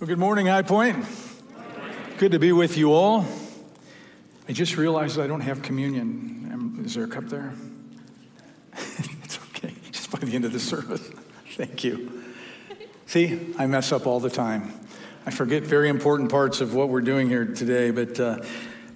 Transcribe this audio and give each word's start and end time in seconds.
Well, 0.00 0.06
good 0.06 0.20
morning, 0.20 0.46
High 0.46 0.62
Point. 0.62 1.04
Good 2.18 2.30
to 2.30 2.38
be 2.38 2.52
with 2.52 2.78
you 2.78 2.92
all. 2.92 3.26
I 4.48 4.52
just 4.52 4.76
realized 4.76 5.18
I 5.18 5.26
don't 5.26 5.40
have 5.40 5.60
communion. 5.60 6.50
Um, 6.52 6.82
Is 6.84 6.94
there 6.94 7.02
a 7.02 7.08
cup 7.08 7.24
there? 7.24 7.52
it's 9.24 9.40
okay, 9.48 9.74
just 9.90 10.12
by 10.12 10.20
the 10.20 10.36
end 10.36 10.44
of 10.44 10.52
the 10.52 10.60
service. 10.60 11.00
Thank 11.56 11.82
you. 11.82 12.22
See, 13.06 13.52
I 13.58 13.66
mess 13.66 13.90
up 13.90 14.06
all 14.06 14.20
the 14.20 14.30
time. 14.30 14.72
I 15.26 15.32
forget 15.32 15.64
very 15.64 15.88
important 15.88 16.30
parts 16.30 16.60
of 16.60 16.74
what 16.76 16.90
we're 16.90 17.00
doing 17.00 17.28
here 17.28 17.46
today, 17.46 17.90
but 17.90 18.20
uh, 18.20 18.38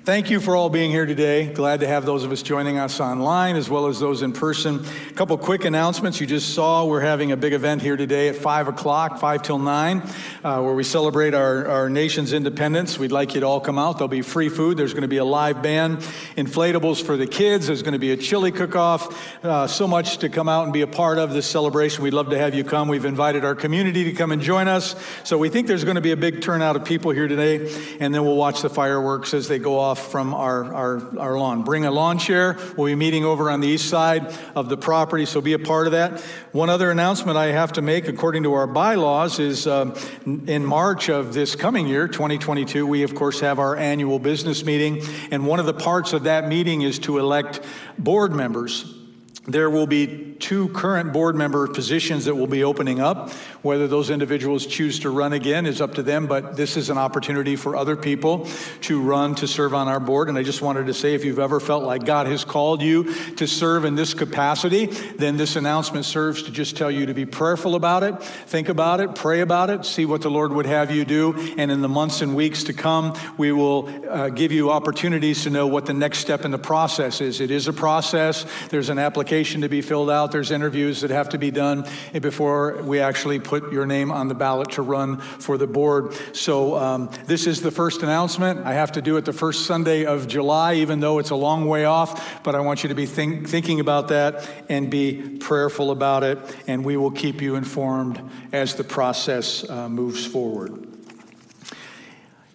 Thank 0.05 0.31
you 0.31 0.41
for 0.41 0.57
all 0.57 0.69
being 0.69 0.91
here 0.91 1.07
today. 1.07 1.47
Glad 1.47 1.79
to 1.79 1.87
have 1.87 2.05
those 2.05 2.25
of 2.25 2.33
us 2.33 2.43
joining 2.43 2.77
us 2.77 2.99
online 2.99 3.55
as 3.55 3.71
well 3.71 3.87
as 3.87 4.01
those 4.01 4.23
in 4.23 4.33
person. 4.33 4.85
A 5.09 5.13
couple 5.13 5.39
quick 5.39 5.65
announcements. 5.65 6.21
You 6.21 6.27
just 6.27 6.57
saw 6.57 6.85
we're 6.85 7.03
having 7.03 7.31
a 7.31 7.37
big 7.37 7.53
event 7.53 7.83
here 7.83 7.97
today 7.97 8.29
at 8.29 8.35
5 8.35 8.67
o'clock, 8.67 9.21
5 9.21 9.43
till 9.45 9.61
9, 9.61 10.03
uh, 10.43 10.61
where 10.61 10.75
we 10.75 10.83
celebrate 10.83 11.35
our, 11.35 11.69
our 11.69 11.89
nation's 11.89 12.33
independence. 12.33 12.99
We'd 12.99 13.13
like 13.13 13.37
you 13.37 13.43
to 13.43 13.47
all 13.47 13.61
come 13.61 13.79
out. 13.79 13.99
There'll 13.99 14.09
be 14.09 14.23
free 14.23 14.49
food. 14.49 14.77
There's 14.77 14.93
going 14.93 15.03
to 15.03 15.09
be 15.09 15.19
a 15.19 15.25
live 15.25 15.63
band, 15.63 15.99
inflatables 16.37 17.01
for 17.01 17.17
the 17.17 17.29
kids. 17.29 17.69
There's 17.69 17.83
going 17.83 17.93
to 17.93 18.01
be 18.01 18.11
a 18.11 18.17
chili 18.17 18.51
cook 18.51 18.75
off. 18.75 19.45
Uh, 19.45 19.69
so 19.69 19.87
much 19.87 20.19
to 20.19 20.29
come 20.29 20.49
out 20.49 20.65
and 20.65 20.73
be 20.73 20.81
a 20.81 20.89
part 20.89 21.19
of 21.19 21.33
this 21.33 21.47
celebration. 21.47 22.03
We'd 22.03 22.13
love 22.13 22.31
to 22.31 22.39
have 22.39 22.57
you 22.57 22.65
come. 22.65 22.89
We've 22.89 23.05
invited 23.05 23.45
our 23.45 23.55
community 23.55 24.03
to 24.03 24.13
come 24.15 24.33
and 24.33 24.43
join 24.43 24.67
us. 24.67 24.97
So 25.23 25.39
we 25.39 25.49
think 25.49 25.69
there's 25.69 25.85
going 25.85 25.95
to 25.95 26.01
be 26.01 26.11
a 26.11 26.17
big 26.17 26.43
turnout 26.43 26.75
of 26.75 26.85
people 26.85 27.13
here 27.13 27.29
today. 27.29 27.73
And 28.01 28.13
then 28.13 28.25
we'll 28.25 28.35
watch 28.35 28.63
the 28.63 28.71
fireworks 28.71 29.33
as 29.33 29.47
they 29.47 29.61
go 29.61 29.79
off 29.79 29.92
off 29.93 30.11
from 30.11 30.33
our, 30.33 30.73
our, 30.73 31.19
our 31.19 31.39
lawn. 31.39 31.65
Bring 31.65 31.85
a 31.85 31.91
lawn 31.91 32.19
chair. 32.19 32.57
We'll 32.79 32.87
be 32.87 32.95
meeting 32.95 33.27
over 33.27 33.51
on 33.51 33.61
the 33.61 33.69
east 33.69 33.91
side 33.91 34.35
of 34.55 34.71
the 34.71 34.77
property, 34.79 35.27
so 35.27 35.43
be 35.43 35.53
a 35.53 35.59
part 35.59 35.87
of 35.87 35.93
that. 35.93 36.19
One 36.53 36.71
other 36.71 36.91
announcement 36.91 37.37
I 37.37 37.49
have 37.49 37.75
to 37.75 37.83
make, 37.83 38.09
according 38.09 38.45
to 38.45 38.55
our 38.55 38.67
bylaws, 38.67 39.39
is 39.39 39.67
uh, 39.67 39.95
in 40.25 40.65
March 40.65 41.11
of 41.11 41.35
this 41.35 41.55
coming 41.55 41.87
year, 41.87 42.09
2022, 42.09 42.87
we 42.87 43.03
of 43.03 43.15
course 43.15 43.41
have 43.41 43.59
our 43.59 43.77
annual 43.77 44.19
business 44.19 44.65
meeting, 44.65 45.03
and 45.31 45.47
one 45.47 45.61
of 45.61 45.67
the 45.67 45.75
parts 45.75 46.15
of 46.15 46.23
that 46.23 46.49
meeting 46.49 46.81
is 46.81 46.99
to 47.01 47.19
elect 47.19 47.61
board 47.99 48.33
members. 48.33 49.02
There 49.47 49.69
will 49.71 49.89
be 49.89 50.37
two 50.39 50.69
current 50.69 51.13
board 51.13 51.35
member 51.35 51.67
positions 51.67 52.27
that 52.27 52.37
will 52.37 52.47
be 52.47 52.63
opening 52.63 53.01
up. 53.01 53.31
Whether 53.63 53.89
those 53.89 54.09
individuals 54.09 54.67
choose 54.67 55.01
to 55.01 55.11
run 55.11 55.33
again 55.33 55.67
is 55.67 55.81
up 55.81 55.95
to 55.95 56.03
them, 56.03 56.29
but 56.29 56.57
this 56.57 56.77
is 56.77 56.91
an 56.91 56.99
opportunity 56.99 57.57
for 57.57 57.75
other 57.75 57.97
people 57.97 58.47
to 58.83 59.01
run 59.01 59.35
to 59.37 59.49
serve 59.49 59.75
on 59.75 59.89
our 59.89 59.99
board. 59.99 60.29
And 60.29 60.39
I 60.39 60.45
just 60.45 60.63
wanted 60.63 60.87
to 60.87 60.95
say 60.95 61.15
if 61.15 61.25
you've 61.25 61.41
ever 61.41 61.59
felt 61.59 61.83
like 61.83 62.05
God 62.05 62.29
has 62.29 62.45
called 62.45 62.83
you 62.83 63.13
to 63.35 63.49
serve 63.49 63.85
in 63.85 63.97
this 63.97 64.15
capacity, 64.15 64.87
then 64.87 65.37
this 65.37 65.57
announcement 65.57 66.05
serves 66.05 66.45
to 66.45 66.53
just 66.53 66.77
tell 66.77 66.91
you 66.91 67.07
to 67.07 67.15
be 67.15 67.27
prayerful 67.27 67.75
about 67.75 68.05
it, 68.05 68.23
think 68.23 68.69
about 68.69 69.01
it, 69.01 69.17
pray 69.17 69.41
about 69.41 69.71
it, 69.71 69.85
see 69.85 70.07
what 70.07 70.23
the 70.23 70.31
Lord 70.31 70.53
would 70.53 70.67
have 70.67 70.93
you 70.93 71.05
do. 71.05 71.55
And 71.59 71.73
in 71.73 71.81
the 71.81 71.89
months 71.89 72.21
and 72.21 72.37
weeks 72.37 72.63
to 72.65 72.73
come, 72.73 73.19
we 73.39 73.51
will 73.51 73.89
uh, 74.09 74.29
give 74.29 74.53
you 74.53 74.71
opportunities 74.71 75.43
to 75.43 75.51
know 75.51 75.67
what 75.67 75.87
the 75.87 75.95
next 75.95 76.19
step 76.19 76.45
in 76.45 76.53
the 76.53 76.59
process 76.59 77.21
is. 77.21 77.41
It 77.41 77.51
is 77.51 77.67
a 77.67 77.73
process, 77.73 78.47
there's 78.71 78.89
an 78.89 79.01
application 79.01 79.32
to 79.33 79.69
be 79.69 79.81
filled 79.81 80.11
out, 80.11 80.31
there's 80.31 80.51
interviews 80.51 81.01
that 81.01 81.11
have 81.11 81.31
to 81.31 81.39
be 81.39 81.51
done 81.51 81.87
before 82.21 82.83
we 82.83 83.01
actually 83.01 83.41
put 83.41 83.73
your 83.73 83.87
name 83.87 84.11
on 84.11 84.29
the 84.29 84.35
ballot 84.35 84.73
to 84.73 84.83
run 84.83 85.17
for 85.17 85.57
the 85.57 85.67
board. 85.67 86.15
So 86.37 86.77
um, 86.77 87.11
this 87.25 87.47
is 87.47 87.63
the 87.63 87.71
first 87.71 88.03
announcement. 88.03 88.67
I 88.67 88.75
have 88.75 88.93
to 88.93 89.01
do 89.01 89.17
it 89.17 89.25
the 89.25 89.33
first 89.33 89.65
Sunday 89.65 90.05
of 90.05 90.29
July, 90.29 90.75
even 90.75 91.01
though 91.01 91.19
it's 91.19 91.31
a 91.31 91.37
long 91.37 91.67
way 91.67 91.87
off. 91.87 92.43
But 92.43 92.55
I 92.55 92.61
want 92.61 92.83
you 92.83 92.91
to 92.91 92.95
be 92.95 93.07
think, 93.07 93.49
thinking 93.49 93.81
about 93.81 94.09
that 94.09 94.47
and 94.69 94.91
be 94.91 95.39
prayerful 95.39 95.91
about 95.91 96.25
it. 96.25 96.39
And 96.67 96.85
we 96.85 96.99
will 96.99 97.11
keep 97.11 97.41
you 97.41 97.57
informed 97.57 98.21
as 98.53 98.75
the 98.75 98.85
process 98.85 99.69
uh, 99.69 99.89
moves 99.89 100.27
forward. 100.27 100.92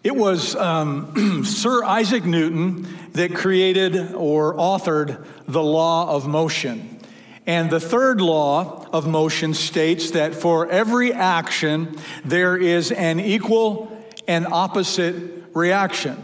It 0.03 0.15
was 0.15 0.55
um, 0.55 1.43
Sir 1.45 1.83
Isaac 1.83 2.25
Newton 2.25 2.87
that 3.13 3.33
created 3.35 4.13
or 4.13 4.55
authored 4.55 5.25
the 5.47 5.63
law 5.63 6.15
of 6.15 6.27
motion. 6.27 6.99
And 7.45 7.69
the 7.69 7.80
third 7.80 8.21
law 8.21 8.87
of 8.91 9.07
motion 9.07 9.53
states 9.53 10.11
that 10.11 10.36
for 10.36 10.69
every 10.69 11.13
action, 11.13 11.97
there 12.25 12.57
is 12.57 12.91
an 12.91 13.19
equal 13.19 13.91
and 14.27 14.45
opposite 14.47 15.15
reaction. 15.53 16.23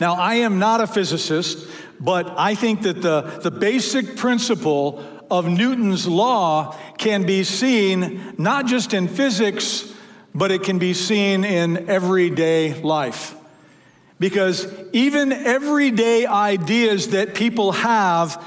Now, 0.00 0.14
I 0.14 0.36
am 0.36 0.58
not 0.58 0.80
a 0.80 0.86
physicist, 0.86 1.68
but 2.00 2.32
I 2.36 2.54
think 2.54 2.82
that 2.82 3.02
the, 3.02 3.20
the 3.42 3.50
basic 3.50 4.16
principle 4.16 5.04
of 5.30 5.46
Newton's 5.46 6.08
law 6.08 6.76
can 6.96 7.24
be 7.24 7.44
seen 7.44 8.34
not 8.38 8.66
just 8.66 8.94
in 8.94 9.06
physics, 9.06 9.89
but 10.34 10.50
it 10.50 10.62
can 10.62 10.78
be 10.78 10.94
seen 10.94 11.44
in 11.44 11.88
everyday 11.88 12.80
life. 12.82 13.34
Because 14.18 14.66
even 14.92 15.32
everyday 15.32 16.26
ideas 16.26 17.08
that 17.08 17.34
people 17.34 17.72
have 17.72 18.42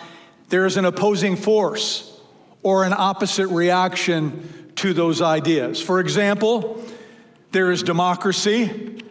there 0.50 0.68
is 0.68 0.78
an 0.78 0.86
opposing 0.86 1.36
force 1.36 2.16
or 2.62 2.84
an 2.84 2.94
opposite 2.96 3.48
reaction 3.48 4.72
to 4.76 4.94
those 4.94 5.20
ideas. 5.20 5.82
For 5.82 6.00
example, 6.00 6.84
there 7.52 7.72
is 7.72 7.82
democracy 7.82 9.02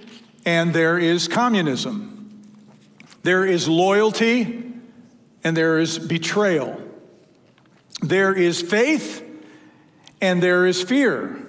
and 0.44 0.72
there 0.72 0.98
is 0.98 1.26
communism. 1.26 2.44
There 3.24 3.44
is 3.44 3.68
loyalty 3.68 4.72
and 5.42 5.56
there 5.56 5.80
is 5.80 5.98
betrayal. 5.98 6.80
There 8.02 8.32
is 8.32 8.62
faith 8.62 9.28
and 10.20 10.40
there 10.40 10.64
is 10.64 10.80
fear. 10.80 11.44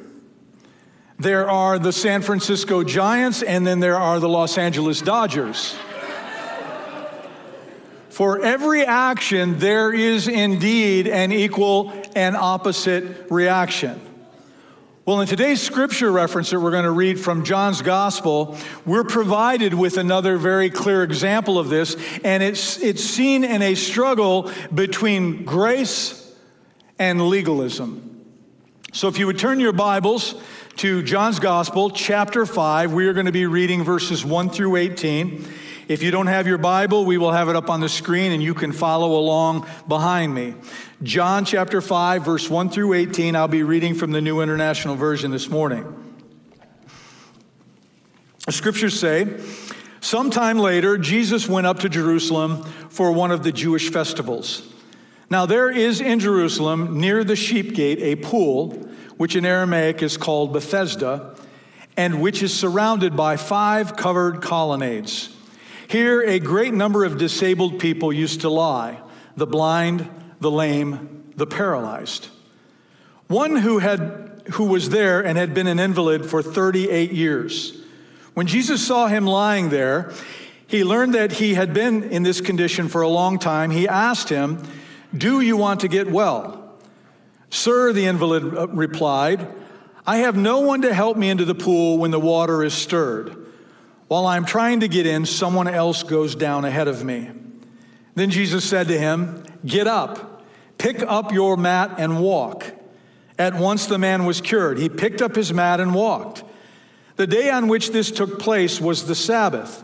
There 1.20 1.50
are 1.50 1.78
the 1.78 1.92
San 1.92 2.22
Francisco 2.22 2.84
Giants 2.84 3.44
and 3.44 3.66
then 3.66 3.80
there 3.80 3.98
are 3.98 4.20
the 4.20 4.30
Los 4.30 4.58
Angeles 4.58 5.02
Dodgers. 5.02 5.76
For 8.10 8.44
every 8.44 8.86
action, 8.86 9.58
there 9.58 9.92
is 9.92 10.28
indeed 10.28 11.08
an 11.08 11.32
equal 11.32 11.92
and 12.16 12.36
opposite 12.36 13.32
reaction. 13.32 14.00
Well, 15.06 15.20
in 15.20 15.28
today's 15.28 15.62
scripture 15.62 16.12
reference 16.12 16.52
that 16.52 16.60
we're 16.60 16.72
going 16.72 16.86
to 16.86 16.92
read 16.92 17.20
from 17.20 17.44
John's 17.44 17.82
gospel, 17.82 18.58
we're 18.86 19.04
provided 19.04 19.74
with 19.74 19.98
another 19.98 20.38
very 20.38 20.70
clear 20.70 21.04
example 21.04 21.60
of 21.60 21.70
this, 21.70 21.98
and 22.24 22.42
it's, 22.42 22.78
it's 22.78 23.04
seen 23.04 23.44
in 23.44 23.62
a 23.62 23.76
struggle 23.76 24.50
between 24.74 25.44
grace 25.44 26.34
and 26.98 27.28
legalism. 27.28 28.14
So 28.94 29.08
if 29.08 29.18
you 29.18 29.26
would 29.26 29.40
turn 29.40 29.60
your 29.60 29.74
Bibles 29.74 30.36
to 30.78 31.04
John's 31.04 31.40
gospel, 31.40 31.92
chapter 31.92 32.46
5, 32.46 32.94
we 32.94 33.08
are 33.08 33.14
going 33.14 33.28
to 33.28 33.32
be 33.32 33.46
reading 33.46 33.84
verses 33.84 34.26
1 34.26 34.50
through 34.50 34.76
18. 34.78 35.46
If 35.88 36.02
you 36.02 36.12
don't 36.12 36.28
have 36.28 36.48
your 36.48 36.58
Bible, 36.58 37.06
we 37.06 37.18
will 37.18 37.32
have 37.32 37.50
it 37.50 37.56
up 37.56 37.70
on 37.70 37.80
the 37.80 37.90
screen 37.90 38.32
and 38.32 38.42
you 38.42 38.54
can 38.54 38.72
follow 38.72 39.18
along 39.18 39.68
behind 39.88 40.34
me. 40.34 40.56
John 41.04 41.46
chapter 41.46 41.80
5, 41.80 42.26
verse 42.26 42.50
1 42.50 42.70
through 42.70 42.94
18. 42.94 43.36
I'll 43.36 43.48
be 43.48 43.64
reading 43.64 43.94
from 43.94 44.12
the 44.12 44.22
New 44.22 44.42
International 44.42 44.96
Version 44.96 45.32
this 45.32 45.50
morning. 45.50 45.86
The 48.46 48.52
scriptures 48.52 49.00
say, 49.00 49.40
Sometime 50.02 50.58
later, 50.58 50.98
Jesus 50.98 51.48
went 51.48 51.68
up 51.68 51.80
to 51.80 51.90
Jerusalem 51.90 52.64
for 52.90 53.12
one 53.12 53.32
of 53.32 53.44
the 53.44 53.52
Jewish 53.52 53.90
festivals. 53.90 54.68
Now, 55.30 55.46
there 55.46 55.70
is 55.70 56.02
in 56.02 56.20
Jerusalem, 56.20 57.00
near 57.00 57.24
the 57.24 57.36
sheep 57.36 57.74
gate, 57.74 58.00
a 58.00 58.16
pool, 58.18 58.90
which 59.24 59.38
in 59.38 59.46
Aramaic 59.46 60.04
is 60.04 60.18
called 60.18 60.52
Bethesda, 60.52 61.34
and 61.96 62.22
which 62.22 62.44
is 62.44 62.54
surrounded 62.54 63.16
by 63.16 63.38
five 63.38 63.96
covered 63.96 64.42
colonnades. 64.42 65.34
Here, 65.88 66.22
a 66.24 66.40
great 66.40 66.74
number 66.74 67.06
of 67.06 67.18
disabled 67.18 67.80
people 67.80 68.12
used 68.12 68.42
to 68.42 68.50
lie 68.50 69.00
the 69.38 69.48
blind, 69.48 70.10
the 70.42 70.52
lame, 70.52 71.32
the 71.38 71.48
paralyzed. 71.48 72.28
One 73.28 73.56
who, 73.56 73.80
had, 73.80 74.42
who 74.56 74.66
was 74.66 74.90
there 74.90 75.26
and 75.26 75.38
had 75.38 75.54
been 75.54 75.68
an 75.68 75.80
invalid 75.80 76.26
for 76.26 76.44
38 76.44 77.14
years. 77.14 77.82
When 78.34 78.46
Jesus 78.46 78.86
saw 78.86 79.08
him 79.08 79.26
lying 79.26 79.70
there, 79.70 80.12
he 80.68 80.84
learned 80.84 81.14
that 81.14 81.32
he 81.32 81.54
had 81.54 81.74
been 81.74 82.04
in 82.04 82.24
this 82.24 82.42
condition 82.42 82.90
for 82.90 83.02
a 83.02 83.08
long 83.08 83.40
time. 83.40 83.72
He 83.72 83.88
asked 83.88 84.28
him, 84.28 84.62
Do 85.18 85.40
you 85.40 85.56
want 85.56 85.80
to 85.80 85.88
get 85.88 86.12
well? 86.12 86.63
Sir, 87.54 87.94
the 87.94 88.08
invalid 88.08 88.58
uh, 88.58 88.68
replied, 88.70 89.48
I 90.08 90.18
have 90.18 90.36
no 90.36 90.62
one 90.62 90.82
to 90.82 90.92
help 90.92 91.18
me 91.18 91.30
into 91.30 91.46
the 91.46 91.54
pool 91.54 92.00
when 92.00 92.10
the 92.10 92.20
water 92.20 92.64
is 92.64 92.74
stirred. 92.74 93.38
While 94.08 94.26
I'm 94.26 94.44
trying 94.44 94.80
to 94.80 94.88
get 94.88 95.06
in, 95.06 95.28
someone 95.28 95.68
else 95.68 96.02
goes 96.02 96.34
down 96.34 96.66
ahead 96.66 96.88
of 96.88 97.04
me. 97.04 97.30
Then 98.16 98.32
Jesus 98.32 98.68
said 98.68 98.88
to 98.88 98.98
him, 98.98 99.44
Get 99.64 99.86
up, 99.86 100.44
pick 100.80 101.04
up 101.04 101.32
your 101.32 101.56
mat 101.56 101.94
and 102.00 102.24
walk. 102.24 102.66
At 103.38 103.54
once 103.54 103.86
the 103.86 104.00
man 104.00 104.26
was 104.26 104.42
cured. 104.42 104.80
He 104.80 104.90
picked 104.90 105.22
up 105.22 105.36
his 105.36 105.54
mat 105.54 105.80
and 105.80 105.94
walked. 105.94 106.44
The 107.18 107.28
day 107.28 107.52
on 107.52 107.68
which 107.68 107.92
this 107.92 108.10
took 108.10 108.40
place 108.40 108.82
was 108.82 109.06
the 109.06 109.16
Sabbath. 109.16 109.84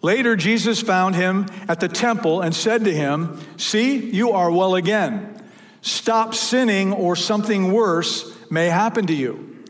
Later, 0.00 0.36
Jesus 0.36 0.80
found 0.80 1.16
him 1.16 1.46
at 1.68 1.80
the 1.80 1.88
temple 1.88 2.40
and 2.40 2.54
said 2.54 2.84
to 2.84 2.94
him, 2.94 3.40
See, 3.56 3.96
you 4.10 4.30
are 4.30 4.50
well 4.50 4.74
again. 4.74 5.42
Stop 5.80 6.34
sinning, 6.34 6.92
or 6.92 7.16
something 7.16 7.72
worse 7.72 8.36
may 8.50 8.66
happen 8.66 9.06
to 9.06 9.14
you. 9.14 9.64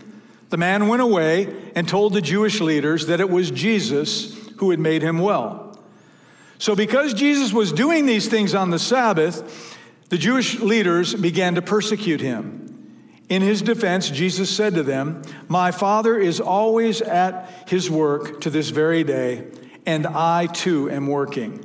The 0.50 0.56
man 0.56 0.88
went 0.88 1.02
away 1.02 1.54
and 1.74 1.88
told 1.88 2.12
the 2.12 2.22
Jewish 2.22 2.60
leaders 2.60 3.06
that 3.06 3.20
it 3.20 3.28
was 3.28 3.50
Jesus 3.50 4.34
who 4.56 4.70
had 4.70 4.80
made 4.80 5.02
him 5.02 5.18
well. 5.18 5.78
So, 6.58 6.74
because 6.74 7.14
Jesus 7.14 7.52
was 7.52 7.72
doing 7.72 8.06
these 8.06 8.28
things 8.28 8.54
on 8.54 8.70
the 8.70 8.78
Sabbath, 8.78 9.76
the 10.08 10.18
Jewish 10.18 10.58
leaders 10.58 11.14
began 11.14 11.54
to 11.54 11.62
persecute 11.62 12.20
him. 12.20 12.64
In 13.28 13.42
his 13.42 13.60
defense, 13.60 14.08
Jesus 14.08 14.54
said 14.54 14.74
to 14.74 14.82
them, 14.82 15.22
My 15.48 15.70
Father 15.70 16.18
is 16.18 16.40
always 16.40 17.02
at 17.02 17.68
his 17.68 17.90
work 17.90 18.40
to 18.40 18.50
this 18.50 18.70
very 18.70 19.04
day, 19.04 19.44
and 19.88 20.06
I 20.06 20.44
too 20.44 20.90
am 20.90 21.06
working. 21.06 21.64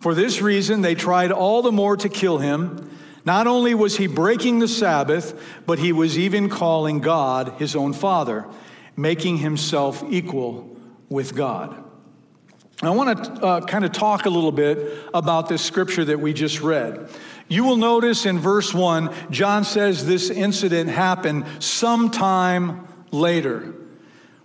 For 0.00 0.14
this 0.14 0.40
reason, 0.40 0.80
they 0.80 0.94
tried 0.94 1.30
all 1.30 1.60
the 1.60 1.70
more 1.70 1.94
to 1.94 2.08
kill 2.08 2.38
him. 2.38 2.90
Not 3.26 3.46
only 3.46 3.74
was 3.74 3.98
he 3.98 4.06
breaking 4.06 4.60
the 4.60 4.68
Sabbath, 4.68 5.38
but 5.66 5.78
he 5.78 5.92
was 5.92 6.18
even 6.18 6.48
calling 6.48 7.00
God 7.00 7.52
his 7.58 7.76
own 7.76 7.92
Father, 7.92 8.46
making 8.96 9.36
himself 9.38 10.02
equal 10.08 10.74
with 11.10 11.34
God. 11.34 11.84
I 12.82 12.88
want 12.88 13.22
to 13.22 13.44
uh, 13.44 13.60
kind 13.60 13.84
of 13.84 13.92
talk 13.92 14.24
a 14.24 14.30
little 14.30 14.50
bit 14.50 15.06
about 15.12 15.46
this 15.46 15.60
scripture 15.60 16.06
that 16.06 16.20
we 16.20 16.32
just 16.32 16.62
read. 16.62 17.10
You 17.48 17.64
will 17.64 17.76
notice 17.76 18.24
in 18.24 18.38
verse 18.38 18.72
1, 18.72 19.12
John 19.30 19.64
says 19.64 20.06
this 20.06 20.30
incident 20.30 20.88
happened 20.88 21.44
sometime 21.58 22.88
later. 23.10 23.74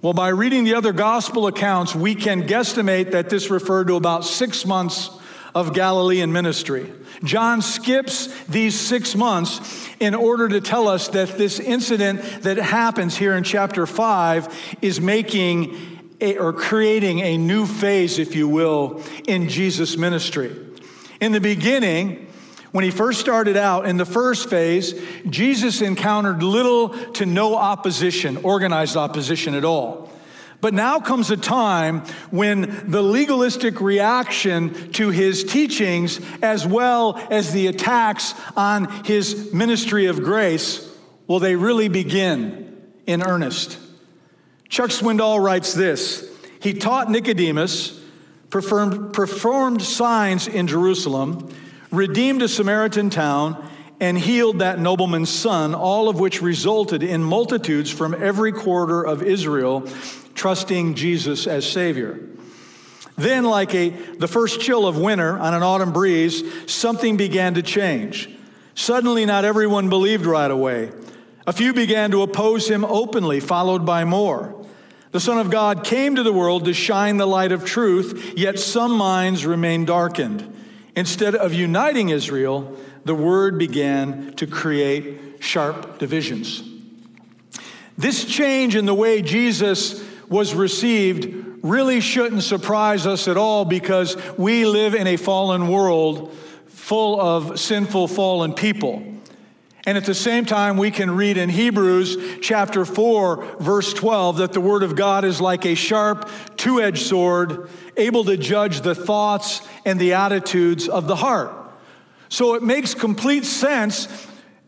Well, 0.01 0.13
by 0.13 0.30
reading 0.30 0.63
the 0.63 0.75
other 0.75 0.94
gospel 0.94 1.48
accounts, 1.48 1.94
we 1.94 2.16
can 2.16 2.48
guesstimate 2.48 3.12
that 3.12 3.30
this 3.30 3.50
referred 3.50 3.88
to 3.88 3.98
about 3.98 4.24
six 4.24 4.66
months 4.66 5.10
of 5.54 5.74
Galilean 5.74 6.31
ministry. 6.31 6.90
John 7.25 7.62
skips 7.62 8.28
these 8.46 8.80
six 8.80 9.13
months 9.13 9.90
in 10.00 10.16
order 10.16 10.48
to 10.48 10.62
tell 10.62 10.88
us 10.88 11.10
that 11.10 11.38
this 11.38 11.60
incident 11.60 12.22
that 12.44 12.56
happens 12.56 13.18
here 13.18 13.36
in 13.36 13.44
chapter 13.44 13.86
5 13.86 14.78
is 14.81 15.01
making 15.01 15.75
a, 16.22 16.38
or 16.38 16.54
creating 16.54 17.19
a 17.19 17.38
new 17.38 17.66
phase, 17.66 18.19
if 18.19 18.36
you 18.36 18.48
will, 18.48 19.04
in 19.28 19.50
Jesus' 19.50 19.98
ministry. 19.98 20.56
In 21.19 21.34
the 21.34 21.42
beginning, 21.42 22.29
when 22.71 22.83
he 22.83 22.92
first 22.92 23.19
started 23.19 23.57
out 23.57 23.88
in 23.88 23.98
the 23.98 24.06
first 24.06 24.50
phase, 24.50 24.94
Jesus 25.27 25.81
encountered 25.81 26.44
little 26.44 26.89
to 27.13 27.25
no 27.25 27.56
opposition, 27.56 28.38
organized 28.38 28.95
opposition 28.95 29.56
at 29.56 29.66
all. 29.66 30.12
But 30.62 30.74
now 30.74 31.00
comes 31.00 31.31
a 31.31 31.38
time 31.38 32.01
when 32.31 32.92
the 32.92 33.01
legalistic 33.01 33.80
reaction 33.80 34.92
to 34.94 35.10
his 35.10 35.44
teachings, 35.45 36.19
as 36.42 36.68
well 36.68 37.18
as 37.31 37.54
the 37.54 37.68
attacks 37.68 38.33
on 38.57 39.06
his 39.06 39.54
ministry 39.54 40.07
of 40.07 40.21
grace, 40.21 40.86
will 41.27 41.39
they 41.39 41.56
really 41.56 41.88
begin 41.88 42.77
in 43.07 43.24
earnest. 43.24 43.80
Chuck 44.68 44.89
Swindoll 44.89 45.42
writes 45.42 45.74
this 45.74 46.30
He 46.62 46.74
taught 46.74 47.10
Nicodemus, 47.10 48.00
performed, 48.50 49.81
signs 49.81 50.48
in 50.48 50.68
Jerusalem, 50.68 51.50
redeemed 51.91 52.41
a 52.41 52.47
Samaritan 52.47 53.09
town, 53.09 53.68
and 54.00 54.18
healed 54.18 54.59
that 54.59 54.80
nobleman's 54.80 55.30
son, 55.30 55.75
all 55.75 56.07
of 56.07 56.19
which 56.19 56.41
resulted 56.41 57.03
in 57.03 57.21
multitudes 57.24 57.91
from 57.91 58.13
every 58.13 58.51
quarter 58.51 59.01
of 59.03 59.21
Israel 59.21 59.88
trusting 60.36 60.95
Jesus 60.95 61.47
as 61.47 61.69
Savior. 61.69 62.19
Then, 63.18 63.44
like 63.44 63.75
a, 63.75 63.89
the 63.89 64.30
first 64.30 64.62
chill 64.62 64.88
of 64.88 64.97
winter 64.97 65.38
on 65.38 65.53
an 65.53 65.63
autumn 65.63 65.91
breeze, 65.91 66.44
something 66.71 67.18
began 67.18 67.56
to 67.56 67.62
change. 67.62 68.30
Suddenly, 68.74 69.25
not 69.25 69.44
everyone 69.44 69.89
believed 69.89 70.25
right 70.25 70.50
away. 70.50 70.94
A 71.45 71.51
few 71.51 71.74
began 71.74 72.12
to 72.12 72.21
oppose 72.21 72.69
him 72.69 72.85
openly, 72.85 73.42
followed 73.42 73.85
by 73.85 74.06
more. 74.06 74.65
The 75.12 75.19
Son 75.19 75.38
of 75.38 75.50
God 75.50 75.83
came 75.83 76.15
to 76.15 76.24
the 76.24 76.31
world 76.31 76.65
to 76.65 76.74
shine 76.74 77.18
the 77.18 77.25
light 77.25 77.51
of 77.51 77.65
truth, 77.65 78.33
yet 78.38 78.59
some 78.59 78.95
minds 78.95 79.45
remained 79.45 79.88
darkened. 79.88 80.56
Instead 81.00 81.34
of 81.34 81.54
uniting 81.54 82.10
Israel, 82.10 82.75
the 83.06 83.16
word 83.16 83.57
began 83.57 84.34
to 84.34 84.46
create 84.46 85.38
sharp 85.40 85.98
divisions. 85.98 86.62
This 87.98 88.25
change 88.25 88.75
in 88.75 88.86
the 88.86 88.94
way 88.94 89.22
Jesus 89.22 90.04
was 90.28 90.54
received 90.54 91.63
really 91.63 92.01
shouldn't 92.01 92.44
surprise 92.44 93.07
us 93.07 93.30
at 93.30 93.38
all 93.38 93.63
because 93.63 94.18
we 94.38 94.66
live 94.66 94.94
in 94.94 95.07
a 95.07 95.16
fallen 95.16 95.69
world 95.69 96.34
full 96.68 97.22
of 97.22 97.57
sinful, 97.57 98.10
fallen 98.10 98.52
people. 98.52 99.02
And 99.86 99.98
at 99.98 100.06
the 100.06 100.14
same 100.14 100.46
time, 100.46 100.78
we 100.78 100.92
can 100.92 101.12
read 101.12 101.38
in 101.38 101.50
Hebrews 101.50 102.40
chapter 102.42 102.84
4, 102.86 103.58
verse 103.60 103.94
12, 103.94 104.38
that 104.38 104.54
the 104.54 104.62
Word 104.62 104.84
of 104.84 104.96
God 104.96 105.24
is 105.24 105.40
like 105.40 105.66
a 105.66 105.76
sharp, 105.76 106.30
two 106.58 106.81
edged 106.81 107.06
sword, 107.06 107.70
able 107.96 108.26
to 108.26 108.38
judge 108.38 108.81
the 108.81 108.94
thoughts 108.94 109.62
and 109.86 110.00
the 110.00 110.14
attitudes 110.14 110.90
of 110.90 111.08
the 111.08 111.16
heart. 111.16 111.54
So 112.28 112.56
it 112.56 112.64
makes 112.64 112.94
complete 112.94 113.46
sense 113.46 114.08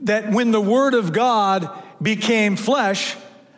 that 0.01 0.31
when 0.31 0.51
the 0.51 0.61
Word 0.61 0.93
of 0.93 1.11
God 1.13 1.69
became 2.01 2.55
flesh, 2.55 3.15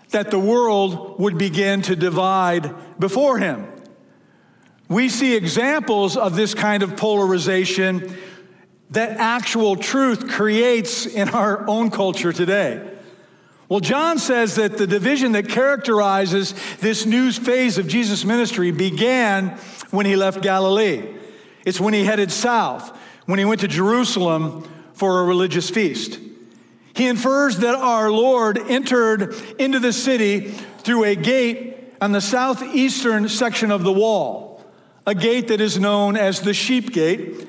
that 0.10 0.32
the 0.32 0.40
world 0.40 1.20
would 1.20 1.38
begin 1.38 1.82
to 1.84 1.96
divide 1.96 2.74
before 3.00 3.38
him. 3.40 3.68
We 4.88 5.10
see 5.10 5.36
examples 5.36 6.18
of 6.18 6.36
this 6.36 6.54
kind 6.54 6.84
of 6.84 6.98
polarization 6.98 8.16
that 8.92 9.18
actual 9.18 9.76
truth 9.76 10.30
creates 10.30 11.06
in 11.06 11.30
our 11.30 11.68
own 11.68 11.90
culture 11.90 12.32
today. 12.32 12.90
Well, 13.70 13.80
John 13.80 14.20
says 14.20 14.56
that 14.56 14.78
the 14.78 14.86
division 14.86 15.32
that 15.32 15.50
characterizes 15.50 16.54
this 16.80 17.06
new 17.06 17.32
phase 17.32 17.78
of 17.78 17.88
Jesus' 17.88 18.24
ministry 18.24 18.72
began 18.72 19.58
when 19.90 20.06
he 20.06 20.16
left 20.16 20.42
Galilee. 20.42 21.04
It's 21.66 21.80
when 21.80 21.94
he 21.94 22.04
headed 22.04 22.32
south, 22.32 22.96
when 23.26 23.40
he 23.40 23.46
went 23.46 23.62
to 23.62 23.68
Jerusalem 23.68 24.70
for 24.94 25.22
a 25.22 25.24
religious 25.24 25.70
feast. 25.70 26.20
He 26.94 27.08
infers 27.08 27.58
that 27.58 27.74
our 27.74 28.12
Lord 28.12 28.60
entered 28.60 29.34
into 29.58 29.80
the 29.80 29.94
city 29.94 30.52
through 30.80 31.06
a 31.06 31.16
gate 31.16 31.94
on 32.00 32.12
the 32.12 32.22
southeastern 32.22 33.28
section 33.30 33.72
of 33.72 33.84
the 33.84 33.92
wall, 33.92 34.64
a 35.08 35.16
gate 35.16 35.48
that 35.48 35.62
is 35.62 35.80
known 35.80 36.16
as 36.16 36.42
the 36.42 36.54
sheep 36.54 36.92
gate. 36.92 37.48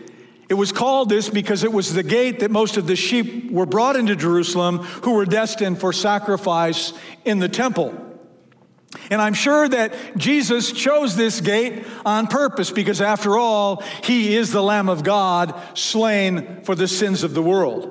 It 0.49 0.55
was 0.55 0.73
called 0.73 1.09
this 1.09 1.31
because 1.31 1.65
it 1.65 1.73
was 1.73 1.95
the 1.95 2.03
gate 2.03 2.41
that 2.41 2.51
most 2.51 2.77
of 2.77 2.87
the 2.87 2.97
sheep 2.97 3.51
were 3.51 3.67
brought 3.67 3.97
into 3.97 4.15
Jerusalem 4.15 4.79
who 4.79 5.15
were 5.15 5.25
destined 5.25 5.81
for 5.81 5.93
sacrifice 5.93 6.93
in 7.25 7.39
the 7.39 7.49
temple. 7.49 7.95
And 9.11 9.21
I'm 9.21 9.35
sure 9.35 9.69
that 9.69 10.17
Jesus 10.17 10.71
chose 10.73 11.17
this 11.17 11.41
gate 11.41 11.85
on 12.07 12.27
purpose 12.27 12.71
because, 12.71 13.01
after 13.01 13.37
all, 13.37 13.83
he 14.03 14.37
is 14.37 14.53
the 14.53 14.63
Lamb 14.63 14.89
of 14.89 15.03
God 15.03 15.61
slain 15.75 16.63
for 16.63 16.75
the 16.75 16.89
sins 16.89 17.23
of 17.25 17.35
the 17.35 17.43
world. 17.43 17.91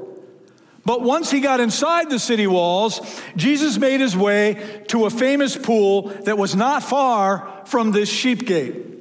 But 0.86 1.02
once 1.02 1.32
he 1.32 1.40
got 1.40 1.60
inside 1.60 2.10
the 2.10 2.20
city 2.20 2.48
walls, 2.48 3.00
Jesus 3.36 3.78
made 3.78 4.02
his 4.02 4.18
way 4.18 4.84
to 4.90 5.06
a 5.06 5.10
famous 5.10 5.58
pool 5.58 6.04
that 6.26 6.38
was 6.38 6.56
not 6.56 6.84
far 6.84 7.64
from 7.66 7.92
this 7.92 8.10
sheep 8.10 8.46
gate. 8.46 8.94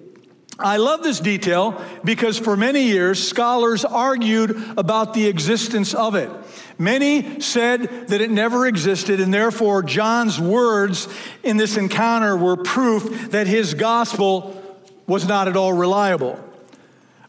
I 0.59 0.77
love 0.77 1.03
this 1.03 1.19
detail 1.19 1.83
because 2.05 2.39
for 2.39 2.57
many 2.57 2.83
years, 2.83 3.27
scholars 3.27 3.85
argued 3.85 4.51
about 4.77 5.15
the 5.15 5.27
existence 5.27 5.95
of 5.95 6.15
it. 6.15 6.31
Many 6.79 7.41
said 7.41 8.09
that 8.09 8.21
it 8.21 8.31
never 8.31 8.67
existed, 8.67 9.21
and 9.21 9.33
therefore 9.33 9.83
John's 9.83 10.39
words 10.39 11.09
in 11.43 11.57
this 11.57 11.77
encounter 11.77 12.37
were 12.37 12.57
proof 12.57 13.31
that 13.31 13.47
his 13.47 13.75
gospel 13.75 14.61
was 15.07 15.27
not 15.27 15.49
at 15.49 15.57
all 15.57 15.73
reliable. 15.73 16.43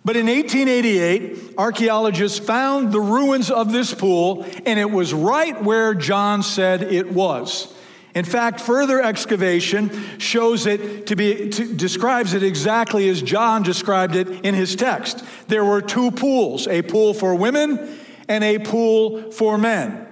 But 0.05 0.17
in 0.17 0.27
1888, 0.27 1.55
archaeologists 1.57 2.39
found 2.39 2.91
the 2.91 2.99
ruins 2.99 3.49
of 3.49 3.71
this 3.71 3.93
pool, 3.93 4.45
and 4.65 4.77
it 4.77 4.91
was 4.91 5.13
right 5.13 5.61
where 5.63 5.93
John 5.93 6.43
said 6.43 6.83
it 6.83 7.11
was. 7.11 7.72
In 8.15 8.25
fact, 8.25 8.61
further 8.61 9.01
excavation 9.01 9.89
shows 10.19 10.67
it 10.67 11.07
to 11.07 11.15
be, 11.15 11.49
to, 11.49 11.73
describes 11.73 12.33
it 12.33 12.43
exactly 12.43 13.09
as 13.09 13.21
John 13.21 13.63
described 13.63 14.15
it 14.15 14.27
in 14.45 14.53
his 14.53 14.75
text. 14.75 15.23
There 15.47 15.65
were 15.65 15.81
two 15.81 16.11
pools, 16.11 16.67
a 16.67 16.83
pool 16.83 17.13
for 17.15 17.33
women 17.33 17.97
and 18.27 18.43
a 18.43 18.59
pool 18.59 19.31
for 19.31 19.57
men. 19.57 20.07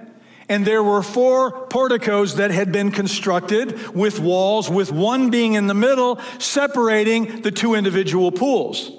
and 0.48 0.66
there 0.66 0.82
were 0.82 1.02
four 1.02 1.66
porticos 1.68 2.36
that 2.36 2.50
had 2.50 2.72
been 2.72 2.90
constructed 2.90 3.94
with 3.94 4.20
walls, 4.20 4.68
with 4.68 4.92
one 4.92 5.30
being 5.30 5.54
in 5.54 5.66
the 5.66 5.74
middle, 5.74 6.18
separating 6.38 7.40
the 7.40 7.50
two 7.50 7.74
individual 7.74 8.30
pools. 8.30 8.90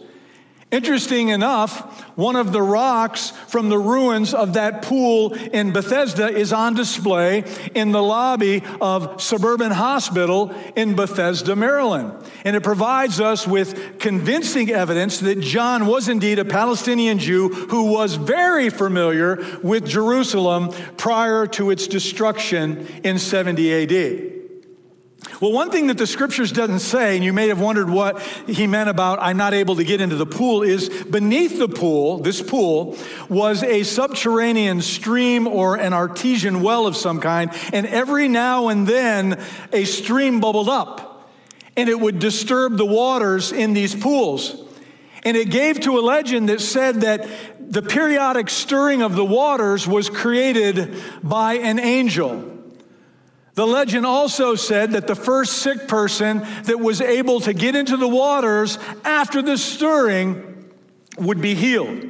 Interesting 0.73 1.29
enough, 1.29 2.01
one 2.17 2.35
of 2.35 2.51
the 2.51 2.63
rocks 2.63 3.29
from 3.47 3.69
the 3.69 3.77
ruins 3.77 4.33
of 4.33 4.53
that 4.53 4.81
pool 4.81 5.35
in 5.35 5.71
Bethesda 5.71 6.27
is 6.27 6.51
on 6.51 6.73
display 6.73 7.43
in 7.75 7.91
the 7.91 8.01
lobby 8.01 8.63
of 8.81 9.21
Suburban 9.21 9.69
Hospital 9.69 10.51
in 10.75 10.95
Bethesda, 10.95 11.55
Maryland. 11.55 12.11
And 12.43 12.55
it 12.55 12.63
provides 12.63 13.21
us 13.21 13.47
with 13.47 13.99
convincing 13.99 14.71
evidence 14.71 15.19
that 15.19 15.41
John 15.41 15.85
was 15.85 16.09
indeed 16.09 16.39
a 16.39 16.45
Palestinian 16.45 17.19
Jew 17.19 17.49
who 17.49 17.91
was 17.91 18.15
very 18.15 18.71
familiar 18.71 19.45
with 19.61 19.85
Jerusalem 19.85 20.71
prior 20.97 21.45
to 21.49 21.69
its 21.69 21.85
destruction 21.85 22.87
in 23.03 23.19
70 23.19 23.83
AD. 23.83 24.32
Well, 25.41 25.51
one 25.51 25.71
thing 25.71 25.87
that 25.87 25.97
the 25.97 26.07
scriptures 26.07 26.51
doesn't 26.51 26.79
say, 26.79 27.15
and 27.15 27.23
you 27.23 27.33
may 27.33 27.47
have 27.47 27.59
wondered 27.59 27.89
what 27.89 28.21
he 28.47 28.67
meant 28.67 28.89
about 28.89 29.19
I'm 29.21 29.37
not 29.37 29.53
able 29.53 29.75
to 29.77 29.83
get 29.83 29.99
into 29.99 30.15
the 30.15 30.25
pool, 30.25 30.61
is 30.61 30.89
beneath 30.89 31.57
the 31.57 31.67
pool, 31.67 32.19
this 32.19 32.41
pool, 32.41 32.97
was 33.29 33.63
a 33.63 33.83
subterranean 33.83 34.81
stream 34.81 35.47
or 35.47 35.75
an 35.75 35.93
artesian 35.93 36.61
well 36.61 36.85
of 36.85 36.95
some 36.95 37.19
kind, 37.19 37.51
and 37.73 37.85
every 37.87 38.27
now 38.27 38.67
and 38.67 38.87
then 38.87 39.43
a 39.71 39.85
stream 39.85 40.39
bubbled 40.39 40.69
up, 40.69 41.29
and 41.75 41.89
it 41.89 41.99
would 41.99 42.19
disturb 42.19 42.77
the 42.77 42.85
waters 42.85 43.51
in 43.51 43.73
these 43.73 43.95
pools. 43.95 44.61
And 45.25 45.37
it 45.37 45.49
gave 45.49 45.79
to 45.81 45.97
a 45.97 46.01
legend 46.01 46.49
that 46.49 46.59
said 46.59 47.01
that 47.01 47.27
the 47.59 47.81
periodic 47.81 48.49
stirring 48.49 49.01
of 49.01 49.15
the 49.15 49.25
waters 49.25 49.87
was 49.87 50.09
created 50.09 51.01
by 51.23 51.55
an 51.55 51.79
angel. 51.79 52.52
The 53.55 53.67
legend 53.67 54.05
also 54.05 54.55
said 54.55 54.93
that 54.93 55.05
the 55.05 55.15
first 55.15 55.59
sick 55.59 55.87
person 55.87 56.39
that 56.63 56.79
was 56.79 57.01
able 57.01 57.39
to 57.41 57.53
get 57.53 57.75
into 57.75 57.97
the 57.97 58.07
waters 58.07 58.79
after 59.03 59.41
the 59.41 59.57
stirring 59.57 60.71
would 61.17 61.39
be 61.39 61.53
healed. 61.53 62.09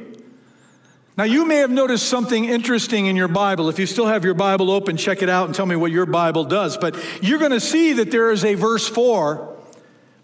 Now, 1.16 1.24
you 1.24 1.46
may 1.46 1.56
have 1.56 1.70
noticed 1.70 2.08
something 2.08 2.44
interesting 2.44 3.06
in 3.06 3.14
your 3.14 3.28
Bible. 3.28 3.68
If 3.68 3.78
you 3.78 3.86
still 3.86 4.06
have 4.06 4.24
your 4.24 4.34
Bible 4.34 4.70
open, 4.70 4.96
check 4.96 5.22
it 5.22 5.28
out 5.28 5.46
and 5.46 5.54
tell 5.54 5.66
me 5.66 5.76
what 5.76 5.92
your 5.92 6.06
Bible 6.06 6.44
does. 6.44 6.76
But 6.76 6.96
you're 7.22 7.38
going 7.38 7.52
to 7.52 7.60
see 7.60 7.92
that 7.94 8.10
there 8.10 8.32
is 8.32 8.44
a 8.44 8.54
verse 8.54 8.88
4, 8.88 9.56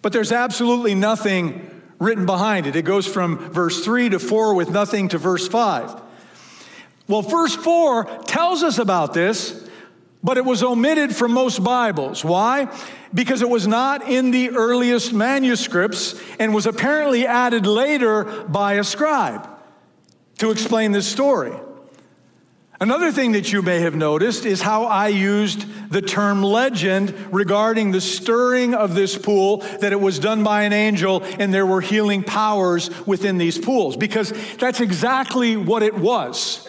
but 0.03 0.13
there's 0.13 0.33
absolutely 0.33 0.97
nothing 0.97 1.71
written 2.01 2.27
behind 2.27 2.67
it. 2.67 2.75
It 2.75 2.83
goes 2.83 3.07
from 3.07 3.39
verse 3.53 3.85
3 3.85 4.09
to 4.09 4.19
4 4.19 4.55
with 4.55 4.71
nothing 4.71 5.09
to 5.09 5.19
verse 5.19 5.47
5. 5.47 6.01
Well, 7.07 7.23
verse 7.23 7.55
4 7.55 8.23
tells 8.25 8.65
us 8.65 8.79
about 8.79 9.15
this, 9.15 9.69
but 10.23 10.37
it 10.37 10.45
was 10.45 10.63
omitted 10.63 11.15
from 11.15 11.33
most 11.33 11.63
Bibles. 11.65 12.25
Why? 12.25 12.69
Because 13.13 13.43
it 13.43 13.49
was 13.49 13.67
not 13.67 14.09
in 14.09 14.31
the 14.31 14.51
earliest 14.51 15.13
manuscripts 15.13 16.21
and 16.39 16.55
was 16.55 16.67
apparently 16.67 17.27
added 17.27 17.67
later 17.67 18.25
by 18.25 18.75
a 18.75 18.85
scribe 18.85 19.49
to 20.39 20.51
explain 20.51 20.93
this 20.93 21.07
story. 21.07 21.53
Another 22.83 23.13
thing 23.13 23.33
that 23.33 23.53
you 23.53 23.61
may 23.61 23.81
have 23.81 23.95
noticed 23.95 24.47
is 24.47 24.63
how 24.63 24.85
I 24.85 25.09
used 25.09 25.91
the 25.91 26.01
term 26.01 26.43
legend 26.43 27.15
regarding 27.31 27.91
the 27.91 28.01
stirring 28.01 28.75
of 28.75 28.95
this 28.95 29.19
pool, 29.19 29.59
that 29.81 29.93
it 29.93 30.01
was 30.01 30.19
done 30.19 30.43
by 30.43 30.63
an 30.63 30.73
angel 30.73 31.23
and 31.39 31.53
there 31.53 31.67
were 31.67 31.83
healing 31.83 32.23
powers 32.23 32.89
within 33.07 33.37
these 33.37 33.59
pools, 33.59 33.99
because 33.99 34.33
that's 34.57 34.81
exactly 34.81 35.59
what 35.59 35.83
it 35.83 35.95
was. 35.95 36.67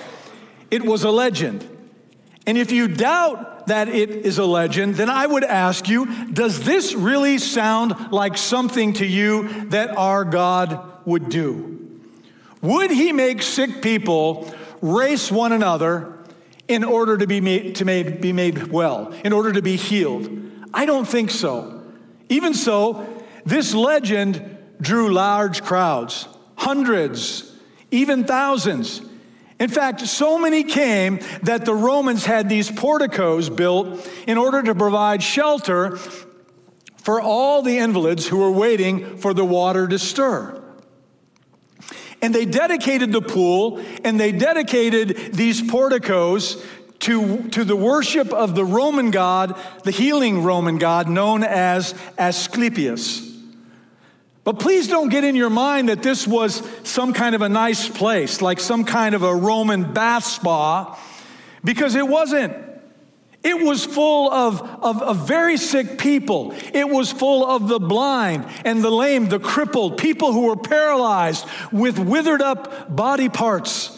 It 0.70 0.84
was 0.84 1.06
a 1.06 1.12
legend. 1.12 1.66
And 2.52 2.58
if 2.58 2.74
you 2.74 2.90
doubt 2.90 3.68
that 3.68 3.88
it 3.88 4.10
is 4.10 4.38
a 4.38 4.44
legend, 4.44 4.96
then 4.96 5.10
I 5.10 5.26
would 5.26 5.46
ask 5.46 5.88
you 5.88 6.26
does 6.34 6.66
this 6.66 6.94
really 6.94 7.38
sound 7.38 8.12
like 8.12 8.38
something 8.38 8.92
to 8.96 9.06
you 9.06 9.48
that 9.70 9.96
our 9.96 10.26
God 10.26 11.06
would 11.06 11.30
do? 11.30 12.02
Would 12.62 12.92
he 12.92 13.14
make 13.14 13.42
sick 13.42 13.82
people 13.82 14.54
race 14.82 15.32
one 15.32 15.54
another 15.54 16.18
in 16.68 16.84
order 16.84 17.18
to 17.18 17.26
be 17.26 17.40
made, 17.40 17.76
to 17.76 17.86
made, 17.86 18.20
be 18.20 18.34
made 18.34 18.68
well, 18.68 19.14
in 19.24 19.32
order 19.32 19.54
to 19.54 19.62
be 19.62 19.78
healed? 19.78 20.30
I 20.74 20.86
don't 20.86 21.08
think 21.08 21.32
so. 21.32 21.82
Even 22.28 22.54
so, 22.54 23.24
this 23.46 23.74
legend 23.74 24.58
drew 24.82 25.14
large 25.14 25.64
crowds, 25.64 26.28
hundreds, 26.58 27.50
even 27.92 28.26
thousands. 28.26 29.02
In 29.62 29.70
fact, 29.70 30.02
so 30.02 30.40
many 30.40 30.64
came 30.64 31.20
that 31.44 31.66
the 31.66 31.76
Romans 31.76 32.26
had 32.26 32.50
these 32.50 32.72
porticos 32.72 33.48
built 33.48 34.10
in 34.26 34.40
order 34.40 34.64
to 34.64 34.74
provide 34.74 35.22
shelter 35.22 35.98
for 36.98 37.22
all 37.22 37.62
the 37.62 37.78
invalids 37.78 38.26
who 38.26 38.38
were 38.38 38.50
waiting 38.50 39.18
for 39.18 39.36
the 39.36 39.46
water 39.46 39.88
to 39.88 40.00
stir. 40.00 40.60
And 42.24 42.34
they 42.34 42.46
dedicated 42.46 43.12
the 43.12 43.22
pool 43.22 43.80
and 44.04 44.20
they 44.20 44.32
dedicated 44.32 45.32
these 45.32 45.62
porticos 45.62 46.66
to, 47.02 47.48
to 47.50 47.64
the 47.64 47.76
worship 47.76 48.34
of 48.34 48.56
the 48.56 48.66
Roman 48.66 49.12
god, 49.12 49.56
the 49.84 49.92
healing 49.92 50.42
Roman 50.42 50.80
god 50.80 51.08
known 51.08 51.44
as 51.44 51.94
Asclepius. 52.18 53.31
But 54.44 54.60
please 54.60 54.88
don't 54.88 55.10
get 55.10 55.24
in 55.24 55.36
your 55.36 55.52
mind 55.52 55.90
that 55.90 56.02
this 56.02 56.28
was 56.28 56.64
some 56.84 57.14
kind 57.14 57.36
of 57.36 57.42
a 57.42 57.50
nice 57.50 57.88
place, 57.88 58.42
like 58.42 58.60
some 58.60 58.86
kind 58.86 59.14
of 59.14 59.22
a 59.22 59.36
Roman 59.36 59.94
bath 59.94 60.26
spa, 60.26 61.00
because 61.64 61.96
it 61.96 62.08
wasn't. 62.08 62.56
It 63.44 63.64
was 63.64 63.86
full 63.86 64.32
of, 64.32 64.62
of, 64.62 65.02
of, 65.02 65.28
very 65.28 65.58
sick 65.58 65.98
people. 65.98 66.54
It 66.74 66.88
was 66.88 67.12
full 67.12 67.44
of 67.44 67.68
the 67.68 67.80
blind 67.80 68.46
and 68.66 68.84
the 68.84 68.92
lame, 68.92 69.30
the 69.30 69.40
crippled, 69.40 69.98
people 69.98 70.32
who 70.32 70.46
were 70.46 70.56
paralyzed 70.56 71.48
with 71.72 71.98
withered 71.98 72.42
up 72.42 72.96
body 72.96 73.30
parts. 73.30 73.98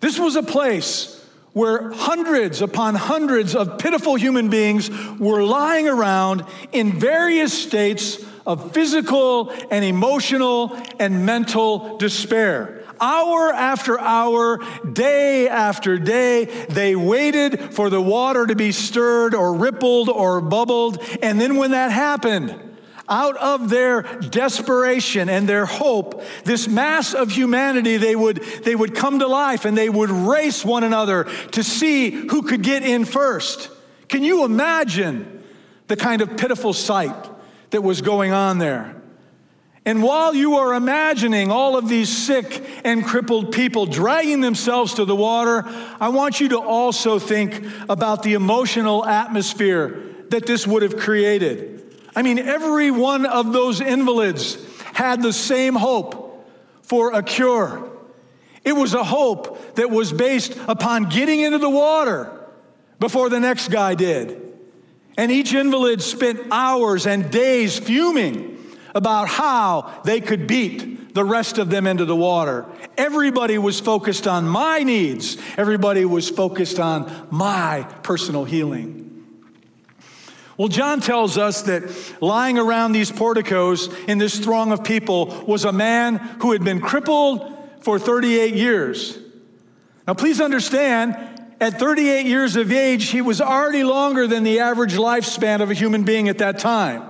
This 0.00 0.18
was 0.18 0.36
a 0.36 0.42
place 0.42 1.18
where 1.54 1.92
hundreds 1.92 2.60
upon 2.60 2.94
hundreds 2.94 3.54
of 3.54 3.78
pitiful 3.78 4.16
human 4.16 4.50
beings 4.50 4.90
were 5.18 5.42
lying 5.42 5.88
around 5.88 6.44
in 6.72 6.92
various 6.92 7.52
states 7.52 8.22
of 8.46 8.72
physical 8.72 9.50
and 9.70 9.84
emotional 9.84 10.76
and 10.98 11.24
mental 11.24 11.96
despair. 11.98 12.84
Hour 13.00 13.52
after 13.52 13.98
hour, 13.98 14.60
day 14.92 15.48
after 15.48 15.98
day, 15.98 16.44
they 16.68 16.94
waited 16.94 17.74
for 17.74 17.90
the 17.90 18.00
water 18.00 18.46
to 18.46 18.54
be 18.54 18.70
stirred 18.70 19.34
or 19.34 19.54
rippled 19.54 20.08
or 20.08 20.40
bubbled. 20.40 21.02
And 21.20 21.40
then 21.40 21.56
when 21.56 21.72
that 21.72 21.90
happened, 21.90 22.70
out 23.08 23.36
of 23.36 23.68
their 23.68 24.02
desperation 24.02 25.28
and 25.28 25.48
their 25.48 25.66
hope, 25.66 26.22
this 26.44 26.68
mass 26.68 27.12
of 27.12 27.30
humanity, 27.30 27.96
they 27.96 28.14
would, 28.14 28.36
they 28.62 28.76
would 28.76 28.94
come 28.94 29.18
to 29.18 29.26
life 29.26 29.64
and 29.64 29.76
they 29.76 29.88
would 29.88 30.10
race 30.10 30.64
one 30.64 30.84
another 30.84 31.24
to 31.50 31.64
see 31.64 32.10
who 32.10 32.42
could 32.42 32.62
get 32.62 32.82
in 32.82 33.04
first. 33.04 33.68
Can 34.08 34.22
you 34.22 34.44
imagine 34.44 35.42
the 35.88 35.96
kind 35.96 36.22
of 36.22 36.36
pitiful 36.36 36.72
sight 36.72 37.31
that 37.72 37.82
was 37.82 38.00
going 38.00 38.32
on 38.32 38.58
there? 38.58 38.96
And 39.84 40.02
while 40.02 40.32
you 40.32 40.56
are 40.56 40.74
imagining 40.74 41.50
all 41.50 41.76
of 41.76 41.88
these 41.88 42.08
sick 42.08 42.64
and 42.84 43.04
crippled 43.04 43.50
people 43.50 43.84
dragging 43.84 44.40
themselves 44.40 44.94
to 44.94 45.04
the 45.04 45.16
water, 45.16 45.64
I 46.00 46.10
want 46.10 46.40
you 46.40 46.50
to 46.50 46.60
also 46.60 47.18
think 47.18 47.64
about 47.88 48.22
the 48.22 48.34
emotional 48.34 49.04
atmosphere 49.04 50.00
that 50.28 50.46
this 50.46 50.66
would 50.66 50.82
have 50.82 50.96
created. 50.96 51.82
I 52.14 52.22
mean, 52.22 52.38
every 52.38 52.92
one 52.92 53.26
of 53.26 53.52
those 53.52 53.80
invalids 53.80 54.56
had 54.92 55.20
the 55.20 55.32
same 55.32 55.74
hope 55.74 56.46
for 56.82 57.12
a 57.12 57.22
cure. 57.22 57.90
It 58.64 58.74
was 58.74 58.94
a 58.94 59.02
hope 59.02 59.74
that 59.74 59.90
was 59.90 60.12
based 60.12 60.56
upon 60.68 61.08
getting 61.08 61.40
into 61.40 61.58
the 61.58 61.70
water 61.70 62.30
before 63.00 63.28
the 63.28 63.40
next 63.40 63.68
guy 63.68 63.96
did. 63.96 64.41
And 65.16 65.30
each 65.30 65.52
invalid 65.52 66.02
spent 66.02 66.40
hours 66.50 67.06
and 67.06 67.30
days 67.30 67.78
fuming 67.78 68.58
about 68.94 69.28
how 69.28 70.00
they 70.04 70.20
could 70.20 70.46
beat 70.46 71.14
the 71.14 71.24
rest 71.24 71.58
of 71.58 71.70
them 71.70 71.86
into 71.86 72.04
the 72.04 72.16
water. 72.16 72.66
Everybody 72.96 73.58
was 73.58 73.80
focused 73.80 74.26
on 74.26 74.46
my 74.46 74.82
needs, 74.82 75.36
everybody 75.56 76.04
was 76.04 76.28
focused 76.28 76.78
on 76.80 77.28
my 77.30 77.86
personal 78.02 78.44
healing. 78.44 79.02
Well, 80.56 80.68
John 80.68 81.00
tells 81.00 81.38
us 81.38 81.62
that 81.62 81.82
lying 82.20 82.58
around 82.58 82.92
these 82.92 83.10
porticos 83.10 83.88
in 84.06 84.18
this 84.18 84.38
throng 84.38 84.70
of 84.70 84.84
people 84.84 85.44
was 85.46 85.64
a 85.64 85.72
man 85.72 86.16
who 86.40 86.52
had 86.52 86.62
been 86.62 86.80
crippled 86.80 87.58
for 87.80 87.98
38 87.98 88.54
years. 88.54 89.18
Now, 90.06 90.14
please 90.14 90.40
understand, 90.40 91.31
at 91.62 91.78
38 91.78 92.26
years 92.26 92.56
of 92.56 92.72
age, 92.72 93.10
he 93.10 93.22
was 93.22 93.40
already 93.40 93.84
longer 93.84 94.26
than 94.26 94.42
the 94.42 94.58
average 94.58 94.94
lifespan 94.94 95.60
of 95.60 95.70
a 95.70 95.74
human 95.74 96.02
being 96.02 96.28
at 96.28 96.38
that 96.38 96.58
time. 96.58 97.08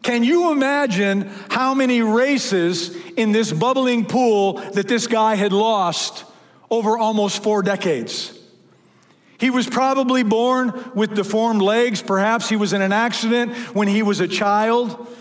Can 0.00 0.24
you 0.24 0.50
imagine 0.50 1.30
how 1.50 1.74
many 1.74 2.00
races 2.00 2.96
in 3.14 3.32
this 3.32 3.52
bubbling 3.52 4.06
pool 4.06 4.54
that 4.54 4.88
this 4.88 5.06
guy 5.06 5.34
had 5.34 5.52
lost 5.52 6.24
over 6.70 6.96
almost 6.96 7.42
four 7.42 7.62
decades? 7.62 8.36
He 9.36 9.50
was 9.50 9.68
probably 9.68 10.22
born 10.22 10.90
with 10.94 11.14
deformed 11.14 11.60
legs. 11.60 12.00
Perhaps 12.00 12.48
he 12.48 12.56
was 12.56 12.72
in 12.72 12.80
an 12.80 12.92
accident 12.92 13.54
when 13.74 13.86
he 13.86 14.02
was 14.02 14.20
a 14.20 14.28
child. 14.28 15.14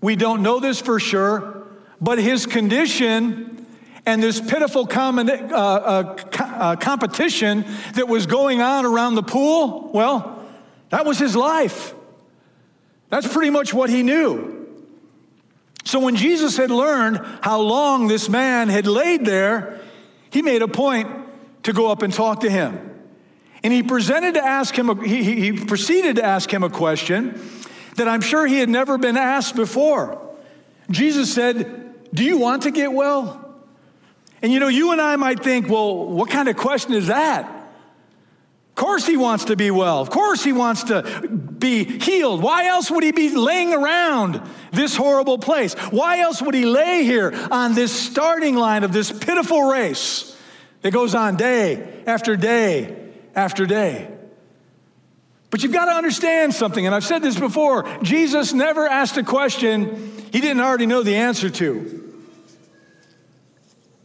We 0.00 0.14
don't 0.14 0.44
know 0.44 0.60
this 0.60 0.80
for 0.80 1.00
sure, 1.00 1.66
but 2.00 2.20
his 2.20 2.46
condition 2.46 3.66
and 4.06 4.22
this 4.22 4.40
pitiful 4.40 4.86
com- 4.86 5.18
uh, 5.18 5.22
uh, 5.22 6.14
uh, 6.62 6.76
competition 6.76 7.64
that 7.94 8.06
was 8.06 8.26
going 8.26 8.62
on 8.62 8.86
around 8.86 9.16
the 9.16 9.22
pool, 9.22 9.90
well, 9.92 10.46
that 10.90 11.04
was 11.04 11.18
his 11.18 11.34
life. 11.34 11.92
That's 13.08 13.26
pretty 13.26 13.50
much 13.50 13.74
what 13.74 13.90
he 13.90 14.04
knew. 14.04 14.60
So 15.84 15.98
when 15.98 16.14
Jesus 16.14 16.56
had 16.56 16.70
learned 16.70 17.20
how 17.42 17.60
long 17.60 18.06
this 18.06 18.28
man 18.28 18.68
had 18.68 18.86
laid 18.86 19.24
there, 19.24 19.80
he 20.30 20.40
made 20.40 20.62
a 20.62 20.68
point 20.68 21.08
to 21.64 21.72
go 21.72 21.90
up 21.90 22.02
and 22.02 22.14
talk 22.14 22.40
to 22.40 22.50
him. 22.50 22.90
And 23.64 23.72
he 23.72 23.82
presented 23.82 24.34
to 24.34 24.44
ask 24.44 24.76
him, 24.76 24.88
a, 24.88 25.06
he, 25.06 25.24
he 25.24 25.52
proceeded 25.52 26.16
to 26.16 26.24
ask 26.24 26.48
him 26.48 26.62
a 26.62 26.70
question 26.70 27.40
that 27.96 28.06
I'm 28.06 28.20
sure 28.20 28.46
he 28.46 28.58
had 28.58 28.68
never 28.68 28.98
been 28.98 29.16
asked 29.16 29.56
before. 29.56 30.20
Jesus 30.90 31.32
said, 31.34 31.94
Do 32.14 32.24
you 32.24 32.38
want 32.38 32.62
to 32.62 32.70
get 32.70 32.92
well? 32.92 33.51
And 34.42 34.52
you 34.52 34.60
know, 34.60 34.68
you 34.68 34.92
and 34.92 35.00
I 35.00 35.16
might 35.16 35.42
think, 35.42 35.68
well, 35.68 36.06
what 36.06 36.28
kind 36.28 36.48
of 36.48 36.56
question 36.56 36.94
is 36.94 37.06
that? 37.06 37.44
Of 37.44 38.74
course, 38.74 39.06
he 39.06 39.16
wants 39.16 39.46
to 39.46 39.56
be 39.56 39.70
well. 39.70 40.00
Of 40.00 40.10
course, 40.10 40.42
he 40.42 40.52
wants 40.52 40.84
to 40.84 41.28
be 41.28 41.84
healed. 41.84 42.42
Why 42.42 42.66
else 42.66 42.90
would 42.90 43.04
he 43.04 43.12
be 43.12 43.34
laying 43.34 43.72
around 43.72 44.40
this 44.72 44.96
horrible 44.96 45.38
place? 45.38 45.74
Why 45.74 46.20
else 46.20 46.42
would 46.42 46.54
he 46.54 46.64
lay 46.64 47.04
here 47.04 47.32
on 47.50 47.74
this 47.74 47.92
starting 47.92 48.56
line 48.56 48.82
of 48.82 48.92
this 48.92 49.12
pitiful 49.12 49.62
race 49.62 50.36
that 50.82 50.92
goes 50.92 51.14
on 51.14 51.36
day 51.36 52.02
after 52.06 52.36
day 52.36 53.10
after 53.34 53.66
day. 53.66 54.08
But 55.50 55.62
you've 55.62 55.72
got 55.72 55.86
to 55.86 55.92
understand 55.92 56.54
something, 56.54 56.84
and 56.84 56.94
I've 56.94 57.04
said 57.04 57.22
this 57.22 57.38
before 57.38 57.84
Jesus 58.02 58.52
never 58.52 58.86
asked 58.86 59.16
a 59.16 59.22
question 59.22 60.12
he 60.32 60.40
didn't 60.40 60.60
already 60.60 60.86
know 60.86 61.02
the 61.02 61.16
answer 61.16 61.50
to. 61.50 62.01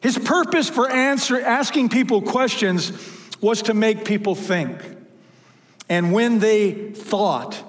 His 0.08 0.18
purpose 0.18 0.70
for 0.70 0.90
answer, 0.90 1.38
asking 1.38 1.90
people 1.90 2.22
questions 2.22 2.94
was 3.42 3.64
to 3.64 3.74
make 3.74 4.06
people 4.06 4.36
think. 4.36 4.80
And 5.90 6.14
when 6.14 6.40
they 6.40 6.92
thought, 6.92 7.62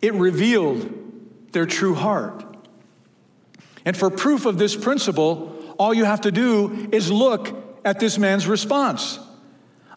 it 0.00 0.14
revealed 0.14 0.88
their 1.50 1.66
true 1.66 1.96
heart. 1.96 2.44
And 3.84 3.96
for 3.96 4.08
proof 4.08 4.46
of 4.46 4.56
this 4.56 4.76
principle, 4.76 5.74
all 5.76 5.92
you 5.92 6.04
have 6.04 6.20
to 6.20 6.30
do 6.30 6.90
is 6.92 7.10
look 7.10 7.80
at 7.84 7.98
this 7.98 8.18
man's 8.18 8.46
response. 8.46 9.18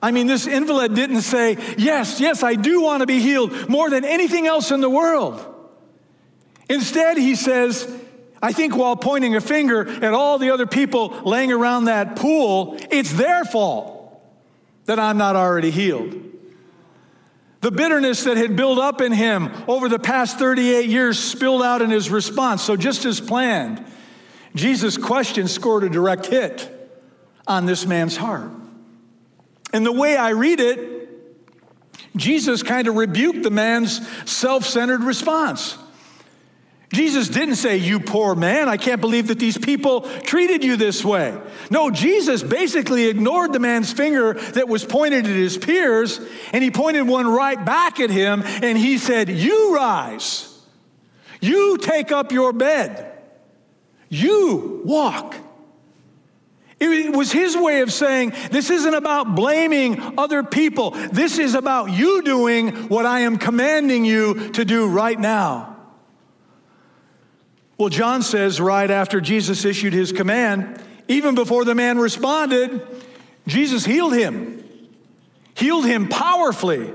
I 0.02 0.10
mean, 0.10 0.26
this 0.26 0.48
invalid 0.48 0.96
didn't 0.96 1.22
say, 1.22 1.60
Yes, 1.78 2.20
yes, 2.20 2.42
I 2.42 2.56
do 2.56 2.82
want 2.82 3.02
to 3.02 3.06
be 3.06 3.20
healed 3.20 3.70
more 3.70 3.92
than 3.92 4.04
anything 4.04 4.48
else 4.48 4.72
in 4.72 4.82
the 4.82 4.90
world. 4.90 5.46
Instead, 6.70 7.20
he 7.20 7.36
says, 7.36 7.88
I 8.41 8.51
think 8.51 8.75
while 8.75 8.96
pointing 8.96 9.36
a 9.36 9.41
finger 9.41 9.88
at 9.88 10.13
all 10.13 10.38
the 10.38 10.51
other 10.51 10.67
people 10.67 11.10
laying 11.25 11.51
around 11.51 11.86
that 11.86 12.15
pool, 12.15 12.77
it's 12.91 13.13
their 13.13 13.44
fault 13.46 14.22
that 14.86 15.00
I'm 15.00 15.17
not 15.17 15.36
already 15.36 15.72
healed. 15.72 16.24
The 17.62 17.72
bitterness 17.72 18.24
that 18.25 18.38
had 18.38 18.56
built 18.56 18.77
up 18.77 19.01
in 19.01 19.12
him 19.12 19.51
over 19.67 19.89
the 19.89 20.00
past 20.00 20.38
38 20.38 20.89
years 20.89 21.17
spilled 21.17 21.63
out 21.63 21.82
in 21.82 21.89
his 21.89 22.10
response. 22.12 22.62
So, 22.62 22.77
just 22.77 23.03
as 23.06 23.20
planned, 23.20 23.84
Jesus' 24.56 24.98
question 24.98 25.48
scored 25.48 25.84
a 25.84 25.89
direct 25.89 26.27
hit 26.27 26.74
on 27.48 27.65
this 27.65 27.86
man's 27.86 28.15
heart. 28.15 28.51
And 29.74 29.86
the 29.86 29.91
way 29.91 30.15
I 30.15 30.29
read 30.29 30.60
it, 30.60 31.10
Jesus 32.15 32.63
kind 32.63 32.88
of 32.88 32.96
rebuked 32.96 33.44
the 33.44 33.51
man's 33.51 34.08
self 34.29 34.65
centered 34.65 35.03
response. 35.03 35.77
Jesus 36.94 37.27
didn't 37.27 37.56
say, 37.56 37.77
You 37.77 38.00
poor 38.00 38.34
man, 38.34 38.70
I 38.70 38.77
can't 38.77 39.01
believe 39.01 39.27
that 39.27 39.39
these 39.39 39.58
people 39.58 40.01
treated 40.22 40.63
you 40.63 40.77
this 40.77 41.03
way. 41.03 41.38
No, 41.70 41.91
Jesus 41.91 42.44
basically 42.44 43.08
ignored 43.08 43.52
the 43.52 43.60
man's 43.60 43.91
finger 43.91 44.34
that 44.34 44.69
was 44.69 44.86
pointed 44.86 45.26
at 45.26 45.32
his 45.32 45.58
peers, 45.58 46.21
and 46.54 46.63
he 46.63 46.71
pointed 46.71 47.04
one 47.04 47.28
right 47.28 47.63
back 47.63 48.00
at 48.00 48.10
him, 48.10 48.41
and 48.45 48.78
he 48.78 48.97
said, 48.97 49.30
You 49.30 49.76
rise, 49.76 50.58
you 51.41 51.78
take 51.78 52.13
up 52.13 52.32
your 52.32 52.54
bed, 52.54 53.19
you 54.08 54.82
walk. 54.86 55.36
It 56.80 57.13
was 57.13 57.32
his 57.32 57.58
way 57.58 57.82
of 57.82 57.91
saying, 57.91 58.34
This 58.52 58.69
isn't 58.69 58.93
about 58.93 59.36
blaming 59.36 60.17
other 60.17 60.43
people. 60.43 60.91
This 60.91 61.39
is 61.39 61.56
about 61.56 61.91
you 61.91 62.21
doing 62.21 62.88
what 62.88 63.06
I 63.06 63.21
am 63.21 63.38
commanding 63.38 64.06
you 64.06 64.52
to 64.52 64.63
do 64.63 64.88
right 64.88 65.19
now. 65.19 65.77
Well, 67.78 67.90
John 67.90 68.24
says 68.24 68.60
right 68.60 68.90
after 68.90 69.22
Jesus 69.22 69.63
issued 69.63 69.94
his 69.94 70.12
command, 70.12 70.82
even 71.08 71.36
before 71.36 71.63
the 71.63 71.76
man 71.76 72.00
responded, 72.00 72.86
Jesus 73.46 73.86
healed 73.86 74.13
him, 74.13 74.63
healed 75.54 75.86
him 75.86 76.10
powerfully. 76.10 76.92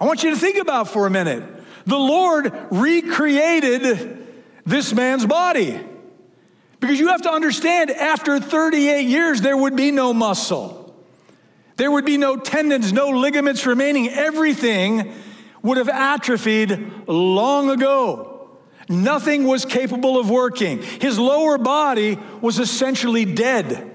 I 0.00 0.06
want 0.06 0.22
you 0.22 0.30
to 0.30 0.36
think 0.36 0.58
about 0.58 0.88
for 0.88 1.06
a 1.06 1.10
minute. 1.10 1.42
The 1.84 1.98
Lord 1.98 2.52
recreated 2.70 4.26
this 4.64 4.94
man's 4.94 5.26
body. 5.26 5.80
Because 6.80 7.00
you 7.00 7.08
have 7.08 7.22
to 7.22 7.32
understand, 7.32 7.90
after 7.90 8.38
38 8.38 9.08
years, 9.08 9.40
there 9.40 9.56
would 9.56 9.74
be 9.74 9.90
no 9.90 10.14
muscle. 10.14 10.94
There 11.76 11.90
would 11.90 12.04
be 12.04 12.18
no 12.18 12.36
tendons, 12.36 12.92
no 12.92 13.08
ligaments 13.08 13.66
remaining. 13.66 14.08
Everything 14.10 15.12
would 15.62 15.76
have 15.76 15.88
atrophied 15.88 17.08
long 17.08 17.70
ago. 17.70 18.37
Nothing 18.88 19.44
was 19.44 19.64
capable 19.64 20.18
of 20.18 20.30
working. 20.30 20.82
His 20.82 21.18
lower 21.18 21.58
body 21.58 22.18
was 22.40 22.58
essentially 22.58 23.24
dead. 23.24 23.94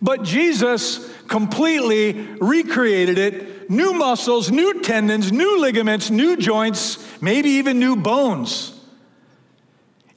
But 0.00 0.24
Jesus 0.24 1.08
completely 1.28 2.12
recreated 2.40 3.18
it 3.18 3.70
new 3.70 3.94
muscles, 3.94 4.50
new 4.50 4.82
tendons, 4.82 5.30
new 5.32 5.60
ligaments, 5.60 6.10
new 6.10 6.36
joints, 6.36 6.98
maybe 7.22 7.50
even 7.50 7.78
new 7.78 7.96
bones. 7.96 8.78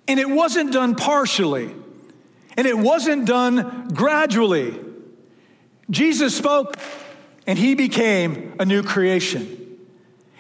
And 0.08 0.20
it 0.20 0.30
wasn't 0.30 0.74
done 0.74 0.96
partially, 0.96 1.74
and 2.58 2.68
it 2.68 2.78
wasn't 2.78 3.26
done 3.26 3.90
gradually. 3.94 4.80
Jesus 5.90 6.36
spoke, 6.36 6.78
and 7.48 7.58
he 7.58 7.76
became 7.76 8.56
a 8.60 8.66
new 8.66 8.84
creation. 8.84 9.65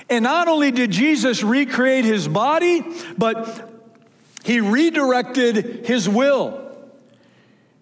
And 0.09 0.23
not 0.23 0.47
only 0.47 0.71
did 0.71 0.91
Jesus 0.91 1.43
recreate 1.43 2.05
his 2.05 2.27
body, 2.27 2.85
but 3.17 3.71
he 4.43 4.61
redirected 4.61 5.85
his 5.85 6.07
will. 6.07 6.61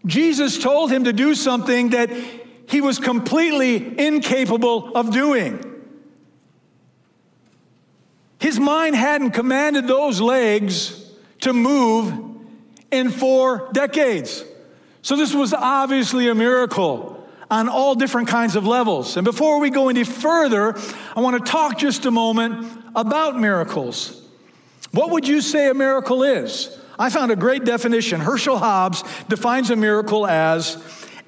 Jesus 0.06 0.58
told 0.58 0.92
him 0.92 1.06
to 1.06 1.14
do 1.14 1.36
something 1.36 1.90
that 1.90 2.10
he 2.68 2.82
was 2.82 3.00
completely 3.00 4.00
incapable 4.00 4.96
of 4.96 5.12
doing. 5.12 5.70
His 8.40 8.60
mind 8.60 8.96
hadn't 8.96 9.32
commanded 9.32 9.88
those 9.88 10.20
legs 10.20 11.00
to 11.42 11.54
move 11.54 12.14
in 12.92 13.10
four 13.10 13.70
decades. 13.74 14.44
So 15.02 15.16
this 15.16 15.34
was 15.34 15.54
obviously 15.54 16.30
a 16.30 16.36
miracle 16.36 17.13
on 17.54 17.70
all 17.70 17.94
different 17.94 18.28
kinds 18.28 18.56
of 18.56 18.66
levels. 18.66 19.16
And 19.16 19.24
before 19.24 19.60
we 19.60 19.70
go 19.70 19.90
any 19.90 20.04
further, 20.04 20.76
I 21.16 21.20
want 21.20 21.46
to 21.46 21.52
talk 21.52 21.78
just 21.78 22.06
a 22.06 22.12
moment 22.12 22.66
about 22.96 23.40
miracles. 23.40 24.28
What 24.92 25.12
would 25.12 25.28
you 25.28 25.40
say 25.40 25.70
a 25.70 25.74
miracle 25.76 26.24
is? 26.24 26.76
I 26.98 27.12
found 27.12 27.32
a 27.32 27.36
great 27.36 27.64
definition. 27.64 28.22
Herschel 28.22 28.58
Hobbs 28.58 29.04
defines 29.28 29.70
a 29.70 29.76
miracle 29.76 30.26
as 30.26 30.78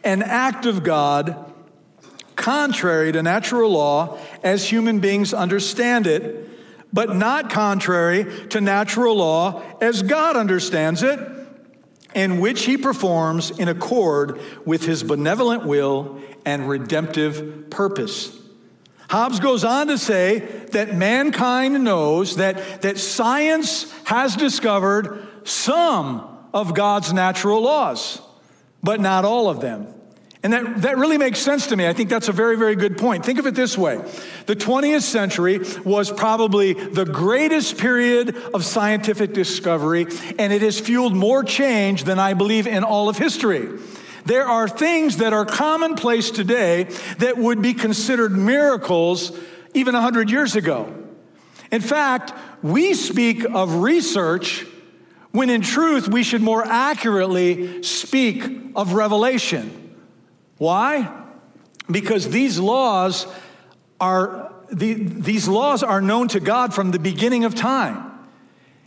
an 0.04 0.24
act 0.24 0.66
of 0.66 0.84
God 0.84 1.54
contrary 2.36 3.12
to 3.12 3.22
natural 3.22 3.70
law 3.70 4.18
as 4.44 4.68
human 4.68 5.00
beings 5.00 5.32
understand 5.32 6.08
it 6.08 6.50
but 6.92 7.16
not 7.16 7.50
contrary 7.52 8.48
to 8.48 8.62
natural 8.62 9.16
law 9.16 9.62
as 9.82 10.02
God 10.02 10.38
understands 10.38 11.04
it, 11.04 11.20
and 12.16 12.42
which 12.42 12.64
he 12.64 12.78
performs 12.78 13.52
in 13.52 13.68
accord 13.68 14.40
with 14.66 14.86
his 14.86 15.04
benevolent 15.04 15.66
will 15.66 16.20
and 16.46 16.68
redemptive 16.68 17.70
purpose. 17.70 18.36
Hobbs 19.10 19.40
goes 19.40 19.64
on 19.64 19.88
to 19.88 19.98
say 19.98 20.40
that 20.72 20.96
mankind 20.96 21.84
knows 21.84 22.38
that, 22.38 22.82
that 22.82 22.98
science 22.98 23.92
has 24.06 24.36
discovered 24.36 25.28
some 25.44 26.28
of 26.54 26.74
God's 26.74 27.14
natural 27.14 27.62
laws, 27.62 28.22
but 28.82 29.00
not 29.00 29.26
all 29.26 29.50
of 29.50 29.60
them. 29.60 29.95
And 30.46 30.54
that, 30.54 30.82
that 30.84 30.98
really 31.00 31.18
makes 31.18 31.40
sense 31.40 31.66
to 31.68 31.76
me. 31.76 31.88
I 31.88 31.94
think 31.94 32.08
that's 32.08 32.28
a 32.28 32.32
very, 32.32 32.56
very 32.56 32.76
good 32.76 33.00
point. 33.00 33.26
Think 33.26 33.40
of 33.40 33.48
it 33.48 33.56
this 33.56 33.76
way 33.76 33.96
the 34.46 34.56
20th 34.56 35.02
century 35.02 35.58
was 35.84 36.12
probably 36.12 36.74
the 36.74 37.04
greatest 37.04 37.80
period 37.80 38.38
of 38.54 38.64
scientific 38.64 39.34
discovery, 39.34 40.06
and 40.38 40.54
it 40.54 40.62
has 40.62 40.80
fueled 40.80 41.16
more 41.16 41.44
change 41.44 42.04
than 42.04 42.20
I 42.20 42.36
believe 42.36 42.68
in 42.68 42.84
all 42.84 43.10
of 43.10 43.18
history. 43.18 43.70
There 44.26 44.46
are 44.46 44.68
things 44.68 45.18
that 45.18 45.34
are 45.34 45.46
commonplace 45.46 46.30
today 46.30 46.90
that 47.18 47.40
would 47.40 47.64
be 47.64 47.74
considered 47.74 48.32
miracles 48.32 49.36
even 49.74 49.96
100 49.96 50.30
years 50.30 50.56
ago. 50.56 50.94
In 51.72 51.82
fact, 51.82 52.34
we 52.62 52.94
speak 52.94 53.46
of 53.46 53.78
research 53.78 54.64
when 55.32 55.50
in 55.50 55.62
truth 55.62 56.08
we 56.08 56.22
should 56.22 56.44
more 56.44 56.64
accurately 56.64 57.82
speak 57.82 58.44
of 58.76 58.94
revelation. 58.94 59.82
Why? 60.58 61.24
Because 61.90 62.30
these 62.30 62.60
laws 62.60 63.28
are 64.00 64.54
the, 64.72 64.94
these 64.94 65.48
laws 65.48 65.84
are 65.84 66.02
known 66.02 66.28
to 66.30 66.40
God 66.40 66.74
from 66.74 66.92
the 66.92 67.00
beginning 67.00 67.46
of 67.46 67.56
time. 67.56 68.12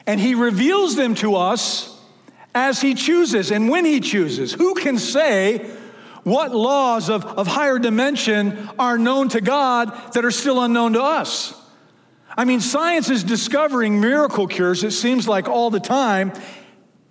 And 0.07 0.21
he 0.21 0.35
reveals 0.35 0.97
them 0.97 1.15
to 1.17 1.37
us 1.37 2.01
as 2.55 2.81
he 2.81 2.95
chooses 2.95 3.51
and 3.51 3.69
when 3.69 3.85
he 3.85 4.01
chooses. 4.01 4.53
Who 4.53 4.75
can 4.75 4.99
say 4.99 5.71
what 6.25 6.55
laws 6.55 7.09
of, 7.09 7.25
of 7.25 7.47
higher 7.47 7.79
dimension 7.79 8.69
are 8.79 8.99
known 8.99 9.29
to 9.31 9.41
God 9.41 10.13
that 10.15 10.25
are 10.25 10.31
still 10.31 10.63
unknown 10.63 10.95
to 10.95 11.03
us? 11.03 11.55
I 12.37 12.45
mean, 12.45 12.61
science 12.61 13.11
is 13.11 13.25
discovering 13.25 14.01
miracle 14.01 14.47
cures, 14.47 14.85
it 14.85 14.93
seems 14.93 15.27
like 15.27 15.49
all 15.49 15.71
the 15.71 15.81
time, 15.81 16.33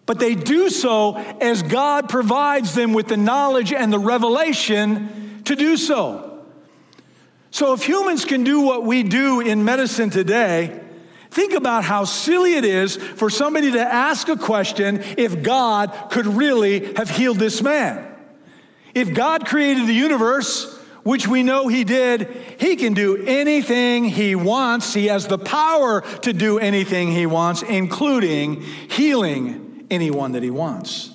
but 0.07 0.19
they 0.19 0.33
do 0.33 0.69
so 0.69 1.15
as 1.15 1.61
God 1.61 2.09
provides 2.09 2.73
them 2.73 2.93
with 2.93 3.07
the 3.07 3.17
knowledge 3.17 3.71
and 3.73 3.93
the 3.93 3.99
revelation 3.99 5.43
to 5.43 5.55
do 5.55 5.77
so. 5.77 6.45
So, 7.51 7.73
if 7.73 7.83
humans 7.83 8.25
can 8.25 8.43
do 8.43 8.61
what 8.61 8.83
we 8.83 9.03
do 9.03 9.41
in 9.41 9.63
medicine 9.65 10.09
today, 10.09 10.79
think 11.29 11.53
about 11.53 11.83
how 11.83 12.05
silly 12.05 12.55
it 12.55 12.65
is 12.65 12.95
for 12.95 13.29
somebody 13.29 13.73
to 13.73 13.81
ask 13.81 14.29
a 14.29 14.37
question 14.37 15.03
if 15.17 15.43
God 15.43 15.93
could 16.09 16.25
really 16.25 16.93
have 16.95 17.09
healed 17.09 17.37
this 17.37 17.61
man. 17.61 18.05
If 18.95 19.13
God 19.13 19.45
created 19.45 19.87
the 19.87 19.93
universe, 19.93 20.73
which 21.03 21.27
we 21.27 21.43
know 21.43 21.67
he 21.67 21.83
did, 21.83 22.29
he 22.59 22.77
can 22.77 22.93
do 22.93 23.17
anything 23.25 24.05
he 24.05 24.35
wants. 24.35 24.93
He 24.93 25.07
has 25.07 25.27
the 25.27 25.37
power 25.37 26.01
to 26.21 26.33
do 26.33 26.59
anything 26.59 27.11
he 27.11 27.25
wants, 27.25 27.61
including 27.61 28.61
healing 28.61 29.66
anyone 29.89 30.33
that 30.33 30.43
he 30.43 30.49
wants. 30.49 31.11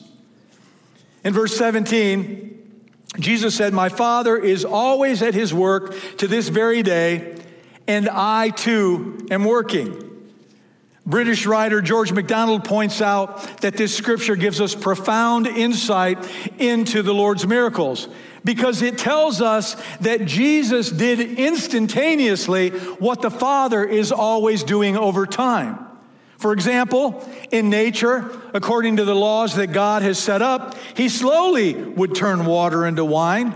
In 1.25 1.33
verse 1.33 1.57
17, 1.57 2.53
Jesus 3.19 3.55
said, 3.55 3.73
My 3.73 3.89
Father 3.89 4.37
is 4.37 4.65
always 4.65 5.23
at 5.23 5.35
his 5.35 5.53
work 5.53 5.95
to 6.19 6.27
this 6.27 6.49
very 6.49 6.83
day, 6.83 7.37
and 7.87 8.09
I 8.09 8.51
too 8.51 9.27
am 9.31 9.45
working. 9.45 10.09
British 11.05 11.47
writer 11.47 11.83
George 11.83 12.13
MacDonald 12.13 12.65
points 12.65 13.03
out 13.03 13.61
that 13.61 13.77
this 13.77 13.95
scripture 13.95 14.37
gives 14.37 14.61
us 14.61 14.75
profound 14.75 15.47
insight 15.47 16.31
into 16.59 17.03
the 17.03 17.13
Lord's 17.13 17.47
miracles 17.47 18.09
because 18.45 18.83
it 18.83 18.99
tells 18.99 19.41
us 19.41 19.77
that 20.01 20.25
Jesus 20.27 20.91
did 20.91 21.21
instantaneously 21.21 22.71
what 22.71 23.21
the 23.21 23.31
Father 23.31 23.85
is 23.85 24.13
always 24.13 24.63
doing 24.63 24.97
over 24.97 25.27
time. 25.27 25.87
For 26.43 26.53
example, 26.53 27.25
in 27.53 27.71
nature, 27.71 28.29
according 28.53 28.97
to 28.97 29.05
the 29.05 29.15
laws 29.15 29.55
that 29.55 29.69
God 29.69 30.03
has 30.03 30.19
set 30.19 30.43
up, 30.43 30.75
He 30.97 31.09
slowly 31.09 31.73
would 31.73 32.17
turn 32.17 32.47
water 32.47 32.85
into 32.85 33.05
wine, 33.05 33.55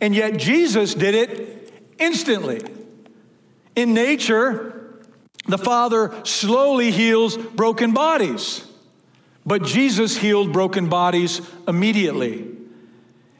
and 0.00 0.16
yet 0.16 0.36
Jesus 0.36 0.94
did 0.94 1.14
it 1.14 1.72
instantly. 1.96 2.60
In 3.76 3.94
nature, 3.94 5.00
the 5.46 5.58
Father 5.58 6.12
slowly 6.24 6.90
heals 6.90 7.36
broken 7.36 7.94
bodies, 7.94 8.66
but 9.46 9.62
Jesus 9.62 10.16
healed 10.16 10.52
broken 10.52 10.88
bodies 10.88 11.40
immediately. 11.68 12.48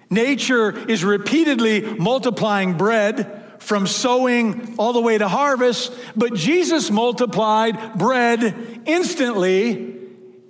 Nature 0.08 0.70
is 0.88 1.02
repeatedly 1.02 1.80
multiplying 1.96 2.76
bread 2.76 3.43
from 3.64 3.86
sowing 3.86 4.74
all 4.78 4.92
the 4.92 5.00
way 5.00 5.16
to 5.16 5.26
harvest, 5.26 5.92
but 6.14 6.34
Jesus 6.34 6.90
multiplied 6.90 7.98
bread 7.98 8.82
instantly 8.84 9.96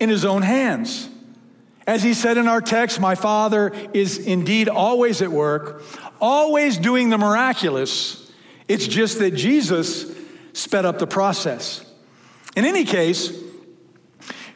in 0.01 0.09
his 0.09 0.25
own 0.25 0.43
hands. 0.43 1.09
As 1.87 2.03
he 2.03 2.13
said 2.13 2.39
in 2.39 2.49
our 2.49 2.61
text, 2.61 2.99
my 2.99 3.15
Father 3.15 3.73
is 3.93 4.19
indeed 4.19 4.69
always 4.69 5.23
at 5.23 5.31
work, 5.31 5.83
always 6.21 6.77
doing 6.77 7.09
the 7.09 7.19
miraculous. 7.19 8.33
It's 8.67 8.87
just 8.87 9.21
that 9.21 9.33
Jesus 9.33 10.13
sped 10.53 10.85
up 10.85 10.99
the 10.99 11.07
process. 11.07 11.85
In 12.57 12.65
any 12.65 12.85
case, 12.85 13.33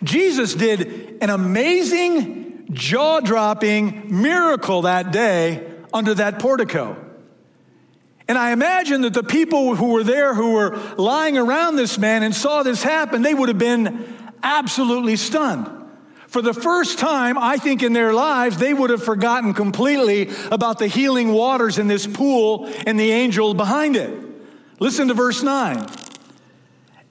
Jesus 0.02 0.54
did 0.54 1.22
an 1.22 1.30
amazing 1.30 2.68
jaw 2.72 3.20
dropping 3.20 4.20
miracle 4.20 4.82
that 4.82 5.12
day 5.12 5.64
under 5.92 6.14
that 6.14 6.38
portico. 6.38 7.07
And 8.28 8.36
I 8.36 8.52
imagine 8.52 9.00
that 9.02 9.14
the 9.14 9.22
people 9.22 9.74
who 9.74 9.92
were 9.92 10.04
there, 10.04 10.34
who 10.34 10.52
were 10.52 10.76
lying 10.98 11.38
around 11.38 11.76
this 11.76 11.98
man 11.98 12.22
and 12.22 12.34
saw 12.34 12.62
this 12.62 12.82
happen, 12.82 13.22
they 13.22 13.32
would 13.32 13.48
have 13.48 13.58
been 13.58 14.14
absolutely 14.42 15.16
stunned. 15.16 15.66
For 16.26 16.42
the 16.42 16.52
first 16.52 16.98
time, 16.98 17.38
I 17.38 17.56
think 17.56 17.82
in 17.82 17.94
their 17.94 18.12
lives, 18.12 18.58
they 18.58 18.74
would 18.74 18.90
have 18.90 19.02
forgotten 19.02 19.54
completely 19.54 20.28
about 20.52 20.78
the 20.78 20.86
healing 20.86 21.32
waters 21.32 21.78
in 21.78 21.88
this 21.88 22.06
pool 22.06 22.70
and 22.86 23.00
the 23.00 23.10
angel 23.10 23.54
behind 23.54 23.96
it. 23.96 24.12
Listen 24.78 25.08
to 25.08 25.14
verse 25.14 25.42
9. 25.42 25.86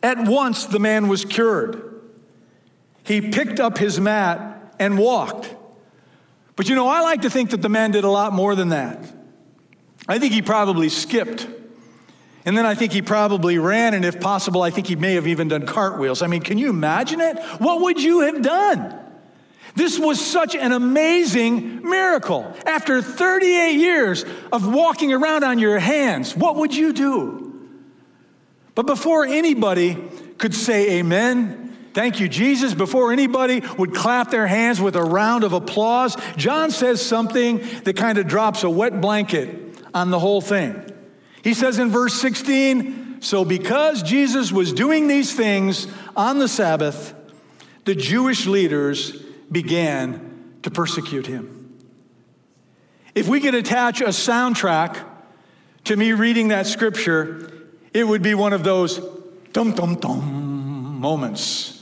At 0.04 0.20
once 0.20 0.66
the 0.66 0.78
man 0.78 1.08
was 1.08 1.26
cured. 1.26 1.84
He 3.04 3.32
picked 3.32 3.60
up 3.60 3.80
his 3.80 4.00
mat 4.00 4.76
and 4.80 5.00
walked. 5.00 5.54
But 6.56 6.70
you 6.70 6.76
know, 6.76 6.88
I 6.88 7.02
like 7.02 7.24
to 7.24 7.30
think 7.32 7.50
that 7.50 7.64
the 7.64 7.70
man 7.70 7.90
did 7.90 8.04
a 8.04 8.10
lot 8.10 8.34
more 8.34 8.54
than 8.54 8.70
that. 8.70 9.00
I 10.08 10.20
think 10.20 10.34
he 10.34 10.42
probably 10.42 10.90
skipped. 10.90 11.48
And 12.46 12.58
then 12.58 12.66
I 12.66 12.76
think 12.76 12.94
he 12.94 13.02
probably 13.02 13.58
ran, 13.58 13.94
and 13.94 14.06
if 14.06 14.22
possible, 14.22 14.62
I 14.62 14.70
think 14.70 14.88
he 14.88 14.96
may 14.96 15.16
have 15.16 15.28
even 15.28 15.50
done 15.50 15.66
cartwheels. 15.66 16.22
I 16.22 16.28
mean, 16.28 16.42
can 16.42 16.58
you 16.58 16.70
imagine 16.70 17.20
it? 17.20 17.38
What 17.60 17.82
would 17.82 18.02
you 18.02 18.22
have 18.22 18.42
done? 18.42 18.98
This 19.76 20.00
was 20.00 20.26
such 20.26 20.56
an 20.56 20.72
amazing 20.72 21.84
miracle. 21.88 22.56
After 22.66 23.02
38 23.02 23.74
years 23.74 24.24
of 24.52 24.74
walking 24.74 25.12
around 25.12 25.44
on 25.44 25.60
your 25.60 25.78
hands, 25.78 26.38
what 26.38 26.56
would 26.56 26.74
you 26.74 26.94
do? 26.94 27.70
But 28.76 28.88
before 28.88 29.26
anybody 29.26 29.96
could 30.38 30.56
say 30.56 31.00
amen, 31.00 31.66
Thank 31.94 32.20
you, 32.20 32.30
Jesus. 32.30 32.76
Before 32.76 33.12
anybody 33.12 33.64
would 33.76 33.96
clap 33.96 34.30
their 34.30 34.46
hands 34.46 34.80
with 34.80 34.96
a 34.96 35.02
round 35.02 35.44
of 35.44 35.54
applause, 35.54 36.16
John 36.36 36.70
says 36.70 37.04
something 37.04 37.58
that 37.86 37.96
kind 37.98 38.20
of 38.20 38.28
drops 38.28 38.62
a 38.62 38.70
wet 38.70 39.02
blanket 39.02 39.67
on 39.94 40.12
the 40.12 40.20
whole 40.20 40.42
thing. 40.42 40.90
He 41.44 41.54
says 41.54 41.80
in 41.80 41.90
verse 41.90 42.14
16, 42.16 43.22
So 43.22 43.46
because 43.46 44.04
Jesus 44.04 44.52
was 44.52 44.74
doing 44.74 45.08
these 45.08 45.34
things 45.34 45.88
on 46.16 46.40
the 46.40 46.48
Sabbath, 46.48 47.14
the 47.86 47.96
Jewish 47.96 48.46
leaders 48.46 49.12
began 49.52 50.58
to 50.64 50.72
persecute 50.72 51.28
him. 51.28 51.78
If 53.16 53.28
we 53.28 53.40
could 53.40 53.56
attach 53.56 54.02
a 54.02 54.08
soundtrack 54.08 55.04
to 55.86 55.96
me 55.96 56.12
reading 56.12 56.50
that 56.50 56.68
scripture, 56.68 57.52
it 57.94 58.06
would 58.06 58.22
be 58.22 58.36
one 58.36 58.54
of 58.54 58.64
those 58.64 59.00
dum 59.54 59.72
dum 59.72 59.96
dum 59.96 61.00
moments 61.00 61.78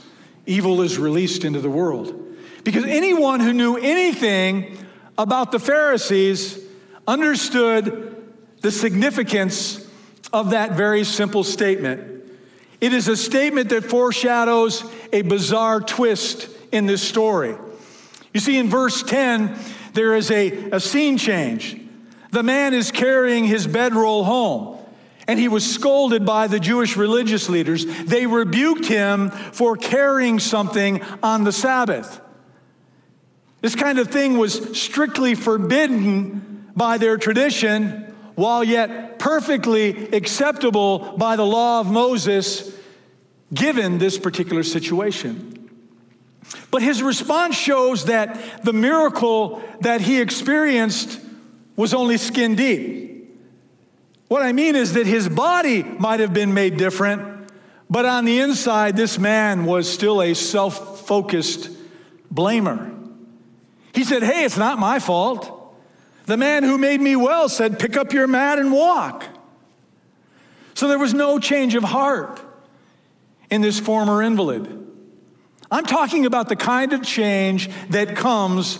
evil 0.46 0.80
is 0.80 0.96
released 0.98 1.44
into 1.44 1.60
the 1.60 1.68
world. 1.68 2.22
Because 2.64 2.84
anyone 2.84 3.40
who 3.40 3.52
knew 3.52 3.76
anything 3.76 4.78
about 5.18 5.52
the 5.52 5.58
Pharisees 5.58 6.58
understood 7.06 8.24
the 8.60 8.70
significance 8.70 9.88
of 10.32 10.50
that 10.50 10.72
very 10.72 11.04
simple 11.04 11.44
statement. 11.44 12.24
It 12.80 12.92
is 12.92 13.08
a 13.08 13.16
statement 13.16 13.70
that 13.70 13.84
foreshadows 13.84 14.84
a 15.12 15.22
bizarre 15.22 15.80
twist 15.80 16.48
in 16.72 16.86
this 16.86 17.02
story. 17.02 17.56
You 18.34 18.40
see, 18.40 18.58
in 18.58 18.68
verse 18.68 19.02
10, 19.02 19.56
there 19.94 20.14
is 20.14 20.30
a, 20.30 20.70
a 20.70 20.80
scene 20.80 21.16
change. 21.16 21.80
The 22.32 22.42
man 22.42 22.74
is 22.74 22.90
carrying 22.90 23.44
his 23.44 23.66
bedroll 23.66 24.24
home 24.24 24.76
and 25.28 25.40
he 25.40 25.48
was 25.48 25.68
scolded 25.68 26.24
by 26.24 26.46
the 26.46 26.60
Jewish 26.60 26.96
religious 26.96 27.48
leaders. 27.48 27.84
They 28.04 28.26
rebuked 28.26 28.86
him 28.86 29.30
for 29.30 29.76
carrying 29.76 30.38
something 30.38 31.02
on 31.22 31.44
the 31.44 31.52
Sabbath. 31.52 32.20
This 33.60 33.74
kind 33.74 33.98
of 33.98 34.08
thing 34.08 34.38
was 34.38 34.78
strictly 34.78 35.34
forbidden 35.34 36.55
by 36.76 36.98
their 36.98 37.16
tradition, 37.16 38.14
while 38.34 38.62
yet 38.62 39.18
perfectly 39.18 40.08
acceptable 40.12 41.16
by 41.16 41.36
the 41.36 41.46
law 41.46 41.80
of 41.80 41.90
Moses, 41.90 42.72
given 43.52 43.98
this 43.98 44.18
particular 44.18 44.62
situation. 44.62 45.70
But 46.70 46.82
his 46.82 47.02
response 47.02 47.56
shows 47.56 48.04
that 48.04 48.62
the 48.64 48.72
miracle 48.72 49.62
that 49.80 50.00
he 50.00 50.20
experienced 50.20 51.18
was 51.74 51.94
only 51.94 52.18
skin 52.18 52.54
deep. 52.54 53.06
What 54.28 54.42
I 54.42 54.52
mean 54.52 54.76
is 54.76 54.94
that 54.94 55.06
his 55.06 55.28
body 55.28 55.82
might 55.82 56.20
have 56.20 56.34
been 56.34 56.52
made 56.52 56.76
different, 56.76 57.50
but 57.88 58.04
on 58.04 58.24
the 58.24 58.40
inside, 58.40 58.96
this 58.96 59.18
man 59.18 59.64
was 59.64 59.90
still 59.90 60.20
a 60.20 60.34
self 60.34 61.06
focused 61.06 61.70
blamer. 62.32 62.92
He 63.94 64.04
said, 64.04 64.22
Hey, 64.22 64.44
it's 64.44 64.56
not 64.56 64.78
my 64.78 64.98
fault. 64.98 65.55
The 66.26 66.36
man 66.36 66.64
who 66.64 66.76
made 66.76 67.00
me 67.00 67.16
well 67.16 67.48
said, 67.48 67.78
Pick 67.78 67.96
up 67.96 68.12
your 68.12 68.26
mat 68.26 68.58
and 68.58 68.72
walk. 68.72 69.24
So 70.74 70.88
there 70.88 70.98
was 70.98 71.14
no 71.14 71.38
change 71.38 71.74
of 71.74 71.82
heart 71.82 72.40
in 73.50 73.62
this 73.62 73.80
former 73.80 74.22
invalid. 74.22 74.84
I'm 75.70 75.84
talking 75.84 76.26
about 76.26 76.48
the 76.48 76.56
kind 76.56 76.92
of 76.92 77.02
change 77.02 77.70
that 77.88 78.14
comes 78.14 78.78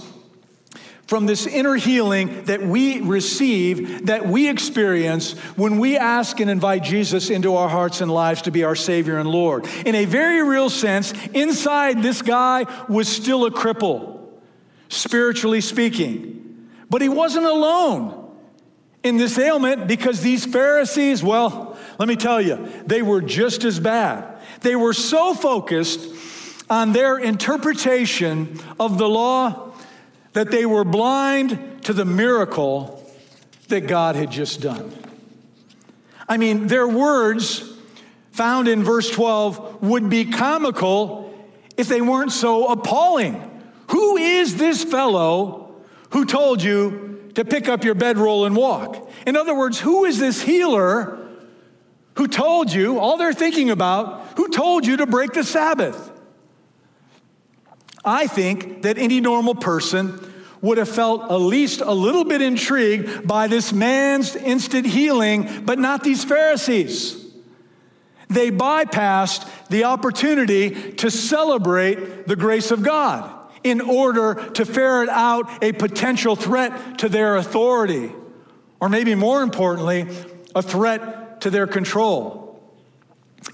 from 1.07 1.27
this 1.27 1.47
inner 1.47 1.77
healing 1.77 2.45
that 2.45 2.63
we 2.63 3.01
receive, 3.01 4.07
that 4.07 4.27
we 4.27 4.49
experience 4.49 5.33
when 5.55 5.79
we 5.79 5.97
ask 5.97 6.41
and 6.41 6.51
invite 6.51 6.83
Jesus 6.83 7.31
into 7.31 7.55
our 7.55 7.69
hearts 7.69 8.01
and 8.01 8.11
lives 8.11 8.43
to 8.43 8.51
be 8.51 8.65
our 8.65 8.75
Savior 8.75 9.19
and 9.19 9.29
Lord. 9.29 9.67
In 9.85 9.95
a 9.95 10.05
very 10.05 10.43
real 10.43 10.69
sense, 10.69 11.13
inside 11.29 12.03
this 12.03 12.23
guy 12.23 12.67
was 12.89 13.09
still 13.09 13.47
a 13.47 13.51
cripple, 13.53 14.21
spiritually 14.89 15.61
speaking. 15.61 16.46
But 16.89 17.03
he 17.03 17.09
wasn't 17.09 17.47
alone 17.47 18.31
in 19.03 19.17
this 19.17 19.39
ailment 19.39 19.87
because 19.87 20.21
these 20.21 20.45
Pharisees, 20.45 21.23
well, 21.23 21.79
let 21.99 22.09
me 22.09 22.17
tell 22.17 22.41
you, 22.41 22.69
they 22.87 23.03
were 23.03 23.21
just 23.21 23.65
as 23.65 23.79
bad. 23.81 24.39
They 24.61 24.77
were 24.77 24.93
so 24.93 25.35
focused 25.35 26.15
on 26.69 26.93
their 26.93 27.19
interpretation 27.19 28.59
of 28.79 28.99
the 28.99 29.09
law 29.09 29.73
that 30.33 30.51
they 30.51 30.67
were 30.67 30.85
blind 30.85 31.85
to 31.85 31.93
the 31.93 32.05
miracle 32.05 33.03
that 33.69 33.83
God 33.87 34.17
had 34.17 34.31
just 34.31 34.61
done. 34.61 34.93
I 36.29 36.37
mean, 36.37 36.67
their 36.67 36.89
words 36.89 37.73
found 38.33 38.69
in 38.69 38.83
verse 38.83 39.09
12 39.11 39.83
would 39.83 40.11
be 40.11 40.27
comical 40.27 41.33
if 41.77 41.89
they 41.89 42.01
weren't 42.01 42.33
so 42.33 42.67
appalling. 42.67 43.51
Who 43.89 44.17
is 44.17 44.57
this 44.57 44.83
fellow 44.83 45.66
who 46.17 46.25
told 46.25 46.63
you 46.63 47.31
to 47.35 47.45
pick 47.45 47.69
up 47.69 47.85
your 47.85 47.95
bedroll 47.95 48.47
and 48.47 48.57
walk? 48.57 49.11
In 49.27 49.37
other 49.37 49.55
words, 49.55 49.79
who 49.79 50.07
is 50.07 50.19
this 50.19 50.41
healer 50.41 51.19
who 52.15 52.27
told 52.27 52.73
you, 52.73 52.99
all 52.99 53.19
they're 53.19 53.35
thinking 53.35 53.69
about, 53.69 54.27
who 54.39 54.49
told 54.49 54.87
you 54.87 54.97
to 54.97 55.07
break 55.07 55.35
the 55.35 55.45
Sabbath? 55.45 56.11
I 58.03 58.29
think 58.29 58.81
that 58.81 58.97
any 58.97 59.21
normal 59.21 59.55
person 59.55 60.19
would 60.63 60.79
have 60.79 60.89
felt 60.89 61.31
at 61.31 61.35
least 61.35 61.83
a 61.83 61.93
little 61.93 62.25
bit 62.25 62.41
intrigued 62.41 63.29
by 63.29 63.47
this 63.47 63.75
man's 63.75 64.35
instant 64.37 64.87
healing, 64.87 65.67
but 65.67 65.79
not 65.79 66.03
these 66.03 66.25
Pharisees. 66.25 67.27
They 68.29 68.51
bypassed 68.51 69.47
the 69.69 69.85
opportunity 69.85 70.95
to 70.95 71.11
celebrate 71.11 72.27
the 72.27 72.37
grace 72.37 72.71
of 72.71 72.83
God 72.83 73.36
in 73.71 73.81
order 73.81 74.35
to 74.55 74.65
ferret 74.65 75.09
out 75.09 75.63
a 75.63 75.73
potential 75.73 76.37
threat 76.37 76.99
to 76.99 77.09
their 77.09 77.37
authority, 77.37 78.13
or 78.81 78.89
maybe 78.89 79.15
more 79.15 79.43
importantly, 79.43 80.07
a 80.55 80.63
threat 80.63 81.41
to 81.41 81.51
their 81.51 81.67
control. 81.67 82.46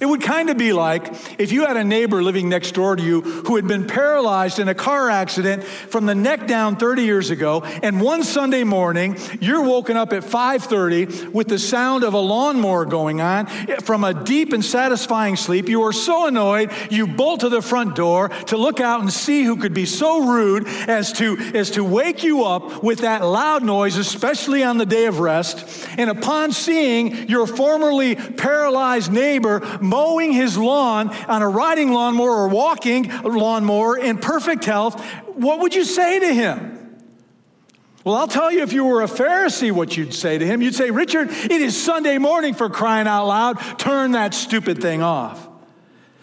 It 0.02 0.08
would 0.08 0.20
kind 0.20 0.50
of 0.50 0.58
be 0.58 0.72
like 0.72 1.14
if 1.38 1.52
you 1.52 1.64
had 1.64 1.76
a 1.76 1.84
neighbor 1.84 2.24
living 2.24 2.48
next 2.48 2.72
door 2.72 2.96
to 2.96 3.02
you 3.04 3.20
who 3.20 3.54
had 3.54 3.68
been 3.68 3.86
paralyzed 3.86 4.58
in 4.58 4.66
a 4.66 4.74
car 4.74 5.08
accident 5.08 5.62
from 5.62 6.06
the 6.06 6.14
neck 6.16 6.48
down 6.48 6.74
30 6.74 7.04
years 7.04 7.30
ago, 7.30 7.62
and 7.84 8.00
one 8.00 8.24
Sunday 8.24 8.64
morning 8.64 9.16
you're 9.40 9.62
woken 9.62 9.96
up 9.96 10.12
at 10.12 10.24
5:30 10.24 11.28
with 11.28 11.46
the 11.46 11.58
sound 11.60 12.02
of 12.02 12.14
a 12.14 12.18
lawnmower 12.18 12.84
going 12.84 13.20
on 13.20 13.46
from 13.84 14.02
a 14.02 14.12
deep 14.12 14.52
and 14.52 14.64
satisfying 14.64 15.36
sleep. 15.36 15.68
You 15.68 15.84
are 15.84 15.92
so 15.92 16.26
annoyed, 16.26 16.72
you 16.90 17.06
bolt 17.06 17.38
to 17.40 17.48
the 17.48 17.62
front 17.62 17.94
door 17.94 18.28
to 18.46 18.56
look 18.56 18.80
out 18.80 19.02
and 19.02 19.12
see 19.12 19.44
who 19.44 19.54
could 19.54 19.72
be 19.72 19.86
so 19.86 20.26
rude 20.26 20.66
as 20.88 21.12
to 21.12 21.38
as 21.54 21.70
to 21.70 21.84
wake 21.84 22.24
you 22.24 22.42
up 22.42 22.82
with 22.82 23.02
that 23.02 23.24
loud 23.24 23.62
noise, 23.62 23.96
especially 23.96 24.64
on 24.64 24.78
the 24.78 24.86
day 24.86 25.06
of 25.06 25.20
rest. 25.20 25.64
And 25.96 26.10
upon 26.10 26.50
seeing 26.50 27.28
your 27.28 27.46
formerly 27.46 28.16
paralyzed 28.16 29.12
neighbor 29.12 29.60
mowing 29.92 30.32
his 30.32 30.56
lawn 30.56 31.10
on 31.28 31.42
a 31.42 31.48
riding 31.48 31.92
lawnmower 31.92 32.30
or 32.30 32.48
walking 32.48 33.08
lawnmower 33.22 33.98
in 33.98 34.16
perfect 34.16 34.64
health, 34.64 34.98
what 35.34 35.60
would 35.60 35.74
you 35.74 35.84
say 35.84 36.18
to 36.18 36.32
him? 36.32 36.78
Well, 38.02 38.14
I'll 38.16 38.26
tell 38.26 38.50
you 38.50 38.62
if 38.62 38.72
you 38.72 38.84
were 38.84 39.02
a 39.02 39.06
Pharisee 39.06 39.70
what 39.70 39.96
you'd 39.96 40.14
say 40.14 40.38
to 40.38 40.46
him. 40.46 40.62
You'd 40.62 40.74
say, 40.74 40.90
Richard, 40.90 41.28
it 41.30 41.52
is 41.52 41.80
Sunday 41.80 42.16
morning 42.16 42.54
for 42.54 42.70
crying 42.70 43.06
out 43.06 43.26
loud. 43.26 43.78
Turn 43.78 44.12
that 44.12 44.32
stupid 44.32 44.80
thing 44.80 45.02
off. 45.02 45.46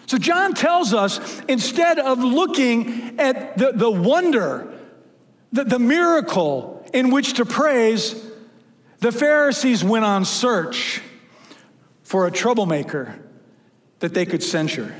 So, 0.07 0.17
John 0.17 0.55
tells 0.55 0.91
us 0.91 1.39
instead 1.47 1.99
of 1.99 2.17
looking 2.17 3.19
at 3.19 3.55
the, 3.55 3.71
the 3.73 3.89
wonder, 3.89 4.73
the, 5.53 5.63
the 5.63 5.77
miracle 5.77 6.83
in 6.91 7.11
which 7.11 7.33
to 7.33 7.45
praise, 7.45 8.15
the 8.97 9.11
Pharisees 9.11 9.83
went 9.83 10.05
on 10.05 10.25
search 10.25 11.01
for 12.01 12.25
a 12.25 12.31
troublemaker 12.31 13.28
that 13.99 14.13
they 14.13 14.25
could 14.25 14.43
censure. 14.43 14.93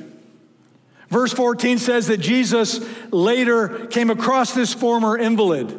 Verse 1.10 1.34
14 1.34 1.80
says 1.80 2.08
that 2.08 2.18
Jesus 2.18 2.80
later 3.12 3.88
came 3.88 4.10
across 4.10 4.54
this 4.54 4.74
former 4.74 5.18
invalid, 5.18 5.76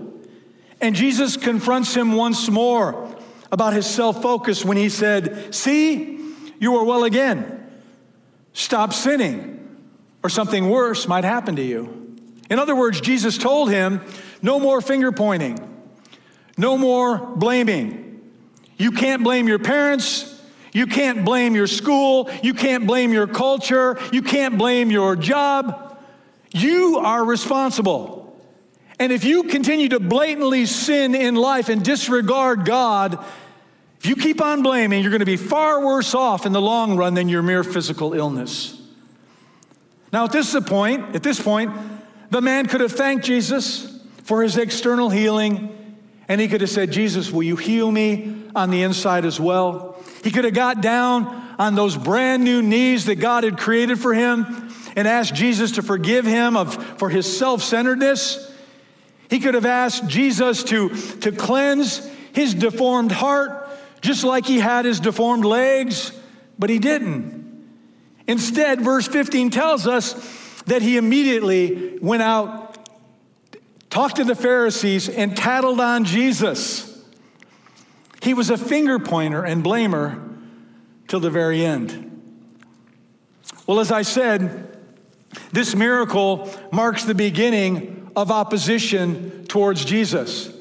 and 0.81 0.97
Jesus 0.97 1.37
confronts 1.37 1.95
him 1.95 2.13
once 2.13 2.49
more 2.49 3.17
about 3.53 3.73
his 3.73 3.87
self 3.87 4.23
focus 4.23 4.65
when 4.65 4.77
he 4.77 4.89
said, 4.89 5.55
See, 5.55 6.19
you 6.59 6.77
are 6.77 6.85
well 6.85 7.05
again. 7.05 7.57
Stop 8.53 8.93
sinning, 8.93 9.79
or 10.23 10.31
something 10.31 10.69
worse 10.69 11.07
might 11.07 11.25
happen 11.25 11.57
to 11.57 11.63
you. 11.63 12.17
In 12.51 12.59
other 12.59 12.75
words, 12.75 13.01
Jesus 13.01 13.39
told 13.39 13.71
him, 13.71 14.01
No 14.43 14.59
more 14.59 14.81
finger 14.81 15.13
pointing, 15.13 15.59
no 16.57 16.77
more 16.77 17.19
blaming. 17.19 18.07
You 18.77 18.93
can't 18.93 19.23
blame 19.23 19.47
your 19.47 19.59
parents, 19.59 20.30
you 20.73 20.87
can't 20.87 21.25
blame 21.25 21.55
your 21.55 21.67
school. 21.67 22.31
You 22.43 22.55
can't 22.55 22.87
blame 22.87 23.13
your 23.13 23.27
culture. 23.27 23.99
You 24.13 24.23
can't 24.23 24.57
blame 24.57 24.91
your 24.91 25.17
job. 25.17 25.99
You 26.53 26.99
are 26.99 27.25
responsible. 27.25 28.19
And 28.99 29.13
if 29.13 29.25
you 29.25 29.45
continue 29.45 29.89
to 29.89 30.01
blatantly 30.01 30.67
sin 30.67 31.15
in 31.15 31.35
life 31.35 31.69
and 31.69 31.83
disregard 31.85 32.65
God, 32.65 33.25
if 33.99 34.07
you 34.07 34.17
keep 34.17 34.41
on 34.41 34.63
blaming, 34.63 35.03
you're 35.03 35.11
going 35.11 35.21
to 35.21 35.27
be 35.27 35.37
far 35.37 35.85
worse 35.85 36.15
off 36.15 36.47
in 36.47 36.53
the 36.53 36.61
long 36.61 36.97
run 36.97 37.15
than 37.15 37.29
your 37.29 37.43
mere 37.43 37.65
physical 37.65 38.15
illness. 38.15 38.81
Now, 40.13 40.25
at 40.25 40.33
this 40.33 40.59
point, 40.61 41.15
at 41.15 41.23
this 41.23 41.41
point, 41.41 41.73
the 42.31 42.41
man 42.41 42.67
could 42.67 42.81
have 42.81 42.93
thanked 42.93 43.25
Jesus 43.25 44.01
for 44.25 44.43
his 44.43 44.57
external 44.57 45.11
healing, 45.11 45.77
and 46.29 46.41
he 46.41 46.49
could 46.49 46.61
have 46.61 46.71
said, 46.71 46.93
Jesus, 46.93 47.31
will 47.31 47.43
you 47.43 47.57
heal 47.57 47.91
me 47.91 48.45
on 48.55 48.71
the 48.71 48.83
inside 48.83 49.25
as 49.25 49.41
well? 49.41 49.90
He 50.23 50.31
could 50.31 50.45
have 50.45 50.55
got 50.55 50.81
down 50.81 51.27
on 51.59 51.75
those 51.75 51.97
brand 51.97 52.45
new 52.45 52.63
knees 52.63 53.07
that 53.07 53.17
God 53.17 53.45
had 53.45 53.59
created 53.59 53.99
for 53.99 54.15
him 54.15 54.71
and 54.97 55.07
asked 55.07 55.35
Jesus 55.35 55.73
to 55.73 55.83
forgive 55.83 56.27
him 56.27 56.57
of, 56.57 56.75
for 56.99 57.09
his 57.09 57.39
self 57.39 57.63
centeredness. 57.63 58.51
He 59.29 59.39
could 59.39 59.55
have 59.55 59.67
asked 59.67 60.09
Jesus 60.09 60.65
to, 60.65 60.89
to 61.21 61.33
cleanse 61.33 62.07
his 62.33 62.55
deformed 62.55 63.13
heart, 63.13 63.69
just 64.01 64.25
like 64.25 64.47
he 64.47 64.59
had 64.59 64.85
his 64.85 65.01
deformed 65.01 65.45
legs, 65.45 66.13
but 66.59 66.69
he 66.69 66.79
didn't. 66.79 67.41
Instead, 68.27 68.81
verse 68.81 69.07
15 69.07 69.51
tells 69.51 69.87
us 69.87 70.63
that 70.63 70.83
he 70.83 70.97
immediately 70.97 71.99
went 72.01 72.23
out, 72.23 72.89
talked 73.89 74.17
to 74.17 74.25
the 74.25 74.35
Pharisees, 74.35 75.09
and 75.09 75.37
tattled 75.37 75.81
on 75.81 76.05
Jesus. 76.05 76.90
He 78.23 78.35
was 78.35 78.51
a 78.51 78.59
finger 78.59 78.99
pointer 78.99 79.45
and 79.45 79.65
blamer 79.65 80.37
till 81.09 81.21
the 81.21 81.31
very 81.31 81.65
end. 81.65 82.07
Well, 83.67 83.81
as 83.81 83.91
I 83.91 84.03
said, 84.03 84.79
this 85.53 85.75
miracle 85.75 86.51
marks 86.73 87.05
the 87.05 87.15
beginning 87.15 88.11
of 88.17 88.31
opposition 88.31 89.45
towards 89.47 89.85
Jesus. 89.85 90.53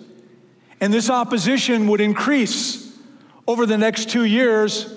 And 0.82 0.93
this 0.93 1.10
opposition 1.10 1.88
would 1.88 2.02
increase 2.02 2.98
over 3.48 3.65
the 3.65 3.78
next 3.78 4.10
two 4.10 4.24
years, 4.24 4.93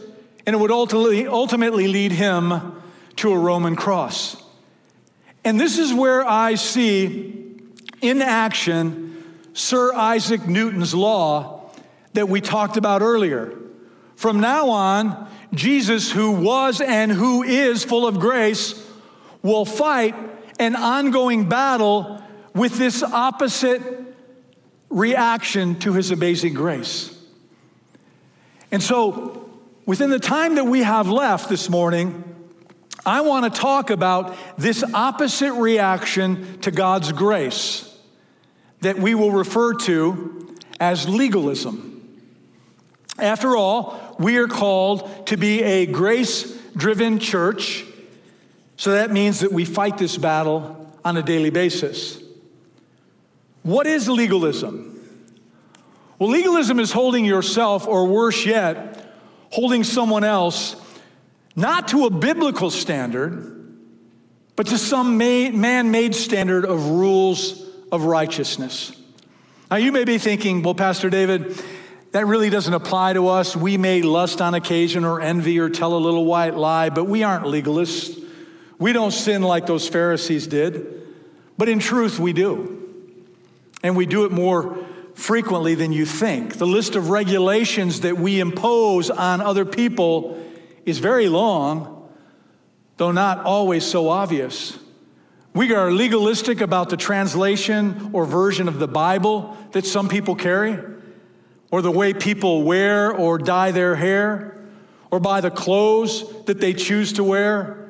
and 0.47 0.55
it 0.55 0.59
would 0.59 0.71
ultimately, 0.71 1.27
ultimately 1.27 1.89
lead 1.89 2.13
him 2.13 2.83
to 3.17 3.33
a 3.33 3.39
Roman 3.39 3.77
cross. 3.77 4.43
And 5.45 5.59
this 5.59 5.79
is 5.79 5.93
where 5.93 6.25
I 6.27 6.55
see 6.55 7.57
in 8.01 8.23
action 8.23 9.09
Sir 9.55 9.93
Isaac 9.95 10.47
Newton's 10.47 10.95
law 10.95 11.52
that 12.13 12.29
we 12.29 12.41
talked 12.41 12.77
about 12.77 13.03
earlier. 13.03 13.59
From 14.17 14.41
now 14.41 14.71
on, 14.71 15.29
Jesus, 15.55 16.11
who 16.11 16.33
was 16.33 16.81
and 16.81 17.11
who 17.11 17.43
is 17.43 17.85
full 17.85 18.07
of 18.07 18.21
grace, 18.21 18.87
will 19.43 19.65
fight 19.65 20.15
an 20.59 20.77
ongoing 20.77 21.49
battle 21.49 22.23
with 22.55 22.79
this 22.79 23.03
opposite 23.03 23.83
reaction 24.91 25.79
to 25.81 25.95
his 25.95 26.11
amazing 26.11 26.55
grace. 26.55 27.19
And 28.71 28.83
so, 28.83 29.51
within 29.87 30.11
the 30.11 30.19
time 30.19 30.55
that 30.55 30.65
we 30.65 30.83
have 30.83 31.09
left 31.09 31.49
this 31.49 31.69
morning, 31.69 32.25
I 33.05 33.23
want 33.23 33.53
to 33.53 33.61
talk 33.61 33.91
about 33.91 34.37
this 34.57 34.85
opposite 34.95 35.53
reaction 35.55 36.61
to 36.61 36.71
God's 36.71 37.11
grace. 37.13 37.89
that 38.83 38.99
we 38.99 39.15
will 39.15 39.31
refer 39.31 39.75
to 39.75 40.57
as 40.81 41.09
legalism. 41.09 41.92
After 43.23 43.57
all, 43.57 44.17
we 44.19 44.37
are 44.37 44.49
called 44.49 45.27
to 45.29 45.37
be 45.37 45.63
a 45.63 45.87
grace 45.87 46.53
driven 46.77 47.19
church, 47.21 47.85
so 48.77 48.93
that 48.93 49.13
means 49.13 49.41
that 49.41 49.53
we 49.53 49.65
fight 49.65 49.97
this 49.97 50.19
battle 50.19 50.93
on 51.05 51.17
a 51.17 51.23
daily 51.23 51.51
basis. 51.51 52.21
What 53.63 53.87
is 53.87 54.09
legalism? 54.09 54.89
Well, 56.19 56.31
legalism 56.31 56.81
is 56.81 56.91
holding 56.91 57.25
yourself, 57.25 57.87
or 57.87 58.07
worse 58.07 58.45
yet, 58.45 59.15
holding 59.51 59.85
someone 59.85 60.25
else, 60.25 60.77
not 61.55 61.89
to 61.89 62.07
a 62.07 62.11
biblical 62.11 62.71
standard, 62.71 63.77
but 64.57 64.67
to 64.67 64.79
some 64.79 65.17
man 65.17 65.91
made 65.91 66.15
standard 66.15 66.65
of 66.65 66.87
rules 66.87 67.63
of 67.93 68.05
righteousness. 68.05 68.97
Now, 69.71 69.77
you 69.77 69.93
may 69.93 70.05
be 70.05 70.19
thinking, 70.19 70.63
well, 70.63 70.75
Pastor 70.75 71.09
David, 71.09 71.61
that 72.13 72.27
really 72.27 72.51
doesn't 72.51 72.75
apply 72.75 73.15
to 73.15 73.29
us. 73.29 73.57
We 73.57 73.79
may 73.79 74.03
lust 74.03 74.41
on 74.43 74.55
occasion 74.55 75.05
or 75.05 75.21
envy 75.21 75.59
or 75.59 75.71
tell 75.71 75.95
a 75.95 75.99
little 75.99 76.27
white 76.27 76.55
lie, 76.55 76.91
but 76.91 77.05
we 77.05 77.23
aren't 77.23 77.47
legalists. 77.47 78.23
We 78.79 78.93
don't 78.93 79.11
sin 79.11 79.43
like 79.43 79.67
those 79.67 79.89
Pharisees 79.89 80.47
did. 80.47 81.07
But 81.57 81.69
in 81.69 81.79
truth, 81.79 82.19
we 82.19 82.33
do. 82.33 82.79
And 83.83 83.97
we 83.97 84.05
do 84.05 84.25
it 84.27 84.33
more 84.33 84.77
frequently 85.15 85.75
than 85.75 85.93
you 85.93 86.05
think. 86.05 86.59
The 86.59 86.67
list 86.67 86.97
of 86.97 87.09
regulations 87.09 88.01
that 88.01 88.19
we 88.19 88.41
impose 88.41 89.09
on 89.11 89.41
other 89.41 89.65
people 89.65 90.43
is 90.85 90.99
very 90.99 91.29
long, 91.29 92.11
though 92.99 93.13
not 93.13 93.45
always 93.45 93.85
so 93.85 94.09
obvious. 94.11 94.79
We 95.55 95.75
are 95.75 95.91
legalistic 95.91 96.61
about 96.61 96.91
the 96.91 96.97
translation 96.97 98.11
or 98.13 98.27
version 98.27 98.69
of 98.69 98.79
the 98.79 98.89
Bible 98.89 99.57
that 99.73 99.87
some 99.87 100.09
people 100.09 100.35
carry 100.35 100.92
or 101.73 101.81
the 101.83 101.91
way 101.91 102.13
people 102.13 102.63
wear 102.63 103.11
or 103.11 103.39
dye 103.39 103.73
their 103.73 103.97
hair, 103.97 104.63
or 105.11 105.19
by 105.19 105.41
the 105.41 105.51
clothes 105.51 106.45
that 106.45 106.61
they 106.61 106.75
choose 106.75 107.15
to 107.15 107.25
wear, 107.25 107.89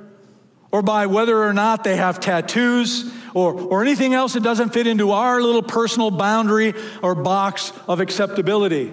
or 0.71 0.83
by 0.83 1.05
whether 1.07 1.43
or 1.43 1.53
not 1.53 1.83
they 1.83 1.97
have 1.97 2.21
tattoos, 2.21 3.13
or, 3.35 3.53
or 3.55 3.83
anything 3.83 4.15
else 4.15 4.35
that 4.35 4.43
doesn't 4.43 4.73
fit 4.73 4.87
into 4.87 5.11
our 5.11 5.43
little 5.43 5.63
personal 5.63 6.13
boundary 6.13 6.75
or 7.03 7.15
box 7.17 7.73
of 7.89 7.99
acceptability. 8.01 8.93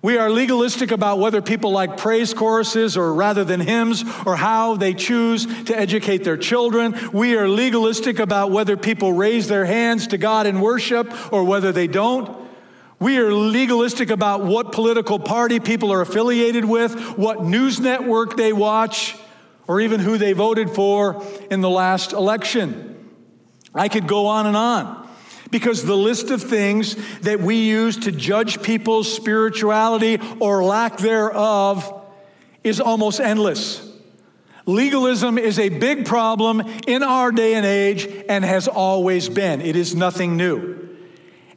We 0.00 0.16
are 0.18 0.30
legalistic 0.30 0.90
about 0.90 1.18
whether 1.18 1.42
people 1.42 1.72
like 1.72 1.96
praise 1.96 2.34
choruses 2.34 2.96
or 2.96 3.14
rather 3.14 3.44
than 3.44 3.60
hymns 3.60 4.04
or 4.26 4.36
how 4.36 4.76
they 4.76 4.94
choose 4.94 5.46
to 5.64 5.78
educate 5.78 6.24
their 6.24 6.36
children. 6.36 7.10
We 7.12 7.36
are 7.36 7.48
legalistic 7.48 8.18
about 8.18 8.50
whether 8.50 8.76
people 8.76 9.12
raise 9.12 9.48
their 9.48 9.64
hands 9.64 10.08
to 10.08 10.18
God 10.18 10.46
in 10.46 10.60
worship 10.60 11.32
or 11.32 11.44
whether 11.44 11.72
they 11.72 11.86
don't. 11.86 12.42
We 13.02 13.18
are 13.18 13.34
legalistic 13.34 14.10
about 14.10 14.44
what 14.44 14.70
political 14.70 15.18
party 15.18 15.58
people 15.58 15.92
are 15.92 16.02
affiliated 16.02 16.64
with, 16.64 17.18
what 17.18 17.42
news 17.42 17.80
network 17.80 18.36
they 18.36 18.52
watch, 18.52 19.16
or 19.66 19.80
even 19.80 19.98
who 19.98 20.18
they 20.18 20.34
voted 20.34 20.70
for 20.70 21.26
in 21.50 21.62
the 21.62 21.68
last 21.68 22.12
election. 22.12 23.10
I 23.74 23.88
could 23.88 24.06
go 24.06 24.26
on 24.26 24.46
and 24.46 24.56
on 24.56 25.08
because 25.50 25.84
the 25.84 25.96
list 25.96 26.30
of 26.30 26.44
things 26.44 26.94
that 27.22 27.40
we 27.40 27.56
use 27.56 27.96
to 28.04 28.12
judge 28.12 28.62
people's 28.62 29.12
spirituality 29.12 30.20
or 30.38 30.62
lack 30.62 30.98
thereof 30.98 32.04
is 32.62 32.80
almost 32.80 33.18
endless. 33.18 33.84
Legalism 34.64 35.38
is 35.38 35.58
a 35.58 35.70
big 35.70 36.06
problem 36.06 36.60
in 36.86 37.02
our 37.02 37.32
day 37.32 37.54
and 37.54 37.66
age 37.66 38.06
and 38.28 38.44
has 38.44 38.68
always 38.68 39.28
been. 39.28 39.60
It 39.60 39.74
is 39.74 39.96
nothing 39.96 40.36
new. 40.36 40.81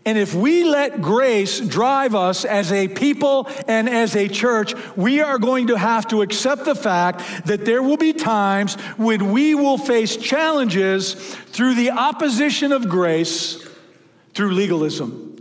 And 0.05 0.19
if 0.19 0.35
we 0.35 0.63
let 0.63 1.01
grace 1.01 1.59
drive 1.59 2.13
us 2.13 2.45
as 2.45 2.71
a 2.71 2.87
people 2.87 3.49
and 3.67 3.89
as 3.89 4.15
a 4.15 4.27
church, 4.27 4.75
we 4.95 5.19
are 5.19 5.39
going 5.39 5.67
to 5.67 5.77
have 5.77 6.07
to 6.09 6.21
accept 6.21 6.65
the 6.65 6.75
fact 6.75 7.21
that 7.47 7.65
there 7.65 7.81
will 7.81 7.97
be 7.97 8.13
times 8.13 8.75
when 8.97 9.31
we 9.31 9.55
will 9.55 9.79
face 9.79 10.15
challenges 10.15 11.13
through 11.13 11.73
the 11.73 11.89
opposition 11.89 12.71
of 12.71 12.87
grace 12.87 13.67
through 14.35 14.51
legalism. 14.51 15.31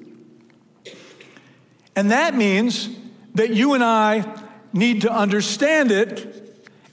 And 1.94 2.10
that 2.10 2.34
means 2.34 2.88
that 3.34 3.50
you 3.50 3.74
and 3.74 3.84
I 3.84 4.24
need 4.72 5.02
to 5.02 5.12
understand 5.12 5.92
it 5.92 6.40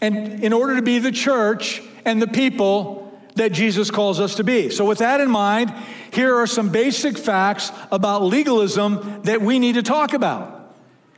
and 0.02 0.44
in 0.44 0.52
order 0.52 0.76
to 0.76 0.82
be 0.82 1.00
the 1.00 1.12
church 1.12 1.82
and 2.06 2.22
the 2.22 2.28
people 2.28 3.01
that 3.36 3.52
Jesus 3.52 3.92
calls 3.92 4.20
us 4.20 4.36
to 4.36 4.44
be. 4.44 4.70
So 4.70 4.86
with 4.86 5.00
that 5.00 5.22
in 5.22 5.30
mind, 5.30 5.74
here 6.12 6.36
are 6.36 6.48
some 6.48 6.70
basic 6.70 7.18
facts 7.18 7.72
about 7.92 8.24
legalism 8.24 9.22
that 9.24 9.42
we 9.42 9.60
need 9.60 9.76
to 9.76 9.84
talk 9.84 10.14
about. 10.14 10.76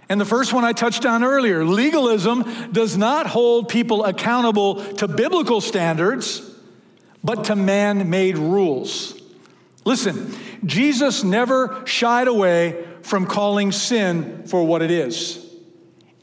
And 0.10 0.20
the 0.22 0.26
first 0.26 0.54
one 0.54 0.64
I 0.64 0.74
touched 0.74 1.06
on 1.06 1.24
earlier 1.24 1.66
legalism 1.66 2.72
does 2.72 2.98
not 2.98 3.26
hold 3.26 3.70
people 3.70 4.04
accountable 4.04 4.84
to 4.96 5.08
biblical 5.08 5.62
standards, 5.62 6.42
but 7.24 7.46
to 7.46 7.56
man 7.56 8.10
made 8.10 8.38
rules. 8.38 9.20
Listen, 9.86 10.36
Jesus 10.66 11.24
never 11.24 11.82
shied 11.86 12.28
away 12.28 12.86
from 13.02 13.26
calling 13.26 13.72
sin 13.72 14.44
for 14.46 14.64
what 14.66 14.82
it 14.82 14.92
is. 14.92 15.43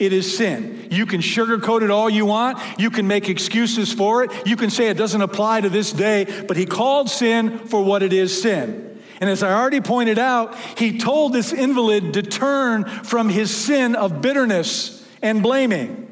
It 0.00 0.14
is 0.14 0.34
sin. 0.36 0.88
You 0.90 1.04
can 1.04 1.20
sugarcoat 1.20 1.82
it 1.82 1.90
all 1.90 2.08
you 2.08 2.24
want. 2.24 2.58
You 2.78 2.90
can 2.90 3.06
make 3.06 3.28
excuses 3.28 3.92
for 3.92 4.24
it. 4.24 4.46
You 4.46 4.56
can 4.56 4.70
say 4.70 4.88
it 4.88 4.96
doesn't 4.96 5.20
apply 5.20 5.60
to 5.60 5.68
this 5.68 5.92
day, 5.92 6.44
but 6.48 6.56
he 6.56 6.64
called 6.64 7.10
sin 7.10 7.58
for 7.58 7.84
what 7.84 8.02
it 8.02 8.14
is 8.14 8.42
sin. 8.42 8.98
And 9.20 9.28
as 9.28 9.42
I 9.42 9.52
already 9.52 9.82
pointed 9.82 10.18
out, 10.18 10.56
he 10.78 10.98
told 10.98 11.34
this 11.34 11.52
invalid 11.52 12.14
to 12.14 12.22
turn 12.22 12.86
from 12.86 13.28
his 13.28 13.54
sin 13.54 13.94
of 13.94 14.22
bitterness 14.22 15.06
and 15.20 15.42
blaming. 15.42 16.06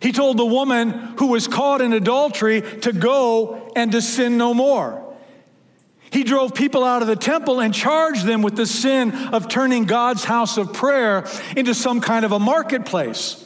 He 0.00 0.12
told 0.12 0.36
the 0.36 0.46
woman 0.46 0.90
who 1.18 1.26
was 1.26 1.48
caught 1.48 1.80
in 1.80 1.92
adultery 1.92 2.62
to 2.62 2.92
go 2.92 3.72
and 3.74 3.90
to 3.90 4.00
sin 4.00 4.38
no 4.38 4.54
more. 4.54 5.07
He 6.10 6.24
drove 6.24 6.54
people 6.54 6.84
out 6.84 7.02
of 7.02 7.08
the 7.08 7.16
temple 7.16 7.60
and 7.60 7.74
charged 7.74 8.24
them 8.24 8.42
with 8.42 8.56
the 8.56 8.66
sin 8.66 9.12
of 9.12 9.48
turning 9.48 9.84
God's 9.84 10.24
house 10.24 10.56
of 10.56 10.72
prayer 10.72 11.26
into 11.56 11.74
some 11.74 12.00
kind 12.00 12.24
of 12.24 12.32
a 12.32 12.38
marketplace. 12.38 13.44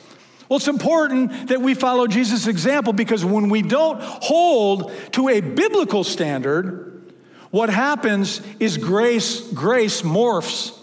Well, 0.48 0.59
it's 0.59 0.68
important 0.68 1.48
that 1.48 1.62
we 1.62 1.75
follow 1.75 2.07
Jesus' 2.07 2.46
example 2.46 2.92
because 2.92 3.25
when 3.25 3.48
we 3.48 3.62
don't 3.62 4.01
hold 4.01 4.92
to 5.12 5.29
a 5.29 5.40
biblical 5.40 6.05
standard, 6.05 7.12
what 7.51 7.70
happens 7.70 8.40
is 8.61 8.77
grace, 8.77 9.40
grace 9.53 10.03
morphs 10.03 10.79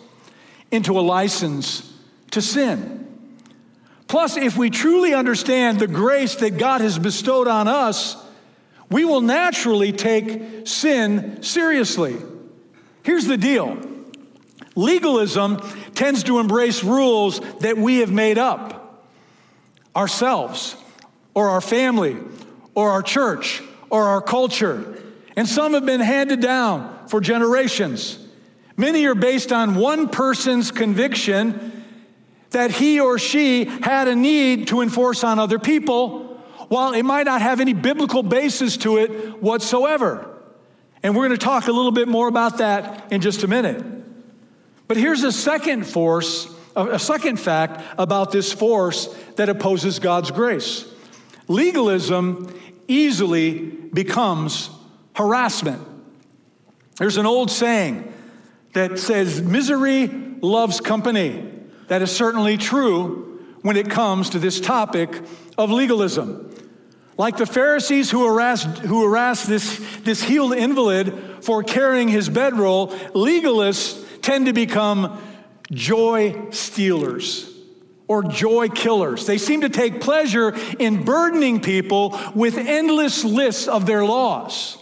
into 0.71 0.99
a 0.99 1.01
license 1.01 1.91
to 2.31 2.41
sin. 2.41 3.07
Plus, 4.07 4.37
if 4.37 4.57
we 4.57 4.71
truly 4.71 5.13
understand 5.13 5.79
the 5.79 5.87
grace 5.87 6.35
that 6.35 6.57
God 6.57 6.81
has 6.81 6.97
bestowed 6.97 7.47
on 7.47 7.67
us, 7.67 8.15
we 8.89 9.05
will 9.05 9.21
naturally 9.21 9.91
take 9.91 10.67
sin 10.67 11.43
seriously. 11.43 12.17
Here's 13.03 13.25
the 13.25 13.37
deal 13.37 13.77
legalism 14.75 15.57
tends 15.93 16.23
to 16.23 16.39
embrace 16.39 16.83
rules 16.83 17.39
that 17.59 17.77
we 17.77 17.99
have 17.99 18.11
made 18.11 18.37
up 18.37 19.09
ourselves, 19.95 20.75
or 21.33 21.49
our 21.49 21.61
family, 21.61 22.15
or 22.75 22.91
our 22.91 23.01
church, 23.01 23.61
or 23.89 24.05
our 24.05 24.21
culture. 24.21 25.01
And 25.35 25.47
some 25.47 25.73
have 25.73 25.85
been 25.85 25.99
handed 25.99 26.41
down 26.41 27.07
for 27.07 27.19
generations. 27.19 28.17
Many 28.77 29.05
are 29.07 29.15
based 29.15 29.51
on 29.51 29.75
one 29.75 30.07
person's 30.07 30.71
conviction 30.71 31.83
that 32.51 32.71
he 32.71 32.99
or 32.99 33.19
she 33.19 33.65
had 33.65 34.07
a 34.07 34.15
need 34.15 34.69
to 34.69 34.81
enforce 34.81 35.23
on 35.23 35.39
other 35.39 35.59
people 35.59 36.28
while 36.69 36.93
it 36.93 37.03
might 37.03 37.25
not 37.25 37.41
have 37.41 37.59
any 37.59 37.73
biblical 37.73 38.23
basis 38.23 38.77
to 38.77 38.97
it 38.97 39.41
whatsoever. 39.41 40.25
And 41.03 41.15
we're 41.15 41.27
going 41.27 41.37
to 41.37 41.45
talk 41.45 41.67
a 41.67 41.71
little 41.71 41.91
bit 41.91 42.07
more 42.07 42.27
about 42.27 42.59
that 42.59 43.11
in 43.11 43.21
just 43.21 43.43
a 43.43 43.47
minute. 43.47 43.83
But 44.87 44.97
here's 44.97 45.23
a 45.23 45.31
second 45.31 45.85
force, 45.85 46.53
a 46.75 46.99
second 46.99 47.39
fact 47.39 47.81
about 47.97 48.31
this 48.31 48.51
force 48.51 49.13
that 49.35 49.49
opposes 49.49 49.99
God's 49.99 50.31
grace. 50.31 50.85
Legalism 51.47 52.53
easily 52.87 53.59
becomes 53.59 54.69
harassment. 55.15 55.81
There's 56.97 57.17
an 57.17 57.25
old 57.25 57.49
saying 57.49 58.13
that 58.73 58.99
says, 58.99 59.41
misery 59.41 60.07
loves 60.41 60.81
company. 60.81 61.49
That 61.87 62.01
is 62.01 62.11
certainly 62.11 62.57
true 62.57 63.57
when 63.61 63.77
it 63.77 63.89
comes 63.89 64.31
to 64.31 64.39
this 64.39 64.59
topic 64.59 65.21
of 65.57 65.71
legalism. 65.71 66.53
Like 67.19 67.35
the 67.35 67.45
Pharisees 67.45 68.09
who 68.09 68.25
harassed, 68.25 68.77
who 68.77 69.03
harassed 69.03 69.45
this, 69.45 69.77
this 70.03 70.23
healed 70.23 70.53
invalid 70.53 71.43
for 71.43 71.63
carrying 71.63 72.07
his 72.07 72.29
bedroll, 72.29 72.87
legalists 73.13 74.21
tend 74.21 74.45
to 74.45 74.53
become 74.53 75.21
joy 75.69 76.49
stealers 76.51 77.53
or 78.07 78.23
joy 78.23 78.69
killers. 78.69 79.25
They 79.25 79.37
seem 79.37 79.61
to 79.61 79.69
take 79.69 79.99
pleasure 79.99 80.55
in 80.79 81.03
burdening 81.03 81.59
people 81.59 82.17
with 82.33 82.57
endless 82.57 83.25
lists 83.25 83.67
of 83.67 83.85
their 83.85 84.05
laws. 84.05 84.77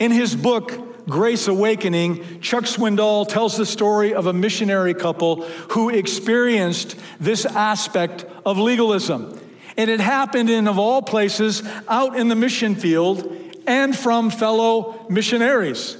In 0.00 0.10
his 0.10 0.34
book, 0.34 1.06
Grace 1.06 1.46
Awakening, 1.46 2.40
Chuck 2.40 2.64
Swindoll 2.64 3.28
tells 3.28 3.56
the 3.56 3.64
story 3.64 4.12
of 4.12 4.26
a 4.26 4.32
missionary 4.32 4.92
couple 4.92 5.42
who 5.70 5.88
experienced 5.88 6.96
this 7.20 7.46
aspect 7.46 8.26
of 8.44 8.58
legalism. 8.58 9.38
And 9.76 9.90
it 9.90 10.00
happened 10.00 10.50
in, 10.50 10.68
of 10.68 10.78
all 10.78 11.02
places, 11.02 11.62
out 11.88 12.16
in 12.16 12.28
the 12.28 12.36
mission 12.36 12.74
field 12.74 13.34
and 13.66 13.96
from 13.96 14.30
fellow 14.30 15.06
missionaries. 15.08 15.96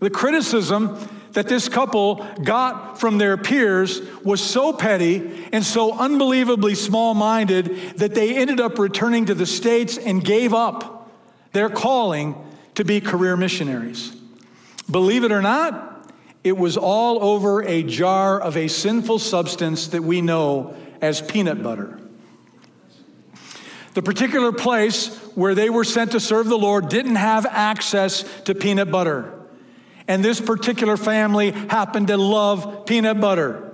The 0.00 0.10
criticism 0.10 0.98
that 1.32 1.48
this 1.48 1.68
couple 1.68 2.26
got 2.42 2.98
from 2.98 3.18
their 3.18 3.36
peers 3.36 4.00
was 4.22 4.40
so 4.40 4.72
petty 4.72 5.46
and 5.52 5.64
so 5.64 5.92
unbelievably 5.92 6.74
small 6.74 7.14
minded 7.14 7.98
that 7.98 8.14
they 8.14 8.36
ended 8.36 8.60
up 8.60 8.78
returning 8.78 9.26
to 9.26 9.34
the 9.34 9.46
States 9.46 9.98
and 9.98 10.24
gave 10.24 10.54
up 10.54 11.10
their 11.52 11.68
calling 11.68 12.34
to 12.76 12.84
be 12.84 13.00
career 13.00 13.36
missionaries. 13.36 14.14
Believe 14.90 15.24
it 15.24 15.32
or 15.32 15.42
not, 15.42 16.12
it 16.42 16.56
was 16.56 16.76
all 16.76 17.24
over 17.24 17.62
a 17.62 17.82
jar 17.82 18.40
of 18.40 18.56
a 18.56 18.68
sinful 18.68 19.18
substance 19.18 19.88
that 19.88 20.02
we 20.02 20.20
know 20.20 20.76
as 21.00 21.22
peanut 21.22 21.62
butter. 21.62 21.98
The 23.94 24.02
particular 24.02 24.52
place 24.52 25.16
where 25.34 25.54
they 25.54 25.70
were 25.70 25.84
sent 25.84 26.12
to 26.12 26.20
serve 26.20 26.46
the 26.46 26.58
Lord 26.58 26.88
didn't 26.88 27.14
have 27.14 27.46
access 27.46 28.24
to 28.42 28.54
peanut 28.54 28.90
butter. 28.90 29.32
And 30.06 30.22
this 30.22 30.40
particular 30.40 30.96
family 30.96 31.52
happened 31.52 32.08
to 32.08 32.16
love 32.16 32.86
peanut 32.86 33.20
butter. 33.20 33.70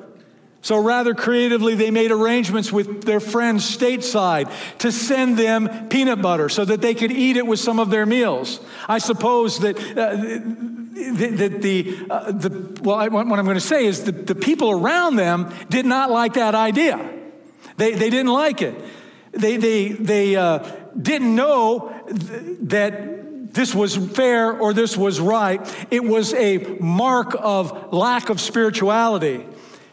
So, 0.63 0.79
rather 0.79 1.15
creatively, 1.15 1.75
they 1.75 1.91
made 1.91 2.11
arrangements 2.11 2.71
with 2.71 3.05
their 3.05 3.19
friends 3.19 3.65
stateside 3.65 4.53
to 4.81 4.93
send 4.93 5.39
them 5.39 5.89
peanut 5.89 6.21
butter 6.21 6.51
so 6.51 6.67
that 6.67 6.83
they 6.83 6.95
could 6.95 7.11
eat 7.11 7.39
it 7.39 7.47
with 7.47 7.59
some 7.59 7.81
of 7.81 7.89
their 7.89 8.05
meals. 8.05 8.61
I 8.87 8.99
suppose 8.99 9.61
that, 9.61 9.79
uh, 9.79 10.17
that 10.17 11.63
the, 11.63 12.07
uh, 12.11 12.33
the, 12.33 12.81
well, 12.83 12.97
I, 12.97 13.09
what 13.09 13.39
I'm 13.39 13.47
going 13.47 13.55
to 13.55 13.61
say 13.61 13.87
is 13.87 14.05
that 14.05 14.27
the 14.27 14.35
people 14.35 14.71
around 14.71 15.17
them 15.17 15.51
did 15.71 15.87
not 15.87 16.11
like 16.11 16.35
that 16.35 16.55
idea. 16.55 17.09
They, 17.79 17.93
they 17.93 18.11
didn't 18.11 18.33
like 18.33 18.61
it. 18.61 18.75
They, 19.33 19.57
they, 19.57 19.89
they 19.89 20.37
uh, 20.37 20.59
didn't 21.01 21.35
know 21.35 21.95
th- 22.09 22.59
that 22.63 23.55
this 23.55 23.75
was 23.75 23.97
fair 23.97 24.53
or 24.53 24.73
this 24.73 24.97
was 24.97 25.21
right. 25.21 25.61
It 25.91 26.05
was 26.05 26.35
a 26.35 26.59
mark 26.81 27.37
of 27.39 27.93
lack 27.93 28.29
of 28.29 28.41
spirituality 28.41 29.45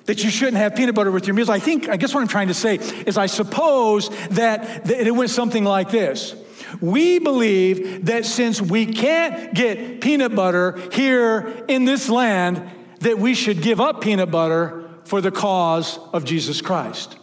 that 0.05 0.23
you 0.23 0.29
shouldn't 0.29 0.57
have 0.57 0.75
peanut 0.75 0.95
butter 0.95 1.11
with 1.11 1.27
your 1.27 1.33
meals. 1.33 1.49
I 1.49 1.59
think, 1.59 1.89
I 1.89 1.97
guess 1.97 2.13
what 2.13 2.21
I'm 2.21 2.27
trying 2.27 2.47
to 2.47 2.53
say 2.53 2.75
is 2.75 3.17
I 3.17 3.25
suppose 3.25 4.09
that, 4.29 4.85
that 4.85 5.05
it 5.05 5.11
went 5.11 5.29
something 5.29 5.63
like 5.63 5.89
this. 5.91 6.35
We 6.81 7.19
believe 7.19 8.05
that 8.05 8.25
since 8.25 8.61
we 8.61 8.85
can't 8.85 9.53
get 9.53 10.01
peanut 10.01 10.35
butter 10.35 10.79
here 10.91 11.65
in 11.67 11.85
this 11.85 12.09
land, 12.09 12.69
that 12.99 13.19
we 13.19 13.33
should 13.33 13.61
give 13.61 13.79
up 13.79 14.01
peanut 14.01 14.31
butter 14.31 14.89
for 15.03 15.21
the 15.21 15.31
cause 15.31 15.99
of 16.13 16.25
Jesus 16.25 16.61
Christ. 16.61 17.17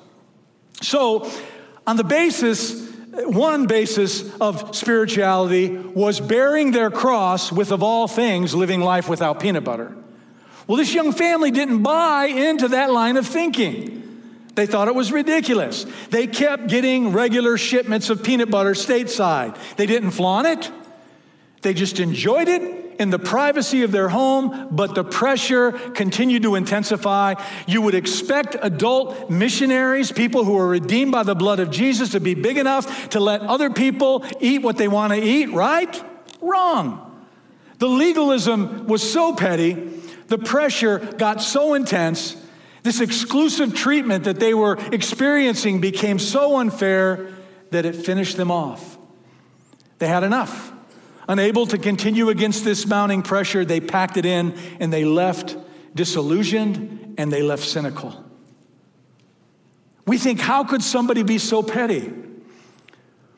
So, 0.83 1.31
on 1.87 1.97
the 1.97 2.05
basis, 2.05 2.89
one 3.13 3.67
basis 3.67 4.35
of 4.39 4.75
spirituality 4.75 5.69
was 5.69 6.21
bearing 6.21 6.73
their 6.73 6.91
cross 6.91 7.53
with, 7.53 7.73
of 7.73 7.83
all 7.83 8.09
things, 8.09 8.55
living 8.55 8.81
life 8.81 9.09
without 9.09 9.41
peanut 9.41 9.65
butter. 9.65 9.95
Well, 10.67 10.79
this 10.79 10.95
young 10.95 11.13
family 11.13 11.51
didn't 11.51 11.83
buy 11.83 12.27
into 12.27 12.69
that 12.69 12.91
line 12.91 13.17
of 13.17 13.27
thinking. 13.27 14.01
They 14.55 14.67
thought 14.67 14.89
it 14.89 14.95
was 14.95 15.13
ridiculous. 15.13 15.85
They 16.11 16.27
kept 16.27 16.69
getting 16.69 17.13
regular 17.13 17.59
shipments 17.59 18.09
of 18.09 18.23
peanut 18.23 18.51
butter 18.51 18.73
stateside. 18.73 19.59
They 19.77 19.87
didn't 19.87 20.13
flaunt 20.13 20.47
it, 20.47 20.71
they 21.63 21.75
just 21.75 21.99
enjoyed 21.99 22.49
it 22.49 22.84
in 22.99 23.11
the 23.11 23.19
privacy 23.19 23.83
of 23.83 23.93
their 23.93 24.09
home, 24.09 24.69
but 24.71 24.95
the 24.95 25.05
pressure 25.05 25.73
continued 25.73 26.43
to 26.43 26.55
intensify. 26.55 27.35
You 27.67 27.83
would 27.83 27.95
expect 27.95 28.57
adult 28.61 29.31
missionaries, 29.31 30.13
people 30.13 30.45
who 30.45 30.59
are 30.59 30.69
redeemed 30.69 31.13
by 31.13 31.23
the 31.23 31.35
blood 31.35 31.61
of 31.61 31.71
Jesus, 31.71 32.11
to 32.11 32.21
be 32.21 32.35
big 32.35 32.59
enough 32.59 33.11
to 33.11 33.21
let 33.21 33.41
other 33.41 33.71
people 33.71 34.25
eat 34.41 34.63
what 34.63 34.77
they 34.77 34.89
want 34.89 35.13
to 35.13 35.21
eat, 35.21 35.51
right? 35.53 36.03
Wrong. 36.41 37.11
The 37.79 37.89
legalism 37.89 38.87
was 38.87 39.03
so 39.09 39.35
petty 39.35 39.95
the 40.29 40.39
pressure 40.39 40.99
got 40.99 41.43
so 41.43 41.75
intense, 41.75 42.37
this 42.83 43.01
exclusive 43.01 43.75
treatment 43.75 44.25
that 44.25 44.41
they 44.41 44.55
were 44.55 44.79
experiencing 44.93 45.81
became 45.81 46.19
so 46.19 46.59
unfair 46.59 47.29
that 47.71 47.85
it 47.85 47.95
finished 47.95 48.37
them 48.37 48.51
off. 48.51 48.99
They 49.99 50.09
had 50.09 50.23
enough. 50.23 50.73
Unable 51.29 51.67
to 51.67 51.79
continue 51.79 52.29
against 52.29 52.65
this 52.65 52.87
mounting 52.87 53.23
pressure, 53.23 53.65
they 53.65 53.81
packed 53.81 54.17
it 54.17 54.27
in 54.27 54.55
and 54.79 54.93
they 54.93 55.05
left 55.05 55.57
disillusioned 55.95 57.15
and 57.19 57.33
they 57.33 57.43
left 57.43 57.65
cynical. 57.65 58.23
We 60.07 60.19
think, 60.19 60.41
how 60.41 60.65
could 60.65 60.83
somebody 60.83 61.23
be 61.23 61.39
so 61.39 61.63
petty? 61.63 62.13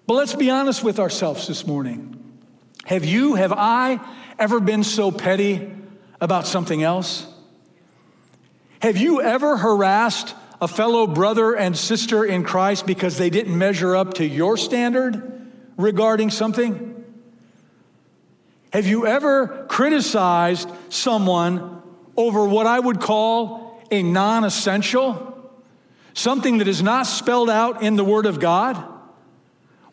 But 0.06 0.14
let's 0.14 0.34
be 0.34 0.50
honest 0.50 0.82
with 0.82 0.98
ourselves 0.98 1.46
this 1.46 1.66
morning. 1.66 2.12
Have 2.86 3.04
you, 3.04 3.34
have 3.34 3.52
I 3.52 4.00
ever 4.38 4.60
been 4.60 4.82
so 4.82 5.10
petty 5.10 5.72
about 6.20 6.46
something 6.46 6.82
else? 6.82 7.26
Have 8.80 8.96
you 8.96 9.20
ever 9.20 9.56
harassed 9.56 10.34
a 10.60 10.68
fellow 10.68 11.06
brother 11.06 11.54
and 11.54 11.76
sister 11.76 12.24
in 12.24 12.42
Christ 12.42 12.86
because 12.86 13.18
they 13.18 13.30
didn't 13.30 13.56
measure 13.56 13.94
up 13.94 14.14
to 14.14 14.26
your 14.26 14.56
standard 14.56 15.50
regarding 15.76 16.30
something? 16.30 16.95
Have 18.76 18.86
you 18.86 19.06
ever 19.06 19.64
criticized 19.70 20.68
someone 20.90 21.80
over 22.14 22.46
what 22.46 22.66
I 22.66 22.78
would 22.78 23.00
call 23.00 23.82
a 23.90 24.02
non 24.02 24.44
essential? 24.44 25.50
Something 26.12 26.58
that 26.58 26.68
is 26.68 26.82
not 26.82 27.06
spelled 27.06 27.48
out 27.48 27.82
in 27.82 27.96
the 27.96 28.04
Word 28.04 28.26
of 28.26 28.38
God? 28.38 28.76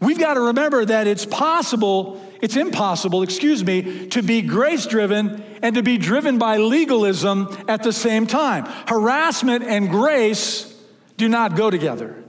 We've 0.02 0.20
got 0.20 0.34
to 0.34 0.42
remember 0.42 0.84
that 0.84 1.08
it's 1.08 1.26
possible, 1.26 2.22
it's 2.42 2.58
impossible, 2.58 3.24
excuse 3.24 3.64
me, 3.64 4.08
to 4.10 4.22
be 4.22 4.42
grace 4.42 4.86
driven 4.86 5.42
and 5.62 5.76
to 5.76 5.82
be 5.82 5.98
driven 5.98 6.38
by 6.38 6.58
legalism 6.58 7.56
at 7.70 7.84
the 7.84 7.94
same 7.94 8.28
time. 8.28 8.66
Harassment 8.86 9.64
and 9.64 9.90
grace 9.90 10.78
do 11.16 11.30
not 11.30 11.56
go 11.56 11.70
together. 11.70 12.22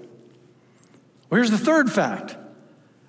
Well, 1.31 1.39
here's 1.39 1.51
the 1.51 1.59
third 1.59 1.91
fact 1.91 2.37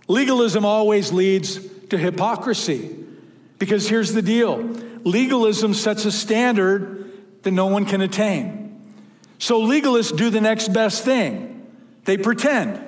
legalism 0.08 0.66
always 0.66 1.14
leads 1.14 1.60
to 1.90 1.98
hypocrisy. 2.00 3.04
Because 3.58 3.88
here's 3.88 4.14
the 4.14 4.22
deal 4.22 4.58
legalism 5.04 5.74
sets 5.74 6.06
a 6.06 6.12
standard 6.12 7.12
that 7.44 7.52
no 7.52 7.68
one 7.68 7.86
can 7.86 8.02
attain. 8.02 8.82
So 9.38 9.62
legalists 9.62 10.16
do 10.16 10.30
the 10.30 10.42
next 10.42 10.70
best 10.70 11.04
thing 11.04 11.68
they 12.06 12.18
pretend. 12.18 12.82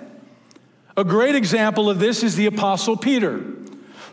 A 0.95 1.03
great 1.03 1.35
example 1.35 1.89
of 1.89 1.99
this 1.99 2.23
is 2.23 2.35
the 2.35 2.47
Apostle 2.47 2.97
Peter. 2.97 3.43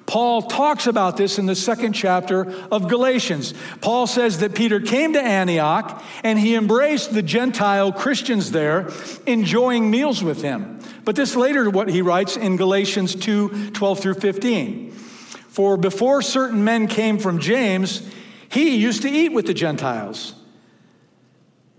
Paul 0.07 0.43
talks 0.43 0.87
about 0.87 1.17
this 1.17 1.39
in 1.39 1.47
the 1.47 1.55
second 1.55 1.95
chapter 1.95 2.51
of 2.71 2.89
Galatians. 2.89 3.55
Paul 3.81 4.07
says 4.07 4.41
that 4.41 4.55
Peter 4.55 4.81
came 4.81 5.15
to 5.15 5.23
Antioch 5.23 6.03
and 6.23 6.39
he 6.39 6.55
embraced 6.55 7.15
the 7.15 7.23
Gentile 7.23 7.91
Christians 7.91 8.51
there, 8.51 8.91
enjoying 9.27 9.91
meals 9.91 10.23
with 10.23 10.43
him. 10.43 10.79
But 11.05 11.17
this 11.17 11.37
later 11.37 11.71
what 11.71 11.89
he 11.89 12.03
writes 12.03 12.37
in 12.37 12.57
Galatians 12.59 13.15
2 13.15 13.71
12 13.71 14.01
through 14.01 14.15
15. 14.15 14.95
For 15.55 15.77
before 15.77 16.21
certain 16.21 16.65
men 16.65 16.89
came 16.89 17.17
from 17.17 17.39
James, 17.39 18.03
he 18.49 18.77
used 18.77 19.03
to 19.03 19.09
eat 19.09 19.33
with 19.33 19.47
the 19.47 19.55
Gentiles. 19.55 20.35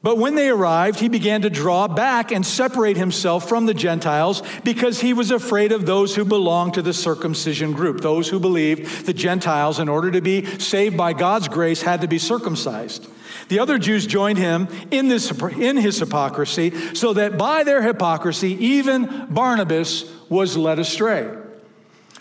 But 0.02 0.18
when 0.18 0.36
they 0.36 0.48
arrived, 0.48 1.02
he 1.02 1.10
began 1.10 1.42
to 1.42 1.50
draw 1.50 1.90
back 1.90 2.32
and 2.32 2.46
separate 2.46 2.96
himself 2.96 3.50
from 3.50 3.66
the 3.66 3.74
Gentiles 3.74 4.44
because 4.64 5.02
he 5.02 5.12
was 5.12 5.30
afraid 5.30 5.74
of 5.74 5.86
those 5.86 6.16
who 6.16 6.24
belonged 6.24 6.76
to 6.76 6.82
the 6.82 6.94
circumcision 6.94 7.74
group, 7.74 8.00
those 8.00 8.30
who 8.30 8.40
believed 8.40 9.06
the 9.06 9.14
Gentiles, 9.14 9.78
in 9.78 9.90
order 9.90 10.10
to 10.10 10.22
be 10.22 10.46
saved 10.58 10.96
by 10.96 11.12
God's 11.12 11.50
grace, 11.50 11.82
had 11.82 12.00
to 12.00 12.08
be 12.08 12.18
circumcised. 12.18 13.06
The 13.50 13.60
other 13.60 13.78
Jews 13.78 14.08
joined 14.08 14.38
him 14.38 14.70
in, 14.90 15.10
this, 15.10 15.30
in 15.32 15.76
his 15.76 16.00
hypocrisy, 16.00 16.72
so 16.94 17.12
that 17.12 17.38
by 17.38 17.66
their 17.66 17.82
hypocrisy, 17.82 18.54
even 18.54 19.28
Barnabas 19.30 20.10
was 20.30 20.56
led 20.56 20.80
astray. 20.80 21.45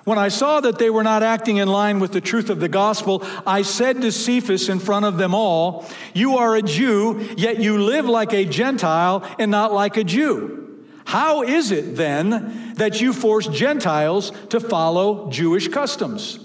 When 0.04 0.18
I 0.18 0.28
saw 0.28 0.60
that 0.60 0.78
they 0.78 0.90
were 0.90 1.02
not 1.02 1.22
acting 1.22 1.56
in 1.56 1.68
line 1.68 1.98
with 1.98 2.12
the 2.12 2.20
truth 2.20 2.50
of 2.50 2.60
the 2.60 2.68
gospel, 2.68 3.24
I 3.46 3.62
said 3.62 4.02
to 4.02 4.12
Cephas 4.12 4.68
in 4.68 4.78
front 4.78 5.06
of 5.06 5.16
them 5.16 5.34
all, 5.34 5.86
You 6.12 6.36
are 6.36 6.54
a 6.54 6.62
Jew, 6.62 7.26
yet 7.36 7.58
you 7.58 7.78
live 7.78 8.04
like 8.04 8.34
a 8.34 8.44
Gentile 8.44 9.24
and 9.38 9.50
not 9.50 9.72
like 9.72 9.96
a 9.96 10.04
Jew. 10.04 10.60
How 11.06 11.42
is 11.42 11.70
it 11.70 11.96
then 11.96 12.74
that 12.74 13.00
you 13.00 13.12
force 13.12 13.46
Gentiles 13.46 14.32
to 14.50 14.60
follow 14.60 15.30
Jewish 15.30 15.68
customs? 15.68 16.38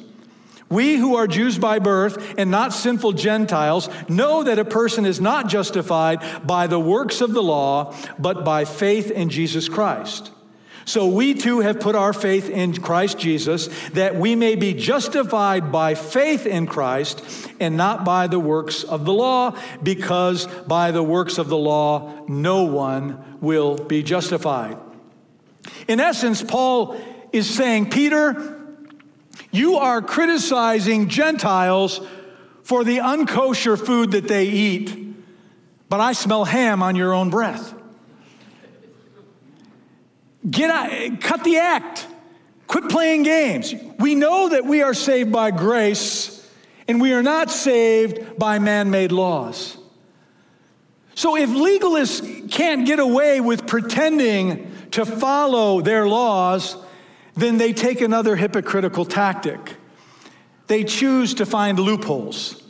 We 0.70 0.98
who 0.98 1.16
are 1.16 1.28
Jews 1.28 1.58
by 1.58 1.80
birth 1.80 2.36
and 2.38 2.52
not 2.52 2.74
sinful 2.74 3.14
Gentiles 3.14 3.90
know 4.08 4.44
that 4.44 4.60
a 4.60 4.66
person 4.66 5.06
is 5.06 5.20
not 5.20 5.50
justified 5.50 6.46
by 6.46 6.68
the 6.68 6.80
works 6.80 7.22
of 7.22 7.34
the 7.34 7.42
law, 7.42 7.96
but 8.20 8.46
by 8.46 8.66
faith 8.66 9.10
in 9.10 9.30
Jesus 9.30 9.68
Christ. 9.68 10.32
So 10.86 11.08
we 11.08 11.34
too 11.34 11.60
have 11.60 11.80
put 11.80 11.96
our 11.96 12.14
faith 12.14 12.50
in 12.50 12.74
Christ 12.82 13.20
Jesus, 13.20 13.68
that 13.90 14.16
we 14.16 14.36
may 14.36 14.56
be 14.56 14.74
justified 14.74 15.72
by 15.72 15.96
faith 15.96 16.46
in 16.46 16.66
Christ 16.66 17.24
and 17.60 17.78
not 17.78 18.04
by 18.04 18.28
the 18.28 18.40
works 18.40 18.84
of 18.84 19.06
the 19.06 19.14
law, 19.14 19.56
because 19.84 20.48
by 20.68 20.92
the 20.92 21.04
works 21.04 21.38
of 21.38 21.48
the 21.48 21.58
law 21.58 22.26
no 22.28 22.64
one 22.64 23.38
will 23.40 23.78
be 23.78 24.02
justified. 24.04 24.78
In 25.88 26.00
essence, 26.00 26.42
Paul 26.42 27.00
is 27.32 27.50
saying, 27.50 27.92
Peter, 27.92 28.58
you 29.52 29.78
are 29.78 30.02
criticizing 30.02 31.10
Gentiles 31.10 32.02
for 32.64 32.84
the 32.84 32.98
unkosher 32.98 33.78
food 33.84 34.12
that 34.12 34.28
they 34.28 34.46
eat, 34.46 35.16
but 35.90 36.00
I 36.00 36.14
smell 36.14 36.46
ham 36.46 36.84
on 36.84 36.96
your 36.96 37.14
own 37.14 37.30
breath. 37.30 37.74
Get 40.50 40.70
out, 40.70 41.22
cut 41.22 41.44
the 41.44 41.58
act. 41.58 42.08
Quit 42.68 42.88
playing 42.90 43.24
games. 43.24 43.74
We 43.98 44.14
know 44.14 44.50
that 44.50 44.64
we 44.64 44.84
are 44.84 44.94
saved 44.94 45.32
by 45.32 45.50
grace 45.50 46.48
and 46.88 47.02
we 47.02 47.14
are 47.14 47.24
not 47.24 47.50
saved 47.50 48.38
by 48.38 48.60
man 48.60 48.92
made 48.92 49.12
laws. 49.12 49.78
So 51.16 51.36
if 51.36 51.50
legalists 51.50 52.50
can't 52.52 52.86
get 52.86 53.00
away 53.00 53.42
with 53.42 53.68
pretending 53.68 54.72
to 54.92 55.06
follow 55.06 55.82
their 55.82 56.08
laws, 56.08 56.78
then 57.36 57.58
they 57.58 57.74
take 57.74 58.02
another 58.02 58.36
hypocritical 58.36 59.06
tactic. 59.06 59.76
They 60.68 60.84
choose 60.84 61.34
to 61.36 61.46
find 61.46 61.80
loopholes. 61.80 62.64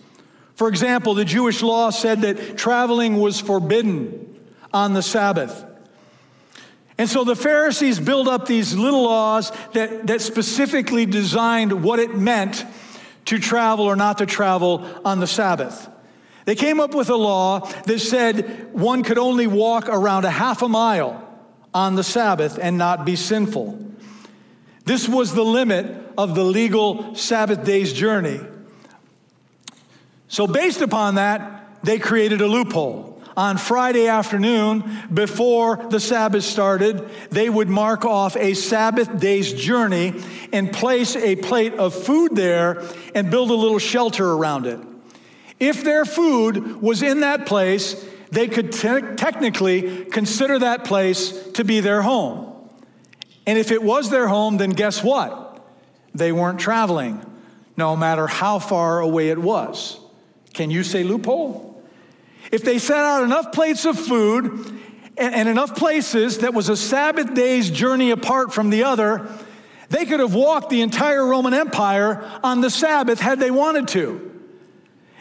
For 0.56 0.68
example, 0.68 1.14
the 1.14 1.26
Jewish 1.26 1.62
law 1.62 1.90
said 1.90 2.22
that 2.22 2.58
traveling 2.58 3.18
was 3.18 3.40
forbidden 3.40 4.40
on 4.74 4.94
the 4.94 5.02
Sabbath. 5.02 5.66
And 7.00 7.10
so 7.10 7.24
the 7.24 7.36
Pharisees 7.36 7.98
build 7.98 8.28
up 8.28 8.46
these 8.46 8.76
little 8.76 9.04
laws 9.04 9.54
that, 9.72 10.08
that 10.08 10.20
specifically 10.20 11.06
designed 11.06 11.82
what 11.82 11.98
it 11.98 12.14
meant 12.14 12.66
to 13.26 13.40
travel 13.40 13.86
or 13.86 13.96
not 13.96 14.18
to 14.18 14.26
travel 14.26 14.86
on 15.06 15.22
the 15.22 15.26
Sabbath. 15.26 15.90
They 16.44 16.56
came 16.56 16.82
up 16.82 16.94
with 16.94 17.10
a 17.10 17.16
law 17.16 17.62
that 17.84 18.00
said 18.00 18.74
one 18.74 19.04
could 19.04 19.18
only 19.18 19.48
walk 19.48 19.88
around 19.88 20.26
a 20.26 20.30
half 20.30 20.62
a 20.62 20.68
mile 20.68 21.26
on 21.74 21.96
the 21.96 22.04
Sabbath 22.04 22.60
and 22.62 22.78
not 22.78 23.06
be 23.06 23.16
sinful. 23.16 23.80
This 24.84 25.08
was 25.08 25.34
the 25.34 25.46
limit 25.46 25.86
of 26.18 26.36
the 26.36 26.44
legal 26.44 27.16
Sabbath 27.16 27.64
day's 27.64 27.94
journey. 27.94 28.42
So, 30.28 30.48
based 30.48 30.82
upon 30.82 31.16
that, 31.16 31.80
they 31.82 31.98
created 31.98 32.42
a 32.42 32.48
loophole 32.48 33.09
on 33.40 33.56
Friday 33.56 34.10
afternoon 34.10 34.84
before 35.14 35.78
the 35.90 36.00
Sabbath 36.02 36.44
started, 36.44 37.10
they 37.30 37.50
would 37.50 37.70
mark 37.70 38.04
off 38.04 38.36
a 38.36 38.54
Sabbath 38.54 39.18
day's 39.18 39.54
journey 39.54 40.14
and 40.52 40.74
place 40.74 41.16
a 41.16 41.38
plate 41.38 41.74
of 41.76 41.96
food 41.96 42.36
there 42.36 42.84
and 43.16 43.32
build 43.32 43.50
a 43.50 43.54
little 43.54 43.80
shelter 43.80 44.30
around 44.30 44.68
it. 44.68 44.78
If 45.58 45.86
their 45.86 46.04
food 46.04 46.82
was 46.82 47.02
in 47.02 47.22
that 47.22 47.46
place, 47.46 48.06
they 48.30 48.50
could 48.50 48.74
te- 48.74 49.16
technically 49.16 50.04
consider 50.04 50.60
that 50.60 50.84
place 50.84 51.32
to 51.54 51.64
be 51.64 51.80
their 51.80 52.02
home. 52.02 52.54
And 53.48 53.58
if 53.58 53.72
it 53.72 53.82
was 53.82 54.10
their 54.10 54.28
home, 54.28 54.58
then 54.58 54.72
guess 54.72 55.02
what? 55.02 55.66
They 56.14 56.34
weren't 56.34 56.60
traveling, 56.60 57.26
no 57.78 57.96
matter 57.96 58.28
how 58.28 58.60
far 58.60 59.00
away 59.00 59.30
it 59.30 59.40
was. 59.40 59.98
Can 60.54 60.72
you 60.72 60.84
say 60.84 61.06
loophole? 61.06 61.69
If 62.52 62.64
they 62.64 62.80
set 62.80 62.98
out 62.98 63.24
enough 63.24 63.52
plates 63.52 63.86
of 63.86 64.00
food 64.00 64.46
and, 65.18 65.36
and 65.36 65.50
enough 65.50 65.76
places 65.76 66.40
that 66.40 66.54
was 66.54 66.70
a 66.70 66.78
Sabbath 66.78 67.34
day's 67.34 67.70
journey 67.70 68.12
apart 68.12 68.54
from 68.54 68.70
the 68.70 68.84
other, 68.84 69.30
they 69.90 70.06
could 70.06 70.20
have 70.20 70.34
walked 70.34 70.70
the 70.70 70.82
entire 70.82 71.26
Roman 71.26 71.54
Empire 71.54 72.24
on 72.44 72.62
the 72.62 72.70
Sabbath 72.70 73.20
had 73.20 73.40
they 73.40 73.52
wanted 73.52 73.88
to. 73.90 74.26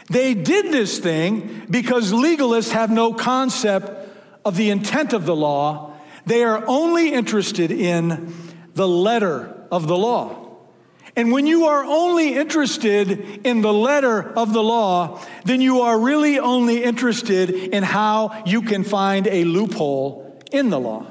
They 0.09 0.33
did 0.33 0.71
this 0.71 0.97
thing 0.99 1.65
because 1.69 2.11
legalists 2.11 2.71
have 2.71 2.89
no 2.89 3.13
concept 3.13 4.07
of 4.43 4.55
the 4.55 4.69
intent 4.71 5.13
of 5.13 5.25
the 5.25 5.35
law. 5.35 5.93
They 6.25 6.43
are 6.43 6.63
only 6.67 7.13
interested 7.13 7.71
in 7.71 8.33
the 8.73 8.87
letter 8.87 9.55
of 9.71 9.87
the 9.87 9.97
law. 9.97 10.38
And 11.19 11.33
when 11.33 11.45
you 11.47 11.65
are 11.65 11.83
only 11.83 12.33
interested 12.33 13.45
in 13.45 13.59
the 13.59 13.73
letter 13.73 14.23
of 14.37 14.53
the 14.53 14.63
law, 14.63 15.19
then 15.43 15.59
you 15.59 15.81
are 15.81 15.99
really 15.99 16.39
only 16.39 16.81
interested 16.81 17.49
in 17.49 17.83
how 17.83 18.41
you 18.45 18.61
can 18.61 18.85
find 18.85 19.27
a 19.27 19.43
loophole 19.43 20.41
in 20.53 20.69
the 20.69 20.79
law. 20.79 21.05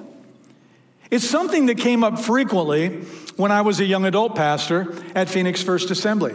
It's 1.10 1.28
something 1.28 1.66
that 1.66 1.76
came 1.76 2.04
up 2.04 2.18
frequently 2.18 3.02
when 3.36 3.52
I 3.52 3.60
was 3.60 3.80
a 3.80 3.84
young 3.84 4.06
adult 4.06 4.34
pastor 4.34 4.94
at 5.14 5.28
Phoenix 5.28 5.62
First 5.62 5.90
Assembly 5.90 6.32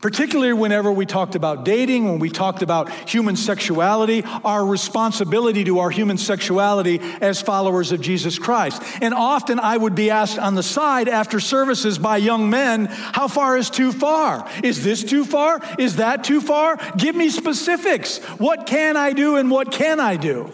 particularly 0.00 0.52
whenever 0.52 0.92
we 0.92 1.06
talked 1.06 1.34
about 1.34 1.64
dating, 1.64 2.04
when 2.04 2.18
we 2.18 2.28
talked 2.30 2.62
about 2.62 2.90
human 3.08 3.36
sexuality, 3.36 4.22
our 4.44 4.64
responsibility 4.64 5.64
to 5.64 5.78
our 5.78 5.90
human 5.90 6.18
sexuality 6.18 7.00
as 7.20 7.40
followers 7.40 7.92
of 7.92 8.00
Jesus 8.00 8.38
Christ. 8.38 8.82
And 9.00 9.14
often 9.14 9.58
I 9.58 9.76
would 9.76 9.94
be 9.94 10.10
asked 10.10 10.38
on 10.38 10.54
the 10.54 10.62
side 10.62 11.08
after 11.08 11.40
services 11.40 11.98
by 11.98 12.18
young 12.18 12.50
men, 12.50 12.86
how 12.86 13.28
far 13.28 13.56
is 13.56 13.70
too 13.70 13.92
far? 13.92 14.48
Is 14.62 14.84
this 14.84 15.02
too 15.02 15.24
far? 15.24 15.60
Is 15.78 15.96
that 15.96 16.24
too 16.24 16.40
far? 16.40 16.78
Give 16.96 17.16
me 17.16 17.30
specifics. 17.30 18.18
What 18.38 18.66
can 18.66 18.96
I 18.96 19.12
do 19.12 19.36
and 19.36 19.50
what 19.50 19.72
can 19.72 19.98
I 19.98 20.16
do? 20.16 20.52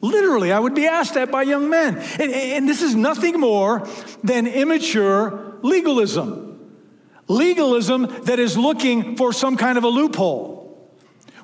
Literally, 0.00 0.52
I 0.52 0.58
would 0.58 0.74
be 0.74 0.86
asked 0.86 1.14
that 1.14 1.30
by 1.30 1.44
young 1.44 1.70
men. 1.70 1.96
And, 1.96 2.30
and 2.30 2.68
this 2.68 2.82
is 2.82 2.94
nothing 2.94 3.40
more 3.40 3.88
than 4.22 4.46
immature 4.46 5.56
legalism 5.62 6.53
legalism 7.28 8.06
that 8.24 8.38
is 8.38 8.56
looking 8.56 9.16
for 9.16 9.32
some 9.32 9.56
kind 9.56 9.78
of 9.78 9.84
a 9.84 9.88
loophole. 9.88 10.62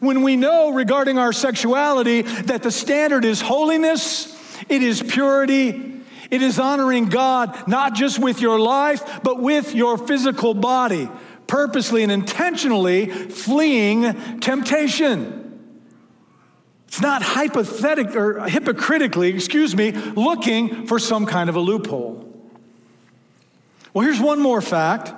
When 0.00 0.22
we 0.22 0.36
know 0.36 0.70
regarding 0.70 1.18
our 1.18 1.32
sexuality 1.32 2.22
that 2.22 2.62
the 2.62 2.70
standard 2.70 3.24
is 3.24 3.40
holiness, 3.40 4.36
it 4.68 4.82
is 4.82 5.02
purity, 5.02 6.00
it 6.30 6.42
is 6.42 6.58
honoring 6.58 7.06
God 7.06 7.68
not 7.68 7.94
just 7.94 8.18
with 8.18 8.40
your 8.40 8.58
life, 8.58 9.20
but 9.22 9.40
with 9.40 9.74
your 9.74 9.98
physical 9.98 10.54
body, 10.54 11.08
purposely 11.46 12.02
and 12.02 12.12
intentionally 12.12 13.06
fleeing 13.06 14.40
temptation. 14.40 15.36
It's 16.88 17.00
not 17.00 17.22
hypothetic 17.22 18.16
or 18.16 18.48
hypocritically, 18.48 19.28
excuse 19.28 19.76
me, 19.76 19.92
looking 19.92 20.86
for 20.86 20.98
some 20.98 21.26
kind 21.26 21.48
of 21.48 21.56
a 21.56 21.60
loophole. 21.60 22.26
Well, 23.92 24.04
here's 24.04 24.20
one 24.20 24.40
more 24.40 24.60
fact 24.60 25.12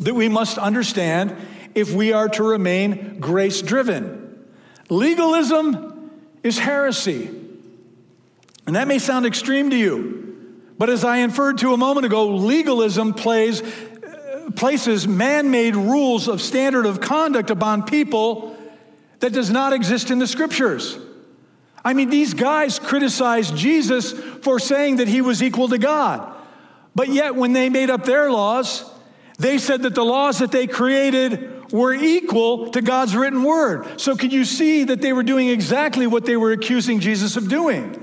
that 0.00 0.14
we 0.14 0.28
must 0.28 0.58
understand 0.58 1.36
if 1.74 1.92
we 1.92 2.12
are 2.12 2.28
to 2.28 2.42
remain 2.42 3.18
grace 3.20 3.62
driven. 3.62 4.46
Legalism 4.88 6.10
is 6.42 6.58
heresy. 6.58 7.30
And 8.66 8.76
that 8.76 8.88
may 8.88 8.98
sound 8.98 9.26
extreme 9.26 9.70
to 9.70 9.76
you, 9.76 10.62
but 10.78 10.88
as 10.88 11.04
I 11.04 11.18
inferred 11.18 11.58
to 11.58 11.72
a 11.72 11.76
moment 11.76 12.06
ago, 12.06 12.28
legalism 12.28 13.12
plays, 13.12 13.62
uh, 13.62 14.50
places 14.56 15.06
man 15.06 15.50
made 15.50 15.76
rules 15.76 16.28
of 16.28 16.40
standard 16.40 16.86
of 16.86 17.00
conduct 17.00 17.50
upon 17.50 17.84
people 17.84 18.56
that 19.20 19.32
does 19.32 19.50
not 19.50 19.72
exist 19.72 20.10
in 20.10 20.18
the 20.18 20.26
scriptures. 20.26 20.98
I 21.84 21.92
mean, 21.92 22.08
these 22.08 22.32
guys 22.32 22.78
criticized 22.78 23.54
Jesus 23.54 24.12
for 24.12 24.58
saying 24.58 24.96
that 24.96 25.08
he 25.08 25.20
was 25.20 25.42
equal 25.42 25.68
to 25.68 25.78
God. 25.78 26.34
But 26.94 27.10
yet, 27.10 27.34
when 27.34 27.52
they 27.52 27.68
made 27.68 27.90
up 27.90 28.04
their 28.04 28.30
laws, 28.30 28.90
they 29.38 29.58
said 29.58 29.82
that 29.82 29.94
the 29.94 30.04
laws 30.04 30.38
that 30.38 30.52
they 30.52 30.66
created 30.66 31.72
were 31.72 31.92
equal 31.92 32.70
to 32.70 32.82
God's 32.82 33.16
written 33.16 33.42
word. 33.42 34.00
So, 34.00 34.16
can 34.16 34.30
you 34.30 34.44
see 34.44 34.84
that 34.84 35.00
they 35.00 35.12
were 35.12 35.22
doing 35.22 35.48
exactly 35.48 36.06
what 36.06 36.24
they 36.24 36.36
were 36.36 36.52
accusing 36.52 37.00
Jesus 37.00 37.36
of 37.36 37.48
doing? 37.48 38.00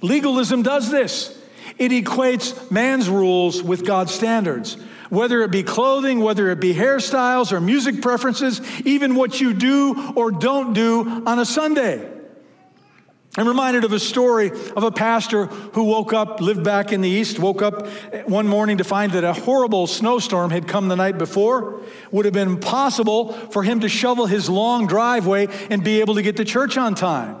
Legalism 0.00 0.62
does 0.62 0.90
this 0.90 1.36
it 1.78 1.92
equates 1.92 2.70
man's 2.70 3.08
rules 3.08 3.62
with 3.62 3.86
God's 3.86 4.12
standards. 4.12 4.76
Whether 5.08 5.42
it 5.42 5.50
be 5.50 5.62
clothing, 5.62 6.20
whether 6.20 6.50
it 6.50 6.60
be 6.60 6.72
hairstyles 6.72 7.52
or 7.52 7.60
music 7.60 8.00
preferences, 8.00 8.60
even 8.82 9.14
what 9.16 9.40
you 9.40 9.54
do 9.54 10.12
or 10.14 10.30
don't 10.30 10.72
do 10.72 11.24
on 11.26 11.38
a 11.38 11.44
Sunday. 11.44 12.19
I'm 13.36 13.46
reminded 13.46 13.84
of 13.84 13.92
a 13.92 14.00
story 14.00 14.50
of 14.50 14.82
a 14.82 14.90
pastor 14.90 15.46
who 15.46 15.84
woke 15.84 16.12
up, 16.12 16.40
lived 16.40 16.64
back 16.64 16.92
in 16.92 17.00
the 17.00 17.08
East, 17.08 17.38
woke 17.38 17.62
up 17.62 17.86
one 18.28 18.48
morning 18.48 18.78
to 18.78 18.84
find 18.84 19.12
that 19.12 19.22
a 19.22 19.32
horrible 19.32 19.86
snowstorm 19.86 20.50
had 20.50 20.66
come 20.66 20.88
the 20.88 20.96
night 20.96 21.16
before. 21.16 21.80
Would 22.10 22.24
have 22.24 22.34
been 22.34 22.48
impossible 22.48 23.32
for 23.32 23.62
him 23.62 23.80
to 23.80 23.88
shovel 23.88 24.26
his 24.26 24.50
long 24.50 24.88
driveway 24.88 25.46
and 25.70 25.84
be 25.84 26.00
able 26.00 26.16
to 26.16 26.22
get 26.22 26.38
to 26.38 26.44
church 26.44 26.76
on 26.76 26.96
time. 26.96 27.36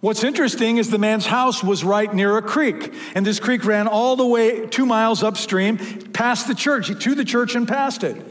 What's 0.00 0.22
interesting 0.22 0.76
is 0.76 0.88
the 0.90 0.98
man's 0.98 1.26
house 1.26 1.64
was 1.64 1.82
right 1.82 2.12
near 2.14 2.36
a 2.36 2.42
creek, 2.42 2.94
and 3.16 3.26
this 3.26 3.40
creek 3.40 3.64
ran 3.64 3.88
all 3.88 4.14
the 4.14 4.26
way 4.26 4.66
two 4.66 4.86
miles 4.86 5.24
upstream, 5.24 5.78
past 6.12 6.46
the 6.46 6.54
church, 6.54 6.96
to 6.96 7.14
the 7.16 7.24
church 7.24 7.56
and 7.56 7.66
past 7.66 8.04
it. 8.04 8.24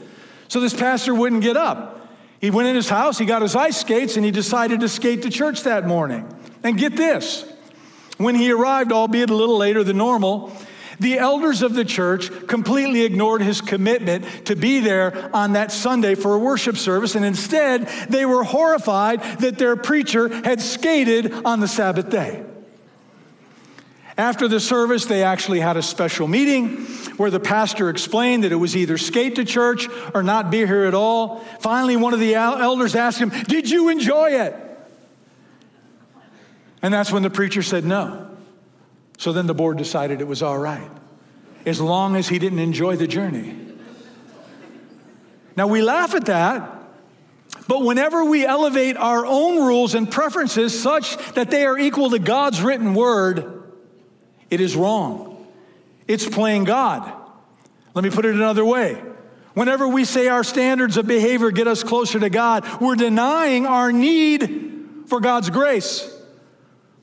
So 0.47 0.61
this 0.61 0.73
pastor 0.73 1.13
wouldn't 1.13 1.41
get 1.43 1.57
up. 1.57 2.09
He 2.39 2.51
went 2.51 2.69
in 2.69 2.75
his 2.75 2.87
house, 2.87 3.17
he 3.17 3.25
got 3.25 3.41
his 3.41 3.57
ice 3.57 3.81
skates, 3.81 4.15
and 4.15 4.23
he 4.23 4.31
decided 4.31 4.79
to 4.79 4.87
skate 4.87 5.23
to 5.23 5.29
church 5.29 5.63
that 5.63 5.85
morning. 5.85 6.25
And 6.67 6.77
get 6.77 6.97
this 6.97 7.45
when 8.17 8.35
he 8.35 8.51
arrived, 8.51 8.91
albeit 8.91 9.29
a 9.29 9.33
little 9.33 9.55
later 9.55 9.85
than 9.85 9.95
normal, 9.95 10.51
The 10.99 11.19
elders 11.19 11.61
of 11.61 11.75
the 11.75 11.85
church 11.85 12.29
completely 12.47 13.03
ignored 13.03 13.41
his 13.41 13.61
commitment 13.61 14.47
to 14.47 14.55
be 14.55 14.79
there 14.79 15.29
on 15.33 15.53
that 15.53 15.71
Sunday 15.71 16.15
for 16.15 16.33
a 16.33 16.39
worship 16.39 16.75
service, 16.75 17.15
and 17.15 17.23
instead 17.23 17.87
they 18.09 18.25
were 18.25 18.43
horrified 18.43 19.21
that 19.39 19.57
their 19.57 19.75
preacher 19.75 20.27
had 20.43 20.59
skated 20.59 21.31
on 21.45 21.59
the 21.59 21.67
Sabbath 21.67 22.09
day. 22.09 22.43
After 24.17 24.47
the 24.47 24.59
service, 24.59 25.05
they 25.05 25.21
actually 25.21 25.59
had 25.59 25.77
a 25.77 25.83
special 25.83 26.27
meeting 26.27 26.77
where 27.17 27.29
the 27.29 27.39
pastor 27.39 27.89
explained 27.89 28.43
that 28.43 28.51
it 28.51 28.55
was 28.55 28.75
either 28.75 28.97
skate 28.97 29.35
to 29.35 29.45
church 29.45 29.87
or 30.15 30.23
not 30.23 30.49
be 30.49 30.65
here 30.65 30.85
at 30.85 30.95
all. 30.95 31.41
Finally, 31.59 31.95
one 31.95 32.15
of 32.15 32.19
the 32.19 32.33
elders 32.33 32.95
asked 32.95 33.19
him, 33.19 33.29
Did 33.29 33.69
you 33.69 33.89
enjoy 33.89 34.31
it? 34.31 34.66
And 36.81 36.93
that's 36.93 37.11
when 37.11 37.23
the 37.23 37.29
preacher 37.29 37.61
said 37.61 37.85
no. 37.85 38.29
So 39.17 39.33
then 39.33 39.47
the 39.47 39.53
board 39.53 39.77
decided 39.77 40.21
it 40.21 40.27
was 40.27 40.43
all 40.43 40.57
right, 40.57 40.89
as 41.65 41.81
long 41.81 42.15
as 42.15 42.27
he 42.27 42.37
didn't 42.37 42.59
enjoy 42.59 42.95
the 42.95 43.07
journey. 43.07 43.57
Now 45.55 45.67
we 45.67 45.81
laugh 45.81 46.13
at 46.13 46.25
that, 46.25 46.71
but 47.67 47.83
whenever 47.83 48.23
we 48.25 48.45
elevate 48.45 48.95
our 48.95 49.25
own 49.25 49.57
rules 49.57 49.95
and 49.95 50.09
preferences 50.09 50.79
such 50.79 51.17
that 51.33 51.49
they 51.49 51.65
are 51.65 51.77
equal 51.79 52.11
to 52.11 52.19
God's 52.19 52.61
written 52.61 52.93
word, 52.93 53.63
it 54.51 54.61
is 54.61 54.75
wrong. 54.75 55.47
It's 56.07 56.27
playing 56.29 56.65
God. 56.65 57.11
Let 57.95 58.03
me 58.03 58.11
put 58.11 58.25
it 58.25 58.35
another 58.35 58.63
way. 58.63 59.01
Whenever 59.55 59.87
we 59.87 60.05
say 60.05 60.27
our 60.27 60.43
standards 60.43 60.97
of 60.97 61.07
behavior 61.07 61.49
get 61.49 61.67
us 61.67 61.83
closer 61.83 62.19
to 62.19 62.29
God, 62.29 62.63
we're 62.79 62.95
denying 62.95 63.65
our 63.65 63.91
need 63.91 65.05
for 65.07 65.19
God's 65.19 65.49
grace. 65.49 66.13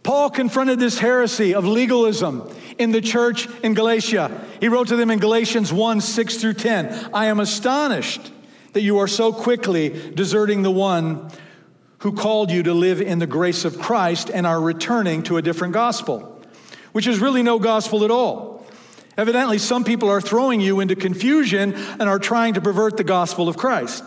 Paul 0.05 0.29
confronted 0.29 0.79
this 0.79 0.99
heresy 0.99 1.55
of 1.55 1.67
legalism 1.67 2.49
in 2.79 2.93
the 2.93 3.01
church 3.01 3.49
in 3.63 3.73
Galatia. 3.73 4.47
He 4.61 4.69
wrote 4.69 4.89
to 4.89 4.97
them 4.97 5.11
in 5.11 5.19
Galatians 5.19 5.73
1 5.73 6.01
6 6.03 6.37
through 6.37 6.55
10 6.55 7.11
I 7.13 7.27
am 7.27 7.41
astonished 7.41 8.31
that 8.75 8.83
you 8.83 8.99
are 8.99 9.09
so 9.09 9.33
quickly 9.33 10.13
deserting 10.15 10.63
the 10.63 10.71
one 10.71 11.31
who 11.99 12.13
called 12.13 12.51
you 12.51 12.63
to 12.65 12.75
live 12.75 13.01
in 13.01 13.19
the 13.19 13.27
grace 13.27 13.65
of 13.65 13.81
Christ 13.81 14.31
and 14.31 14.47
are 14.47 14.61
returning 14.61 15.23
to 15.23 15.39
a 15.39 15.43
different 15.43 15.73
gospel, 15.73 16.43
which 16.93 17.07
is 17.07 17.19
really 17.19 17.43
no 17.43 17.59
gospel 17.59 18.05
at 18.05 18.11
all. 18.11 18.67
Evidently, 19.17 19.57
some 19.57 19.85
people 19.85 20.11
are 20.11 20.21
throwing 20.21 20.61
you 20.61 20.81
into 20.81 20.97
confusion 20.97 21.73
and 21.73 22.03
are 22.03 22.19
trying 22.19 22.55
to 22.55 22.61
pervert 22.61 22.99
the 22.99 23.05
gospel 23.05 23.49
of 23.49 23.57
Christ. 23.57 24.05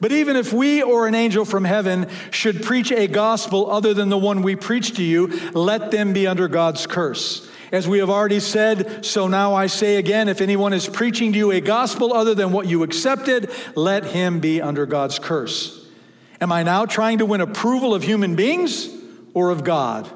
But 0.00 0.12
even 0.12 0.36
if 0.36 0.52
we 0.52 0.82
or 0.82 1.06
an 1.06 1.14
angel 1.14 1.44
from 1.44 1.64
heaven 1.64 2.08
should 2.30 2.62
preach 2.62 2.90
a 2.90 3.06
gospel 3.06 3.70
other 3.70 3.92
than 3.92 4.08
the 4.08 4.18
one 4.18 4.42
we 4.42 4.56
preach 4.56 4.96
to 4.96 5.02
you, 5.02 5.26
let 5.52 5.90
them 5.90 6.12
be 6.14 6.26
under 6.26 6.48
God's 6.48 6.86
curse. 6.86 7.48
As 7.70 7.86
we 7.86 7.98
have 7.98 8.10
already 8.10 8.40
said, 8.40 9.04
so 9.04 9.28
now 9.28 9.54
I 9.54 9.66
say 9.66 9.96
again 9.96 10.28
if 10.28 10.40
anyone 10.40 10.72
is 10.72 10.88
preaching 10.88 11.32
to 11.32 11.38
you 11.38 11.50
a 11.52 11.60
gospel 11.60 12.12
other 12.12 12.34
than 12.34 12.50
what 12.50 12.66
you 12.66 12.82
accepted, 12.82 13.50
let 13.76 14.04
him 14.04 14.40
be 14.40 14.60
under 14.60 14.86
God's 14.86 15.18
curse. 15.18 15.86
Am 16.40 16.50
I 16.50 16.62
now 16.62 16.86
trying 16.86 17.18
to 17.18 17.26
win 17.26 17.42
approval 17.42 17.94
of 17.94 18.02
human 18.02 18.34
beings 18.34 18.88
or 19.34 19.50
of 19.50 19.62
God? 19.62 20.10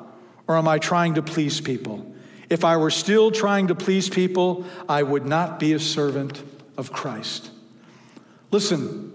Or 0.47 0.57
am 0.57 0.66
I 0.66 0.78
trying 0.78 1.14
to 1.14 1.22
please 1.22 1.61
people? 1.61 2.14
If 2.51 2.64
I 2.64 2.76
were 2.76 2.91
still 2.91 3.30
trying 3.30 3.68
to 3.68 3.74
please 3.74 4.09
people, 4.09 4.64
I 4.89 5.03
would 5.03 5.26
not 5.26 5.59
be 5.61 5.72
a 5.74 5.78
servant 5.78 6.43
of 6.76 6.93
Christ. 6.93 7.51
Listen, 8.51 9.14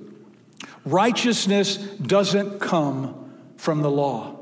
Righteousness 0.86 1.78
doesn't 1.78 2.60
come 2.60 3.34
from 3.58 3.82
the 3.82 3.92
law. 3.92 4.40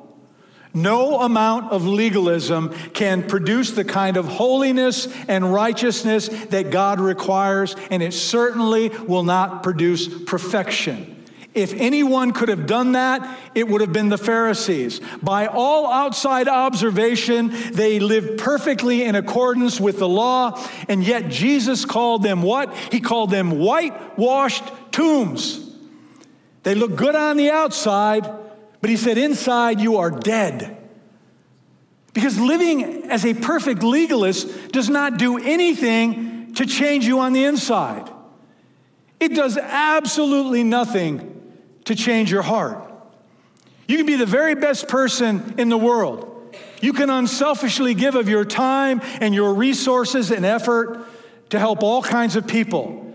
No 0.74 1.22
amount 1.22 1.72
of 1.72 1.88
legalism 1.88 2.72
can 2.94 3.24
produce 3.24 3.72
the 3.72 3.84
kind 3.84 4.16
of 4.16 4.28
holiness 4.28 5.08
and 5.28 5.52
righteousness 5.52 6.28
that 6.28 6.70
God 6.70 7.00
requires, 7.00 7.76
and 7.90 8.04
it 8.04 8.14
certainly 8.14 8.90
will 8.90 9.24
not 9.24 9.64
produce 9.64 10.08
perfection. 10.26 11.16
If 11.56 11.74
anyone 11.74 12.34
could 12.34 12.50
have 12.50 12.68
done 12.68 12.92
that, 12.92 13.40
it 13.56 13.68
would 13.68 13.82
have 13.82 13.92
been 13.92 14.10
the 14.10 14.18
Pharisees. 14.20 15.02
By 15.24 15.48
all 15.48 15.92
outside 15.92 16.48
observation, 16.48 17.52
they 17.72 18.00
lived 18.00 18.38
perfectly 18.38 19.02
in 19.02 19.16
accordance 19.16 19.80
with 19.80 19.98
the 19.98 20.08
law, 20.08 20.64
and 20.88 21.04
yet 21.04 21.30
Jesus 21.30 21.86
called 21.86 22.22
them 22.22 22.44
what? 22.44 22.72
He 22.92 23.00
called 23.00 23.32
them 23.32 23.58
whitewashed 23.58 24.66
tombs. 24.92 25.67
They 26.68 26.76
look 26.76 26.98
good 26.98 27.16
on 27.16 27.38
the 27.38 27.50
outside, 27.50 28.30
but 28.82 28.90
he 28.90 28.98
said, 28.98 29.18
inside 29.18 29.80
you 29.80 30.00
are 30.00 30.12
dead. 30.12 30.76
Because 32.12 32.38
living 32.38 33.10
as 33.10 33.26
a 33.26 33.34
perfect 33.34 33.84
legalist 33.84 34.74
does 34.74 34.90
not 34.90 35.18
do 35.18 35.38
anything 35.38 36.56
to 36.56 36.66
change 36.66 37.06
you 37.06 37.22
on 37.22 37.32
the 37.32 37.46
inside. 37.46 38.12
It 39.18 39.34
does 39.34 39.56
absolutely 39.56 40.66
nothing 40.66 41.42
to 41.86 41.96
change 41.96 42.30
your 42.30 42.42
heart. 42.42 42.84
You 43.88 43.96
can 43.96 44.06
be 44.06 44.18
the 44.18 44.26
very 44.26 44.56
best 44.56 44.90
person 44.90 45.56
in 45.58 45.70
the 45.70 45.78
world. 45.78 46.54
You 46.82 46.92
can 46.92 47.10
unselfishly 47.10 47.94
give 47.94 48.16
of 48.16 48.28
your 48.28 48.44
time 48.44 49.00
and 49.22 49.34
your 49.34 49.54
resources 49.54 50.32
and 50.32 50.46
effort 50.46 51.08
to 51.52 51.60
help 51.60 51.82
all 51.82 52.02
kinds 52.04 52.36
of 52.36 52.46
people. 52.46 53.07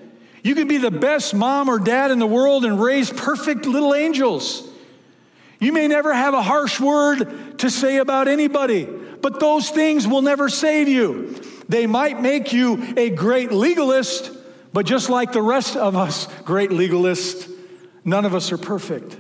You 0.43 0.55
can 0.55 0.67
be 0.67 0.79
the 0.79 0.91
best 0.91 1.35
mom 1.35 1.69
or 1.69 1.79
dad 1.79 2.11
in 2.11 2.19
the 2.19 2.27
world 2.27 2.65
and 2.65 2.81
raise 2.81 3.11
perfect 3.11 3.65
little 3.67 3.95
angels. 3.95 4.69
You 5.61 5.73
may 5.73 5.87
never 5.87 6.13
have 6.13 6.35
a 6.35 6.43
harsh 6.43 6.81
word 6.81 7.59
to 7.59 7.71
say 7.71 7.99
about 7.99 8.27
anybody, 8.27 8.85
but 8.85 9.39
those 9.39 9.71
things 9.71 10.09
will 10.09 10.23
never 10.23 10.49
save 10.49 10.89
you. 10.89 11.41
They 11.69 11.87
might 11.87 12.21
make 12.21 12.53
you 12.53 12.95
a 12.97 13.11
great 13.11 13.53
legalist, 13.53 14.33
but 14.73 14.85
just 14.85 15.09
like 15.09 15.33
the 15.33 15.43
rest 15.43 15.77
of 15.77 15.97
us, 15.97 16.27
great 16.43 16.71
legalists, 16.71 17.49
none 18.05 18.25
of 18.25 18.35
us 18.35 18.51
are 18.51 18.59
perfect. 18.59 19.17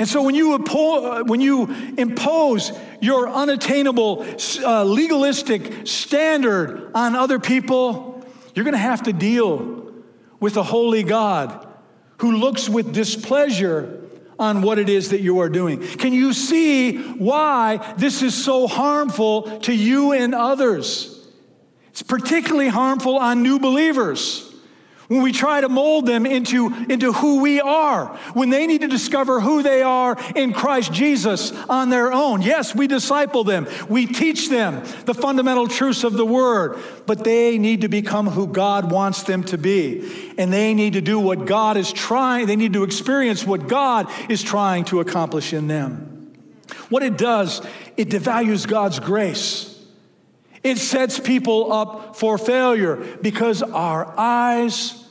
And 0.00 0.08
so 0.08 0.22
when 0.22 0.34
you, 0.34 0.58
when 0.58 1.40
you 1.40 1.72
impose 1.96 2.72
your 3.00 3.28
unattainable 3.28 4.26
uh, 4.64 4.82
legalistic 4.82 5.86
standard 5.86 6.90
on 6.94 7.14
other 7.14 7.38
people, 7.38 8.24
you're 8.54 8.64
going 8.64 8.74
to 8.74 8.78
have 8.78 9.04
to 9.04 9.12
deal 9.12 9.87
with 10.40 10.56
a 10.56 10.62
holy 10.62 11.02
God 11.02 11.66
who 12.18 12.32
looks 12.32 12.68
with 12.68 12.92
displeasure 12.92 14.04
on 14.38 14.62
what 14.62 14.78
it 14.78 14.88
is 14.88 15.10
that 15.10 15.20
you 15.20 15.40
are 15.40 15.48
doing. 15.48 15.80
Can 15.80 16.12
you 16.12 16.32
see 16.32 16.96
why 17.14 17.94
this 17.98 18.22
is 18.22 18.34
so 18.34 18.66
harmful 18.66 19.60
to 19.60 19.72
you 19.72 20.12
and 20.12 20.34
others? 20.34 21.28
It's 21.90 22.02
particularly 22.02 22.68
harmful 22.68 23.16
on 23.16 23.42
new 23.42 23.58
believers 23.58 24.47
when 25.08 25.22
we 25.22 25.32
try 25.32 25.60
to 25.60 25.68
mold 25.68 26.06
them 26.06 26.26
into, 26.26 26.66
into 26.88 27.12
who 27.12 27.40
we 27.40 27.60
are, 27.60 28.06
when 28.34 28.50
they 28.50 28.66
need 28.66 28.82
to 28.82 28.88
discover 28.88 29.40
who 29.40 29.62
they 29.62 29.82
are 29.82 30.16
in 30.36 30.52
Christ 30.52 30.92
Jesus 30.92 31.52
on 31.68 31.88
their 31.88 32.12
own. 32.12 32.42
Yes, 32.42 32.74
we 32.74 32.86
disciple 32.86 33.42
them, 33.42 33.66
we 33.88 34.06
teach 34.06 34.50
them 34.50 34.82
the 35.06 35.14
fundamental 35.14 35.66
truths 35.66 36.04
of 36.04 36.12
the 36.12 36.26
Word, 36.26 36.78
but 37.06 37.24
they 37.24 37.58
need 37.58 37.80
to 37.80 37.88
become 37.88 38.28
who 38.28 38.46
God 38.46 38.90
wants 38.90 39.22
them 39.22 39.42
to 39.44 39.58
be. 39.58 40.32
And 40.36 40.52
they 40.52 40.74
need 40.74 40.92
to 40.92 41.00
do 41.00 41.18
what 41.18 41.46
God 41.46 41.76
is 41.78 41.90
trying, 41.90 42.46
they 42.46 42.56
need 42.56 42.74
to 42.74 42.84
experience 42.84 43.46
what 43.46 43.66
God 43.66 44.10
is 44.28 44.42
trying 44.42 44.84
to 44.86 45.00
accomplish 45.00 45.52
in 45.54 45.68
them. 45.68 46.32
What 46.90 47.02
it 47.02 47.16
does, 47.16 47.62
it 47.96 48.10
devalues 48.10 48.66
God's 48.68 49.00
grace. 49.00 49.77
It 50.62 50.78
sets 50.78 51.18
people 51.18 51.72
up 51.72 52.16
for 52.16 52.38
failure 52.38 52.96
because 53.22 53.62
our 53.62 54.12
eyes, 54.18 55.06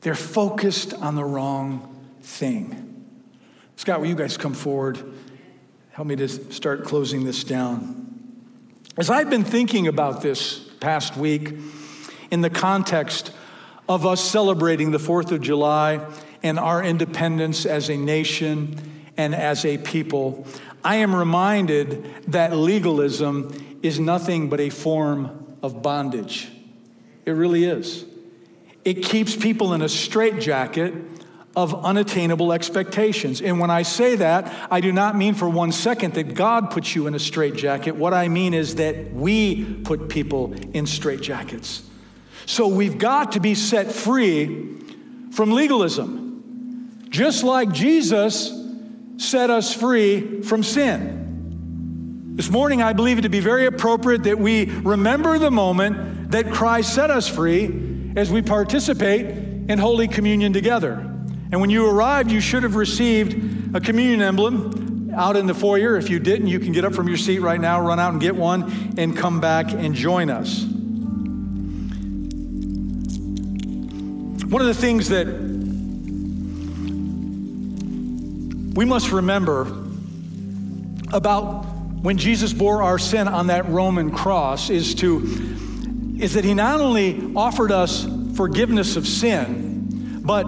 they're 0.00 0.14
focused 0.14 0.94
on 0.94 1.14
the 1.14 1.24
wrong 1.24 1.86
thing. 2.22 2.86
Scott, 3.76 4.00
will 4.00 4.08
you 4.08 4.14
guys 4.14 4.36
come 4.36 4.54
forward? 4.54 5.02
Help 5.92 6.08
me 6.08 6.16
to 6.16 6.28
start 6.28 6.84
closing 6.84 7.24
this 7.24 7.44
down. 7.44 8.06
As 8.96 9.10
I've 9.10 9.30
been 9.30 9.44
thinking 9.44 9.86
about 9.86 10.22
this 10.22 10.58
past 10.80 11.16
week 11.16 11.54
in 12.30 12.40
the 12.40 12.50
context 12.50 13.32
of 13.88 14.06
us 14.06 14.20
celebrating 14.20 14.90
the 14.90 14.98
4th 14.98 15.32
of 15.32 15.40
July 15.40 16.04
and 16.42 16.58
our 16.58 16.82
independence 16.82 17.66
as 17.66 17.88
a 17.88 17.96
nation 17.96 18.78
and 19.16 19.34
as 19.34 19.64
a 19.64 19.78
people, 19.78 20.46
I 20.84 20.96
am 20.96 21.14
reminded 21.14 22.24
that 22.28 22.54
legalism 22.56 23.69
is 23.82 23.98
nothing 23.98 24.48
but 24.48 24.60
a 24.60 24.70
form 24.70 25.56
of 25.62 25.82
bondage. 25.82 26.50
It 27.24 27.32
really 27.32 27.64
is. 27.64 28.04
It 28.84 29.02
keeps 29.02 29.36
people 29.36 29.74
in 29.74 29.82
a 29.82 29.88
straitjacket 29.88 30.94
of 31.56 31.84
unattainable 31.84 32.52
expectations. 32.52 33.42
And 33.42 33.58
when 33.58 33.70
I 33.70 33.82
say 33.82 34.16
that, 34.16 34.68
I 34.70 34.80
do 34.80 34.92
not 34.92 35.16
mean 35.16 35.34
for 35.34 35.48
one 35.48 35.72
second 35.72 36.14
that 36.14 36.34
God 36.34 36.70
puts 36.70 36.94
you 36.94 37.06
in 37.06 37.14
a 37.14 37.18
straitjacket. 37.18 37.96
What 37.96 38.14
I 38.14 38.28
mean 38.28 38.54
is 38.54 38.76
that 38.76 39.12
we 39.12 39.64
put 39.64 40.08
people 40.08 40.52
in 40.52 40.84
straitjackets. 40.84 41.82
So 42.46 42.68
we've 42.68 42.98
got 42.98 43.32
to 43.32 43.40
be 43.40 43.54
set 43.54 43.92
free 43.92 44.78
from 45.32 45.52
legalism, 45.52 47.06
just 47.10 47.42
like 47.42 47.72
Jesus 47.72 48.52
set 49.16 49.50
us 49.50 49.74
free 49.74 50.42
from 50.42 50.62
sin. 50.62 51.19
This 52.40 52.48
morning, 52.48 52.80
I 52.80 52.94
believe 52.94 53.18
it 53.18 53.20
to 53.20 53.28
be 53.28 53.40
very 53.40 53.66
appropriate 53.66 54.22
that 54.22 54.38
we 54.38 54.64
remember 54.64 55.38
the 55.38 55.50
moment 55.50 56.30
that 56.30 56.50
Christ 56.50 56.94
set 56.94 57.10
us 57.10 57.28
free 57.28 58.14
as 58.16 58.30
we 58.30 58.40
participate 58.40 59.26
in 59.26 59.78
Holy 59.78 60.08
Communion 60.08 60.50
together. 60.50 60.94
And 61.52 61.60
when 61.60 61.68
you 61.68 61.86
arrived, 61.86 62.30
you 62.30 62.40
should 62.40 62.62
have 62.62 62.76
received 62.76 63.76
a 63.76 63.80
communion 63.82 64.22
emblem 64.22 65.12
out 65.14 65.36
in 65.36 65.44
the 65.44 65.52
foyer. 65.52 65.98
If 65.98 66.08
you 66.08 66.18
didn't, 66.18 66.46
you 66.46 66.58
can 66.58 66.72
get 66.72 66.82
up 66.86 66.94
from 66.94 67.08
your 67.08 67.18
seat 67.18 67.40
right 67.40 67.60
now, 67.60 67.78
run 67.86 68.00
out 68.00 68.12
and 68.12 68.22
get 68.22 68.34
one, 68.34 68.94
and 68.96 69.14
come 69.14 69.42
back 69.42 69.72
and 69.72 69.94
join 69.94 70.30
us. 70.30 70.62
One 74.46 74.62
of 74.62 74.66
the 74.66 74.72
things 74.72 75.10
that 75.10 75.26
we 78.74 78.86
must 78.86 79.12
remember 79.12 79.76
about 81.12 81.69
when 82.02 82.16
Jesus 82.16 82.52
bore 82.52 82.82
our 82.82 82.98
sin 82.98 83.28
on 83.28 83.48
that 83.48 83.68
Roman 83.68 84.10
cross 84.10 84.70
is 84.70 84.94
to 84.96 85.18
is 86.18 86.34
that 86.34 86.44
he 86.44 86.54
not 86.54 86.80
only 86.80 87.32
offered 87.34 87.72
us 87.72 88.06
forgiveness 88.34 88.96
of 88.96 89.06
sin, 89.06 90.20
but 90.22 90.44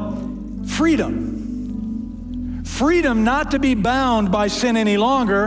freedom. 0.67 2.63
Freedom 2.65 3.25
not 3.25 3.53
to 3.53 3.59
be 3.59 3.75
bound 3.75 4.31
by 4.31 4.49
sin 4.49 4.77
any 4.77 4.97
longer. 4.99 5.47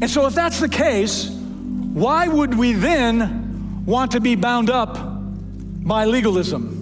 And 0.00 0.08
so 0.08 0.26
if 0.26 0.34
that's 0.34 0.60
the 0.60 0.68
case, 0.68 1.28
why 1.28 2.28
would 2.28 2.56
we 2.56 2.72
then 2.72 3.84
want 3.84 4.12
to 4.12 4.20
be 4.20 4.36
bound 4.36 4.70
up 4.70 4.96
by 4.96 6.04
legalism? 6.04 6.78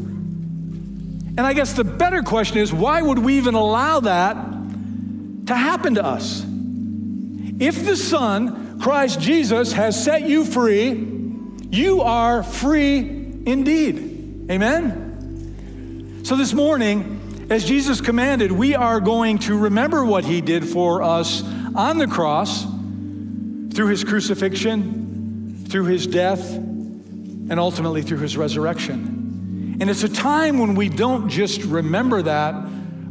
And 1.39 1.41
I 1.41 1.55
guess 1.55 1.73
the 1.73 1.85
better 1.85 2.23
question 2.23 2.59
is 2.59 2.73
why 2.73 3.01
would 3.01 3.19
we 3.19 3.39
even 3.39 3.55
allow 3.55 4.01
that 4.01 4.35
to 5.47 5.55
happen 5.55 5.95
to 5.95 6.05
us? 6.05 6.45
If 7.59 7.87
the 7.87 7.97
Son, 7.97 8.81
Christ 8.81 9.19
Jesus, 9.21 9.73
has 9.73 10.03
set 10.03 10.29
you 10.29 10.45
free, 10.45 10.91
you 11.71 12.03
are 12.03 12.43
free 12.43 12.99
indeed. 12.99 14.51
Amen? 14.51 16.23
So 16.25 16.37
this 16.37 16.53
morning, 16.53 17.47
as 17.49 17.65
Jesus 17.65 18.01
commanded, 18.03 18.53
we 18.53 18.75
are 18.75 19.01
going 19.01 19.39
to 19.41 19.57
remember 19.57 20.05
what 20.05 20.25
he 20.25 20.43
did 20.43 20.69
for 20.69 21.03
us 21.03 21.43
on 21.75 21.97
the 21.97 22.07
cross 22.07 22.65
through 22.65 23.87
his 23.87 24.05
crucifixion, 24.05 25.65
through 25.69 25.87
his 25.87 26.07
death, 26.07 26.55
and 26.57 27.59
ultimately 27.59 28.03
through 28.03 28.19
his 28.19 28.37
resurrection. 28.37 29.79
And 29.81 29.89
it's 29.89 30.03
a 30.03 30.09
time 30.09 30.59
when 30.59 30.75
we 30.75 30.91
don't 30.91 31.29
just 31.29 31.63
remember 31.63 32.21
that, 32.23 32.55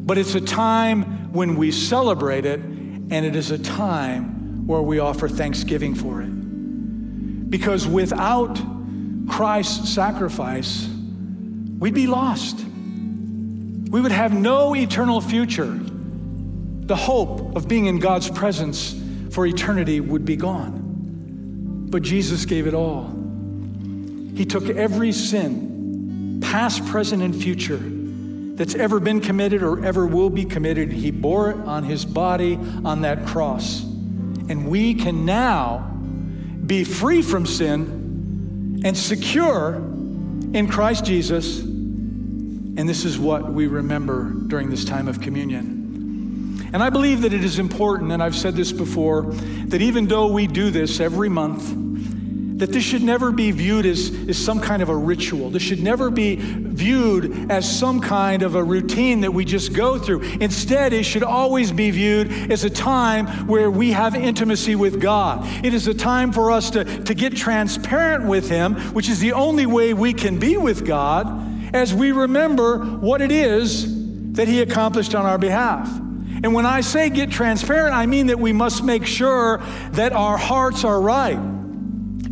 but 0.05 0.19
it's 0.19 0.35
a 0.35 0.41
time 0.41 1.31
when 1.33 1.55
we 1.55 1.71
celebrate 1.71 2.45
it, 2.45 2.59
and 2.59 3.25
it 3.25 3.35
is 3.35 3.51
a 3.51 3.57
time 3.57 4.34
where 4.65 4.81
we 4.81 4.99
offer 4.99 5.27
thanksgiving 5.27 5.95
for 5.95 6.21
it. 6.21 7.49
Because 7.49 7.87
without 7.87 8.59
Christ's 9.27 9.89
sacrifice, 9.89 10.87
we'd 11.79 11.93
be 11.93 12.07
lost. 12.07 12.59
We 12.59 14.01
would 14.01 14.11
have 14.11 14.33
no 14.33 14.75
eternal 14.75 15.21
future. 15.21 15.79
The 15.79 16.95
hope 16.95 17.55
of 17.55 17.67
being 17.67 17.85
in 17.85 17.99
God's 17.99 18.29
presence 18.29 18.95
for 19.31 19.45
eternity 19.45 19.99
would 19.99 20.25
be 20.25 20.35
gone. 20.35 21.87
But 21.89 22.01
Jesus 22.01 22.45
gave 22.45 22.67
it 22.67 22.73
all. 22.73 23.11
He 24.35 24.45
took 24.45 24.69
every 24.69 25.11
sin, 25.11 26.39
past, 26.43 26.85
present, 26.87 27.21
and 27.23 27.35
future, 27.35 27.79
that's 28.55 28.75
ever 28.75 28.99
been 28.99 29.21
committed 29.21 29.63
or 29.63 29.85
ever 29.85 30.05
will 30.05 30.29
be 30.29 30.45
committed. 30.45 30.91
He 30.91 31.11
bore 31.11 31.51
it 31.51 31.57
on 31.57 31.83
his 31.83 32.05
body 32.05 32.55
on 32.83 33.01
that 33.01 33.25
cross. 33.25 33.85
And 34.49 34.67
we 34.67 34.93
can 34.93 35.25
now 35.25 35.79
be 36.65 36.83
free 36.83 37.21
from 37.21 37.45
sin 37.45 38.81
and 38.83 38.97
secure 38.97 39.75
in 39.75 40.67
Christ 40.67 41.05
Jesus. 41.05 41.59
And 41.59 42.87
this 42.89 43.05
is 43.05 43.17
what 43.17 43.51
we 43.51 43.67
remember 43.67 44.31
during 44.47 44.69
this 44.69 44.85
time 44.85 45.07
of 45.07 45.21
communion. 45.21 46.69
And 46.73 46.83
I 46.83 46.89
believe 46.89 47.21
that 47.21 47.33
it 47.33 47.43
is 47.43 47.57
important, 47.57 48.11
and 48.11 48.21
I've 48.21 48.35
said 48.35 48.55
this 48.55 48.71
before, 48.71 49.23
that 49.67 49.81
even 49.81 50.07
though 50.07 50.27
we 50.27 50.45
do 50.47 50.71
this 50.71 50.99
every 50.99 51.29
month, 51.29 51.84
that 52.57 52.71
this 52.71 52.83
should 52.85 53.03
never 53.03 53.33
be 53.33 53.51
viewed 53.51 53.85
as, 53.85 54.11
as 54.29 54.37
some 54.37 54.61
kind 54.61 54.81
of 54.81 54.87
a 54.87 54.95
ritual. 54.95 55.49
This 55.49 55.61
should 55.61 55.83
never 55.83 56.09
be 56.09 56.37
viewed 56.37 57.51
as 57.51 57.79
some 57.79 57.99
kind 57.99 58.43
of 58.43 58.55
a 58.55 58.63
routine 58.63 59.21
that 59.21 59.33
we 59.33 59.43
just 59.43 59.73
go 59.73 59.99
through. 59.99 60.21
Instead, 60.39 60.93
it 60.93 61.03
should 61.03 61.23
always 61.23 61.73
be 61.73 61.91
viewed 61.91 62.31
as 62.49 62.63
a 62.63 62.69
time 62.69 63.27
where 63.47 63.69
we 63.69 63.91
have 63.91 64.15
intimacy 64.15 64.75
with 64.75 65.01
God. 65.01 65.45
It 65.65 65.73
is 65.73 65.87
a 65.87 65.93
time 65.93 66.31
for 66.31 66.49
us 66.49 66.69
to, 66.71 66.85
to 67.03 67.13
get 67.13 67.35
transparent 67.35 68.25
with 68.25 68.49
Him, 68.49 68.75
which 68.93 69.09
is 69.09 69.19
the 69.19 69.33
only 69.33 69.65
way 69.65 69.93
we 69.93 70.13
can 70.13 70.39
be 70.39 70.55
with 70.55 70.85
God, 70.85 71.75
as 71.75 71.93
we 71.93 72.13
remember 72.13 72.79
what 72.79 73.21
it 73.21 73.33
is 73.33 74.33
that 74.33 74.47
He 74.47 74.61
accomplished 74.61 75.13
on 75.13 75.25
our 75.25 75.37
behalf. 75.37 75.89
And 76.41 76.53
when 76.53 76.65
I 76.65 76.81
say 76.81 77.09
get 77.09 77.31
transparent, 77.31 77.93
I 77.93 78.05
mean 78.05 78.27
that 78.27 78.39
we 78.39 78.53
must 78.53 78.81
make 78.81 79.05
sure 79.05 79.61
that 79.91 80.13
our 80.13 80.37
hearts 80.37 80.85
are 80.85 81.01
right 81.01 81.39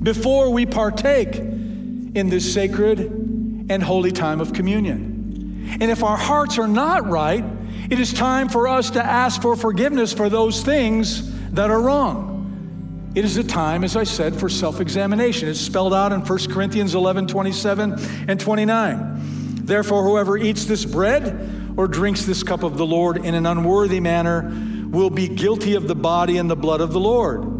before 0.03 0.51
we 0.51 0.65
partake 0.65 1.35
in 1.35 2.29
this 2.29 2.53
sacred 2.53 2.99
and 2.99 3.81
holy 3.81 4.11
time 4.11 4.41
of 4.41 4.53
communion. 4.53 5.77
And 5.79 5.89
if 5.89 6.03
our 6.03 6.17
hearts 6.17 6.57
are 6.57 6.67
not 6.67 7.07
right, 7.07 7.43
it 7.89 7.99
is 7.99 8.13
time 8.13 8.49
for 8.49 8.67
us 8.67 8.91
to 8.91 9.03
ask 9.03 9.41
for 9.41 9.55
forgiveness 9.55 10.13
for 10.13 10.29
those 10.29 10.61
things 10.61 11.31
that 11.51 11.69
are 11.69 11.81
wrong. 11.81 13.11
It 13.15 13.25
is 13.25 13.37
a 13.37 13.43
time, 13.43 13.83
as 13.83 13.95
I 13.95 14.03
said, 14.03 14.35
for 14.35 14.49
self 14.49 14.81
examination. 14.81 15.47
It's 15.47 15.59
spelled 15.59 15.93
out 15.93 16.11
in 16.11 16.21
1 16.21 16.51
Corinthians 16.51 16.95
11 16.95 17.27
27 17.27 17.95
and 18.27 18.39
29. 18.39 19.65
Therefore, 19.65 20.03
whoever 20.03 20.37
eats 20.37 20.65
this 20.65 20.83
bread 20.83 21.73
or 21.77 21.87
drinks 21.87 22.25
this 22.25 22.43
cup 22.43 22.63
of 22.63 22.77
the 22.77 22.85
Lord 22.85 23.17
in 23.17 23.35
an 23.35 23.45
unworthy 23.45 23.99
manner 23.99 24.51
will 24.89 25.09
be 25.09 25.27
guilty 25.27 25.75
of 25.75 25.87
the 25.87 25.95
body 25.95 26.37
and 26.37 26.49
the 26.49 26.55
blood 26.55 26.81
of 26.81 26.91
the 26.91 26.99
Lord. 26.99 27.52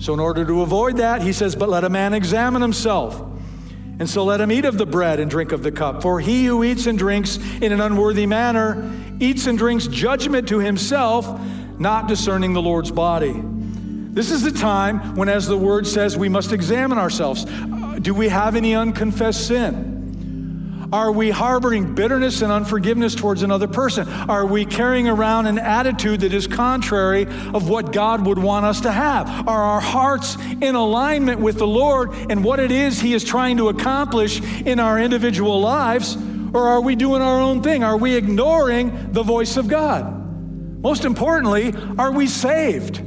So, 0.00 0.14
in 0.14 0.18
order 0.18 0.46
to 0.46 0.62
avoid 0.62 0.96
that, 0.96 1.22
he 1.22 1.32
says, 1.32 1.54
But 1.54 1.68
let 1.68 1.84
a 1.84 1.90
man 1.90 2.14
examine 2.14 2.62
himself. 2.62 3.20
And 4.00 4.08
so 4.08 4.24
let 4.24 4.40
him 4.40 4.50
eat 4.50 4.64
of 4.64 4.78
the 4.78 4.86
bread 4.86 5.20
and 5.20 5.30
drink 5.30 5.52
of 5.52 5.62
the 5.62 5.70
cup. 5.70 6.00
For 6.00 6.20
he 6.20 6.46
who 6.46 6.64
eats 6.64 6.86
and 6.86 6.98
drinks 6.98 7.36
in 7.36 7.70
an 7.70 7.82
unworthy 7.82 8.24
manner 8.24 8.90
eats 9.20 9.46
and 9.46 9.58
drinks 9.58 9.86
judgment 9.88 10.48
to 10.48 10.58
himself, 10.58 11.28
not 11.78 12.08
discerning 12.08 12.54
the 12.54 12.62
Lord's 12.62 12.90
body. 12.90 13.34
This 13.34 14.30
is 14.30 14.42
the 14.42 14.52
time 14.52 15.16
when, 15.16 15.28
as 15.28 15.46
the 15.46 15.56
word 15.56 15.86
says, 15.86 16.16
we 16.16 16.30
must 16.30 16.52
examine 16.52 16.96
ourselves. 16.96 17.44
Uh, 17.44 17.98
do 18.00 18.14
we 18.14 18.28
have 18.28 18.56
any 18.56 18.74
unconfessed 18.74 19.46
sin? 19.46 19.99
Are 20.92 21.12
we 21.12 21.30
harboring 21.30 21.94
bitterness 21.94 22.42
and 22.42 22.50
unforgiveness 22.50 23.14
towards 23.14 23.42
another 23.42 23.68
person? 23.68 24.08
Are 24.08 24.44
we 24.44 24.64
carrying 24.66 25.06
around 25.06 25.46
an 25.46 25.58
attitude 25.58 26.20
that 26.20 26.34
is 26.34 26.48
contrary 26.48 27.26
of 27.54 27.68
what 27.68 27.92
God 27.92 28.26
would 28.26 28.38
want 28.38 28.66
us 28.66 28.80
to 28.80 28.90
have? 28.90 29.46
Are 29.46 29.62
our 29.62 29.80
hearts 29.80 30.36
in 30.60 30.74
alignment 30.74 31.40
with 31.40 31.58
the 31.58 31.66
Lord 31.66 32.10
and 32.28 32.42
what 32.42 32.58
it 32.58 32.72
is 32.72 33.00
He 33.00 33.14
is 33.14 33.22
trying 33.22 33.58
to 33.58 33.68
accomplish 33.68 34.40
in 34.40 34.80
our 34.80 34.98
individual 34.98 35.60
lives? 35.60 36.16
Or 36.52 36.66
are 36.66 36.80
we 36.80 36.96
doing 36.96 37.22
our 37.22 37.40
own 37.40 37.62
thing? 37.62 37.84
Are 37.84 37.96
we 37.96 38.16
ignoring 38.16 39.12
the 39.12 39.22
voice 39.22 39.56
of 39.56 39.68
God? 39.68 40.16
Most 40.82 41.04
importantly, 41.04 41.72
are 41.98 42.10
we 42.10 42.26
saved? 42.26 43.00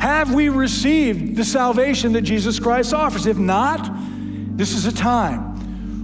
Have 0.00 0.32
we 0.32 0.50
received 0.50 1.36
the 1.36 1.44
salvation 1.44 2.12
that 2.12 2.22
Jesus 2.22 2.60
Christ 2.60 2.94
offers? 2.94 3.26
If 3.26 3.38
not, 3.38 3.90
this 4.56 4.74
is 4.74 4.86
a 4.86 4.92
time 4.92 5.51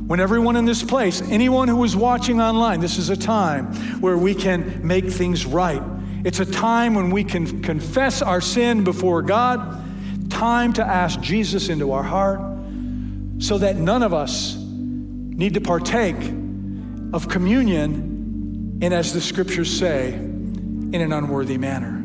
when 0.08 0.20
everyone 0.20 0.56
in 0.56 0.64
this 0.64 0.82
place, 0.82 1.20
anyone 1.20 1.68
who 1.68 1.84
is 1.84 1.94
watching 1.94 2.40
online, 2.40 2.80
this 2.80 2.96
is 2.96 3.10
a 3.10 3.16
time 3.16 3.66
where 4.00 4.16
we 4.16 4.34
can 4.34 4.80
make 4.86 5.04
things 5.04 5.44
right. 5.44 5.82
It's 6.24 6.40
a 6.40 6.46
time 6.46 6.94
when 6.94 7.10
we 7.10 7.24
can 7.24 7.60
confess 7.60 8.22
our 8.22 8.40
sin 8.40 8.84
before 8.84 9.20
God, 9.20 10.30
time 10.30 10.72
to 10.72 10.84
ask 10.84 11.20
Jesus 11.20 11.68
into 11.68 11.92
our 11.92 12.02
heart 12.02 12.40
so 13.38 13.58
that 13.58 13.76
none 13.76 14.02
of 14.02 14.14
us 14.14 14.56
need 14.56 15.52
to 15.54 15.60
partake 15.60 16.16
of 17.12 17.28
communion 17.28 18.78
in, 18.80 18.94
as 18.94 19.12
the 19.12 19.20
scriptures 19.20 19.70
say, 19.70 20.14
in 20.14 20.94
an 20.94 21.12
unworthy 21.12 21.58
manner. 21.58 22.02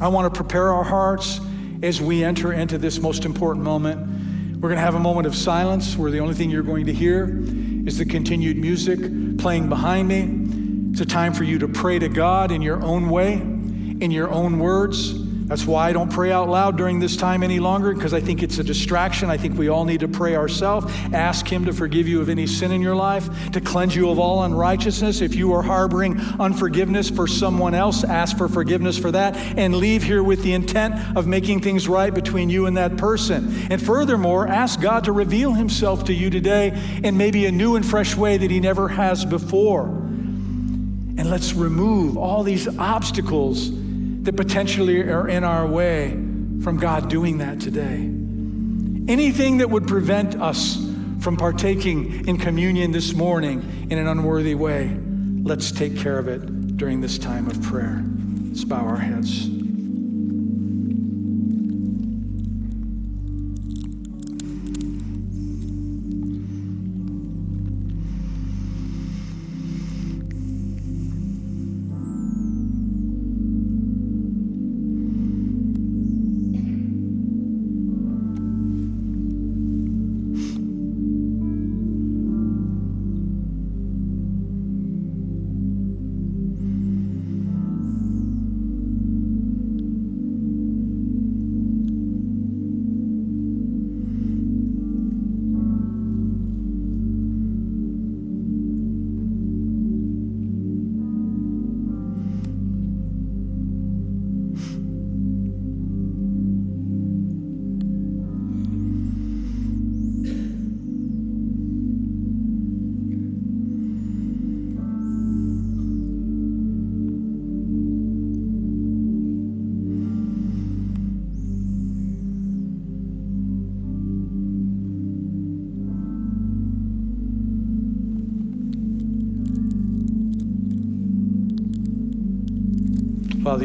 I 0.00 0.08
want 0.08 0.34
to 0.34 0.36
prepare 0.36 0.72
our 0.72 0.82
hearts 0.82 1.40
as 1.84 2.00
we 2.00 2.24
enter 2.24 2.52
into 2.52 2.78
this 2.78 2.98
most 2.98 3.24
important 3.24 3.64
moment 3.64 4.19
we're 4.60 4.68
going 4.68 4.78
to 4.78 4.84
have 4.84 4.94
a 4.94 5.00
moment 5.00 5.26
of 5.26 5.34
silence 5.34 5.96
where 5.96 6.10
the 6.10 6.18
only 6.18 6.34
thing 6.34 6.50
you're 6.50 6.62
going 6.62 6.84
to 6.84 6.92
hear 6.92 7.42
is 7.86 7.96
the 7.96 8.04
continued 8.04 8.58
music 8.58 9.00
playing 9.38 9.70
behind 9.70 10.06
me. 10.06 10.90
It's 10.90 11.00
a 11.00 11.06
time 11.06 11.32
for 11.32 11.44
you 11.44 11.58
to 11.60 11.68
pray 11.68 11.98
to 11.98 12.10
God 12.10 12.52
in 12.52 12.60
your 12.60 12.82
own 12.82 13.08
way, 13.08 13.36
in 13.36 14.10
your 14.10 14.30
own 14.30 14.58
words. 14.58 15.14
That's 15.50 15.66
why 15.66 15.88
I 15.88 15.92
don't 15.92 16.12
pray 16.12 16.30
out 16.30 16.48
loud 16.48 16.76
during 16.76 17.00
this 17.00 17.16
time 17.16 17.42
any 17.42 17.58
longer, 17.58 17.92
because 17.92 18.14
I 18.14 18.20
think 18.20 18.40
it's 18.44 18.58
a 18.58 18.62
distraction. 18.62 19.30
I 19.30 19.36
think 19.36 19.58
we 19.58 19.66
all 19.66 19.84
need 19.84 19.98
to 19.98 20.06
pray 20.06 20.36
ourselves. 20.36 20.86
Ask 21.12 21.44
Him 21.48 21.64
to 21.64 21.72
forgive 21.72 22.06
you 22.06 22.20
of 22.20 22.28
any 22.28 22.46
sin 22.46 22.70
in 22.70 22.80
your 22.80 22.94
life, 22.94 23.50
to 23.50 23.60
cleanse 23.60 23.96
you 23.96 24.10
of 24.10 24.20
all 24.20 24.44
unrighteousness. 24.44 25.20
If 25.20 25.34
you 25.34 25.52
are 25.52 25.62
harboring 25.62 26.20
unforgiveness 26.38 27.10
for 27.10 27.26
someone 27.26 27.74
else, 27.74 28.04
ask 28.04 28.38
for 28.38 28.48
forgiveness 28.48 28.96
for 28.96 29.10
that, 29.10 29.36
and 29.58 29.74
leave 29.74 30.04
here 30.04 30.22
with 30.22 30.44
the 30.44 30.52
intent 30.52 31.16
of 31.16 31.26
making 31.26 31.62
things 31.62 31.88
right 31.88 32.14
between 32.14 32.48
you 32.48 32.66
and 32.66 32.76
that 32.76 32.96
person. 32.96 33.52
And 33.72 33.82
furthermore, 33.82 34.46
ask 34.46 34.80
God 34.80 35.02
to 35.02 35.12
reveal 35.12 35.54
Himself 35.54 36.04
to 36.04 36.14
you 36.14 36.30
today 36.30 36.80
in 37.02 37.16
maybe 37.16 37.46
a 37.46 37.50
new 37.50 37.74
and 37.74 37.84
fresh 37.84 38.14
way 38.14 38.36
that 38.36 38.52
He 38.52 38.60
never 38.60 38.86
has 38.86 39.24
before. 39.24 39.86
And 39.86 41.28
let's 41.28 41.54
remove 41.54 42.16
all 42.16 42.44
these 42.44 42.68
obstacles 42.78 43.89
that 44.22 44.36
potentially 44.36 45.00
are 45.02 45.28
in 45.28 45.44
our 45.44 45.66
way 45.66 46.10
from 46.62 46.76
God 46.78 47.08
doing 47.08 47.38
that 47.38 47.60
today. 47.60 48.08
Anything 49.10 49.58
that 49.58 49.70
would 49.70 49.86
prevent 49.86 50.40
us 50.40 50.76
from 51.20 51.36
partaking 51.36 52.28
in 52.28 52.38
communion 52.38 52.92
this 52.92 53.14
morning 53.14 53.86
in 53.90 53.98
an 53.98 54.06
unworthy 54.06 54.54
way, 54.54 54.96
let's 55.42 55.72
take 55.72 55.96
care 55.96 56.18
of 56.18 56.28
it 56.28 56.76
during 56.76 57.00
this 57.00 57.18
time 57.18 57.46
of 57.46 57.60
prayer. 57.62 58.02
Let's 58.48 58.64
bow 58.64 58.84
our 58.84 58.96
heads. 58.96 59.59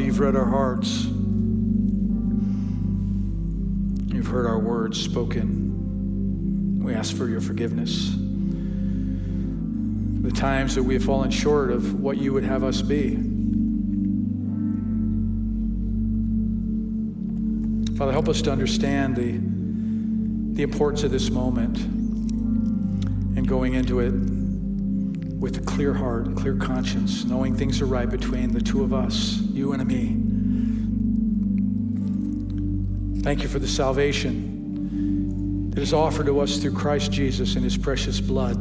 You've 0.06 0.20
read 0.20 0.36
our 0.36 0.44
hearts. 0.44 1.06
You've 4.14 4.28
heard 4.28 4.46
our 4.46 4.60
words 4.60 5.02
spoken. 5.02 6.80
We 6.80 6.94
ask 6.94 7.16
for 7.16 7.26
your 7.26 7.40
forgiveness. 7.40 8.12
The 10.22 10.30
times 10.30 10.76
that 10.76 10.84
we 10.84 10.94
have 10.94 11.02
fallen 11.02 11.32
short 11.32 11.72
of 11.72 12.00
what 12.00 12.18
you 12.18 12.32
would 12.32 12.44
have 12.44 12.62
us 12.62 12.82
be. 12.82 13.16
Father, 17.98 18.12
help 18.12 18.28
us 18.28 18.42
to 18.42 18.52
understand 18.52 19.16
the, 19.16 19.32
the 20.54 20.62
importance 20.62 21.02
of 21.02 21.10
this 21.10 21.30
moment 21.30 21.78
and 21.78 23.48
going 23.48 23.74
into 23.74 23.98
it 23.98 24.35
with 25.38 25.58
a 25.58 25.60
clear 25.60 25.92
heart 25.92 26.26
and 26.26 26.36
clear 26.36 26.54
conscience, 26.54 27.24
knowing 27.24 27.54
things 27.54 27.82
are 27.82 27.86
right 27.86 28.08
between 28.08 28.52
the 28.52 28.60
two 28.60 28.82
of 28.82 28.94
us, 28.94 29.38
you 29.52 29.72
and 29.72 29.86
me. 29.86 30.16
Thank 33.22 33.42
you 33.42 33.48
for 33.48 33.58
the 33.58 33.68
salvation 33.68 35.70
that 35.70 35.82
is 35.82 35.92
offered 35.92 36.26
to 36.26 36.40
us 36.40 36.56
through 36.56 36.72
Christ 36.72 37.12
Jesus 37.12 37.54
and 37.54 37.64
his 37.64 37.76
precious 37.76 38.20
blood. 38.20 38.60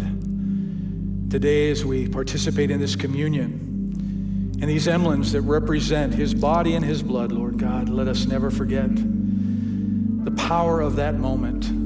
Today, 1.29 1.71
as 1.71 1.85
we 1.85 2.09
participate 2.09 2.71
in 2.71 2.79
this 2.79 2.95
communion 2.95 4.57
and 4.59 4.69
these 4.69 4.87
emblems 4.87 5.31
that 5.31 5.41
represent 5.41 6.13
his 6.13 6.33
body 6.33 6.75
and 6.75 6.83
his 6.83 7.01
blood, 7.01 7.31
Lord 7.31 7.57
God, 7.57 7.89
let 7.89 8.07
us 8.07 8.25
never 8.25 8.51
forget 8.51 8.89
the 8.91 10.31
power 10.31 10.81
of 10.81 10.97
that 10.97 11.15
moment 11.15 11.84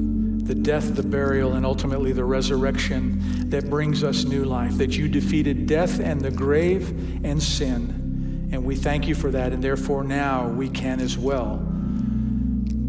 the 0.50 0.56
death, 0.56 0.96
the 0.96 1.02
burial, 1.04 1.52
and 1.52 1.64
ultimately 1.64 2.10
the 2.10 2.24
resurrection 2.24 3.48
that 3.50 3.70
brings 3.70 4.02
us 4.02 4.24
new 4.24 4.44
life. 4.44 4.78
That 4.78 4.96
you 4.96 5.08
defeated 5.08 5.68
death 5.68 6.00
and 6.00 6.20
the 6.20 6.32
grave 6.32 6.88
and 7.24 7.40
sin. 7.40 8.48
And 8.50 8.64
we 8.64 8.74
thank 8.74 9.06
you 9.06 9.14
for 9.14 9.30
that. 9.30 9.52
And 9.52 9.62
therefore, 9.62 10.02
now 10.02 10.48
we 10.48 10.68
can 10.68 10.98
as 10.98 11.16
well. 11.16 11.64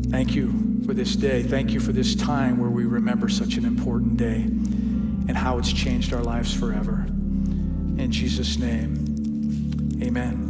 Thank 0.10 0.34
you 0.34 0.82
for 0.88 0.96
this 0.96 1.16
day. 1.16 1.44
Thank 1.44 1.70
you 1.70 1.80
for 1.80 1.92
this 1.92 2.16
time 2.16 2.58
where 2.58 2.72
we 2.72 2.86
remember 2.86 3.30
such 3.30 3.58
an 3.58 3.66
important 3.66 4.18
day 4.18 4.42
and 4.42 5.38
how 5.38 5.60
it's 5.60 5.72
changed 5.72 6.14
our 6.14 6.24
lives 6.24 6.52
forever. 6.52 7.06
In 7.06 8.12
Jesus' 8.12 8.58
name, 8.58 10.02
amen. 10.02 10.48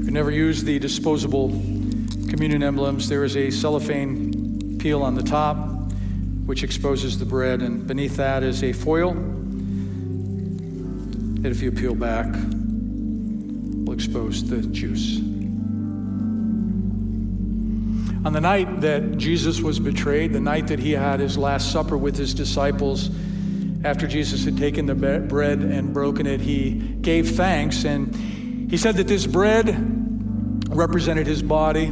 If 0.00 0.06
you 0.06 0.10
never 0.10 0.32
use 0.32 0.64
the 0.64 0.80
disposable 0.80 1.50
communion 2.28 2.64
emblems, 2.64 3.08
there 3.08 3.22
is 3.22 3.36
a 3.36 3.52
cellophane 3.52 4.23
peel 4.84 5.02
on 5.02 5.14
the 5.14 5.22
top, 5.22 5.56
which 6.44 6.62
exposes 6.62 7.18
the 7.18 7.24
bread, 7.24 7.62
and 7.62 7.86
beneath 7.86 8.16
that 8.18 8.42
is 8.42 8.62
a 8.62 8.70
foil 8.74 9.14
that, 11.40 11.50
if 11.50 11.62
you 11.62 11.72
peel 11.72 11.94
back, 11.94 12.26
will 13.86 13.94
expose 13.94 14.46
the 14.50 14.58
juice. 14.58 15.16
On 18.26 18.34
the 18.34 18.42
night 18.42 18.82
that 18.82 19.16
Jesus 19.16 19.62
was 19.62 19.78
betrayed, 19.78 20.34
the 20.34 20.40
night 20.40 20.66
that 20.66 20.80
he 20.80 20.92
had 20.92 21.18
his 21.18 21.38
Last 21.38 21.72
Supper 21.72 21.96
with 21.96 22.18
his 22.18 22.34
disciples, 22.34 23.08
after 23.84 24.06
Jesus 24.06 24.44
had 24.44 24.58
taken 24.58 24.84
the 24.84 24.94
bread 24.94 25.60
and 25.60 25.94
broken 25.94 26.26
it, 26.26 26.42
he 26.42 26.72
gave 27.00 27.36
thanks 27.36 27.86
and 27.86 28.14
he 28.70 28.76
said 28.76 28.96
that 28.96 29.08
this 29.08 29.26
bread 29.26 30.68
represented 30.68 31.26
his 31.26 31.42
body 31.42 31.90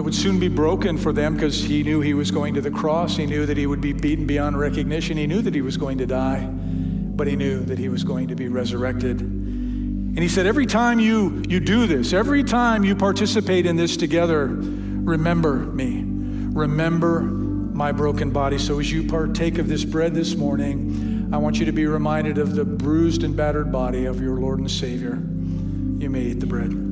that 0.00 0.04
would 0.04 0.14
soon 0.14 0.40
be 0.40 0.48
broken 0.48 0.96
for 0.96 1.12
them 1.12 1.34
because 1.34 1.62
he 1.62 1.82
knew 1.82 2.00
he 2.00 2.14
was 2.14 2.30
going 2.30 2.54
to 2.54 2.62
the 2.62 2.70
cross. 2.70 3.18
He 3.18 3.26
knew 3.26 3.44
that 3.44 3.58
he 3.58 3.66
would 3.66 3.82
be 3.82 3.92
beaten 3.92 4.26
beyond 4.26 4.58
recognition. 4.58 5.18
He 5.18 5.26
knew 5.26 5.42
that 5.42 5.54
he 5.54 5.60
was 5.60 5.76
going 5.76 5.98
to 5.98 6.06
die, 6.06 6.40
but 6.40 7.26
he 7.26 7.36
knew 7.36 7.62
that 7.64 7.78
he 7.78 7.90
was 7.90 8.02
going 8.02 8.28
to 8.28 8.34
be 8.34 8.48
resurrected. 8.48 9.20
And 9.20 10.18
he 10.18 10.26
said, 10.26 10.46
Every 10.46 10.64
time 10.64 11.00
you, 11.00 11.42
you 11.46 11.60
do 11.60 11.86
this, 11.86 12.14
every 12.14 12.42
time 12.42 12.82
you 12.82 12.96
participate 12.96 13.66
in 13.66 13.76
this 13.76 13.94
together, 13.98 14.46
remember 14.46 15.56
me. 15.56 16.02
Remember 16.06 17.20
my 17.20 17.92
broken 17.92 18.30
body. 18.30 18.56
So 18.56 18.80
as 18.80 18.90
you 18.90 19.06
partake 19.06 19.58
of 19.58 19.68
this 19.68 19.84
bread 19.84 20.14
this 20.14 20.34
morning, 20.34 21.28
I 21.30 21.36
want 21.36 21.58
you 21.58 21.66
to 21.66 21.72
be 21.72 21.84
reminded 21.84 22.38
of 22.38 22.54
the 22.54 22.64
bruised 22.64 23.22
and 23.22 23.36
battered 23.36 23.70
body 23.70 24.06
of 24.06 24.18
your 24.18 24.40
Lord 24.40 24.60
and 24.60 24.70
Savior. 24.70 25.16
You 25.16 26.08
may 26.08 26.22
eat 26.22 26.40
the 26.40 26.46
bread. 26.46 26.89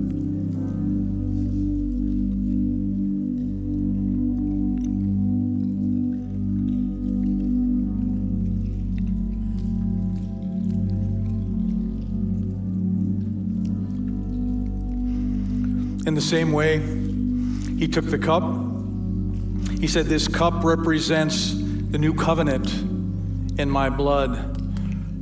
In 16.09 16.15
the 16.15 16.23
same 16.23 16.53
way, 16.53 16.79
he 17.79 17.87
took 17.87 18.07
the 18.07 18.17
cup. 18.17 18.43
He 19.79 19.87
said, 19.87 20.07
This 20.07 20.27
cup 20.27 20.65
represents 20.65 21.53
the 21.53 21.99
new 21.99 22.15
covenant 22.15 22.67
in 23.61 23.69
my 23.69 23.91
blood. 23.91 24.57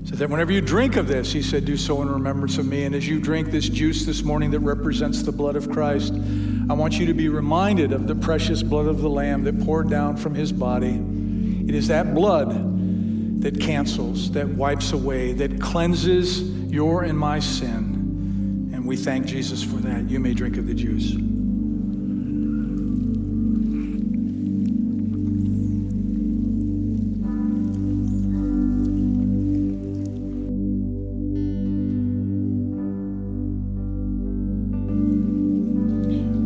So 0.09 0.14
that 0.14 0.30
whenever 0.30 0.53
you 0.53 0.61
drink 0.61 0.95
of 0.95 1.09
this, 1.09 1.32
he 1.32 1.43
said, 1.43 1.64
do 1.64 1.76
so 1.76 2.01
in 2.03 2.09
remembrance 2.09 2.57
of 2.59 2.66
me. 2.66 2.84
And 2.84 2.95
as 2.95 3.09
you 3.09 3.18
drink 3.18 3.51
this 3.51 3.68
juice 3.68 4.07
this 4.07 4.22
morning 4.22 4.53
that 4.53 4.61
represents 4.61 5.22
the 5.22 5.32
blood 5.32 5.57
of 5.57 5.68
Christ, 5.68 6.12
I 6.70 6.74
want 6.74 7.01
you 7.01 7.07
to 7.07 7.14
be 7.14 7.28
reminded 7.28 7.93
of 7.93 8.07
the 8.07 8.14
precious 8.14 8.62
blood 8.62 8.87
of 8.87 9.01
the 9.01 9.11
Lamb 9.11 9.43
that 9.43 9.61
poured 9.64 9.91
down 9.91 10.16
from 10.16 10.37
his 10.37 10.53
body. 10.53 10.95
It 11.68 11.74
is 11.74 11.89
that 11.89 12.14
blood 12.14 13.43
that 13.43 13.61
cancels, 13.61 14.30
that 14.30 14.47
wipes 14.47 14.93
away, 14.93 15.32
that 15.32 15.61
cleanses 15.61 16.43
your 16.70 17.03
and 17.03 17.18
my 17.18 17.41
sin 17.41 17.86
And 18.87 18.91
we 18.91 18.97
thank 18.97 19.26
Jesus 19.26 19.64
for 19.64 19.78
that. 19.78 20.09
You 20.09 20.20
may 20.20 20.32
drink 20.32 20.57
of 20.59 20.68
the 20.68 20.72
juice. 20.72 21.11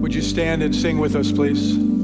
Would 0.00 0.14
you 0.14 0.22
stand 0.22 0.62
and 0.62 0.74
sing 0.74 0.98
with 0.98 1.14
us, 1.16 1.30
please? 1.30 1.99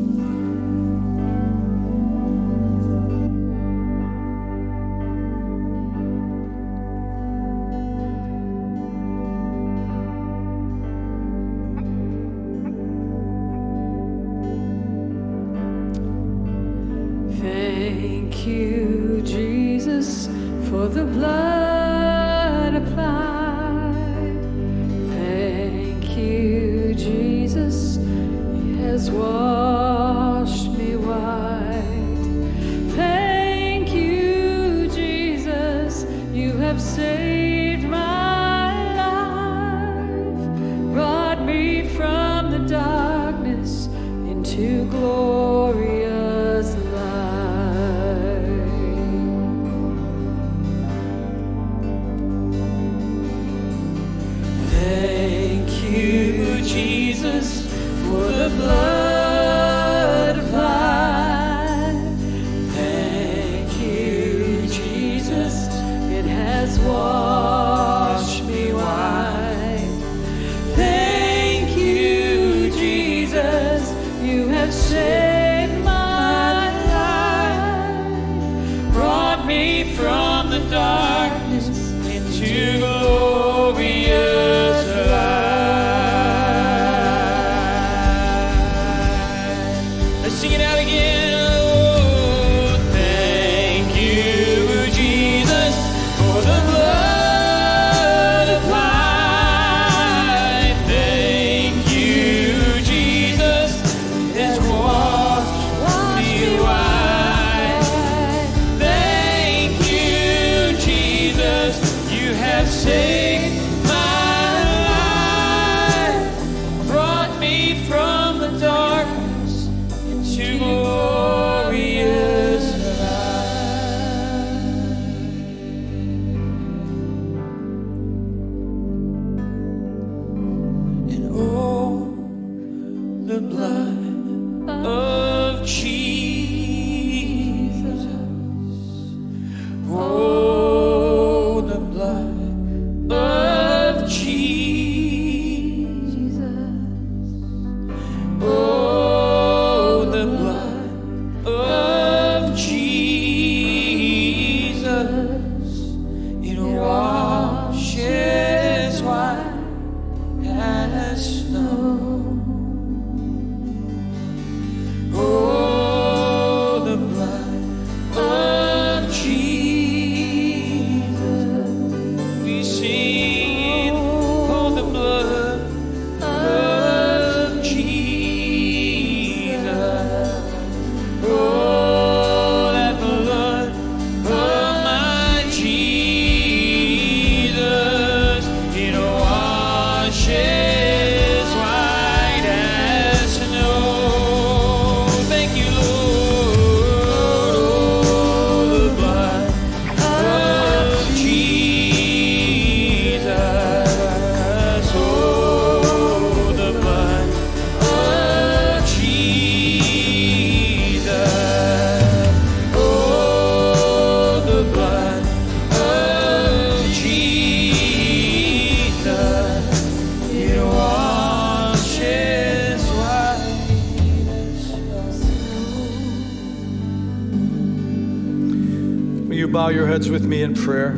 Bow 229.66 229.72
your 229.72 229.88
heads 229.88 230.08
with 230.08 230.24
me 230.24 230.42
in 230.42 230.54
prayer? 230.54 230.92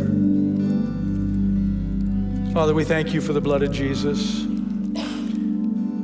Father, 2.52 2.74
we 2.74 2.84
thank 2.84 3.14
you 3.14 3.22
for 3.22 3.32
the 3.32 3.40
blood 3.40 3.62
of 3.62 3.72
Jesus. 3.72 4.42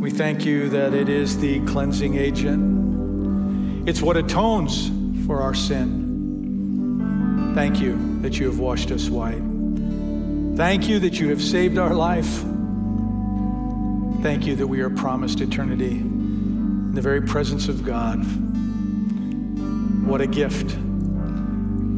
We 0.00 0.10
thank 0.10 0.46
you 0.46 0.70
that 0.70 0.94
it 0.94 1.10
is 1.10 1.38
the 1.38 1.60
cleansing 1.66 2.16
agent. 2.16 3.86
It's 3.86 4.00
what 4.00 4.16
atones 4.16 4.90
for 5.26 5.42
our 5.42 5.52
sin. 5.52 7.52
Thank 7.54 7.82
you 7.82 7.98
that 8.22 8.38
you 8.38 8.46
have 8.46 8.58
washed 8.58 8.90
us 8.90 9.10
white. 9.10 9.42
Thank 10.56 10.88
you 10.88 10.98
that 11.00 11.20
you 11.20 11.28
have 11.28 11.42
saved 11.42 11.76
our 11.76 11.92
life. 11.92 12.42
Thank 14.22 14.46
you 14.46 14.56
that 14.56 14.66
we 14.66 14.80
are 14.80 14.88
promised 14.88 15.42
eternity 15.42 15.98
in 15.98 16.94
the 16.94 17.02
very 17.02 17.20
presence 17.20 17.68
of 17.68 17.84
God. 17.84 18.24
What 20.06 20.22
a 20.22 20.26
gift. 20.26 20.78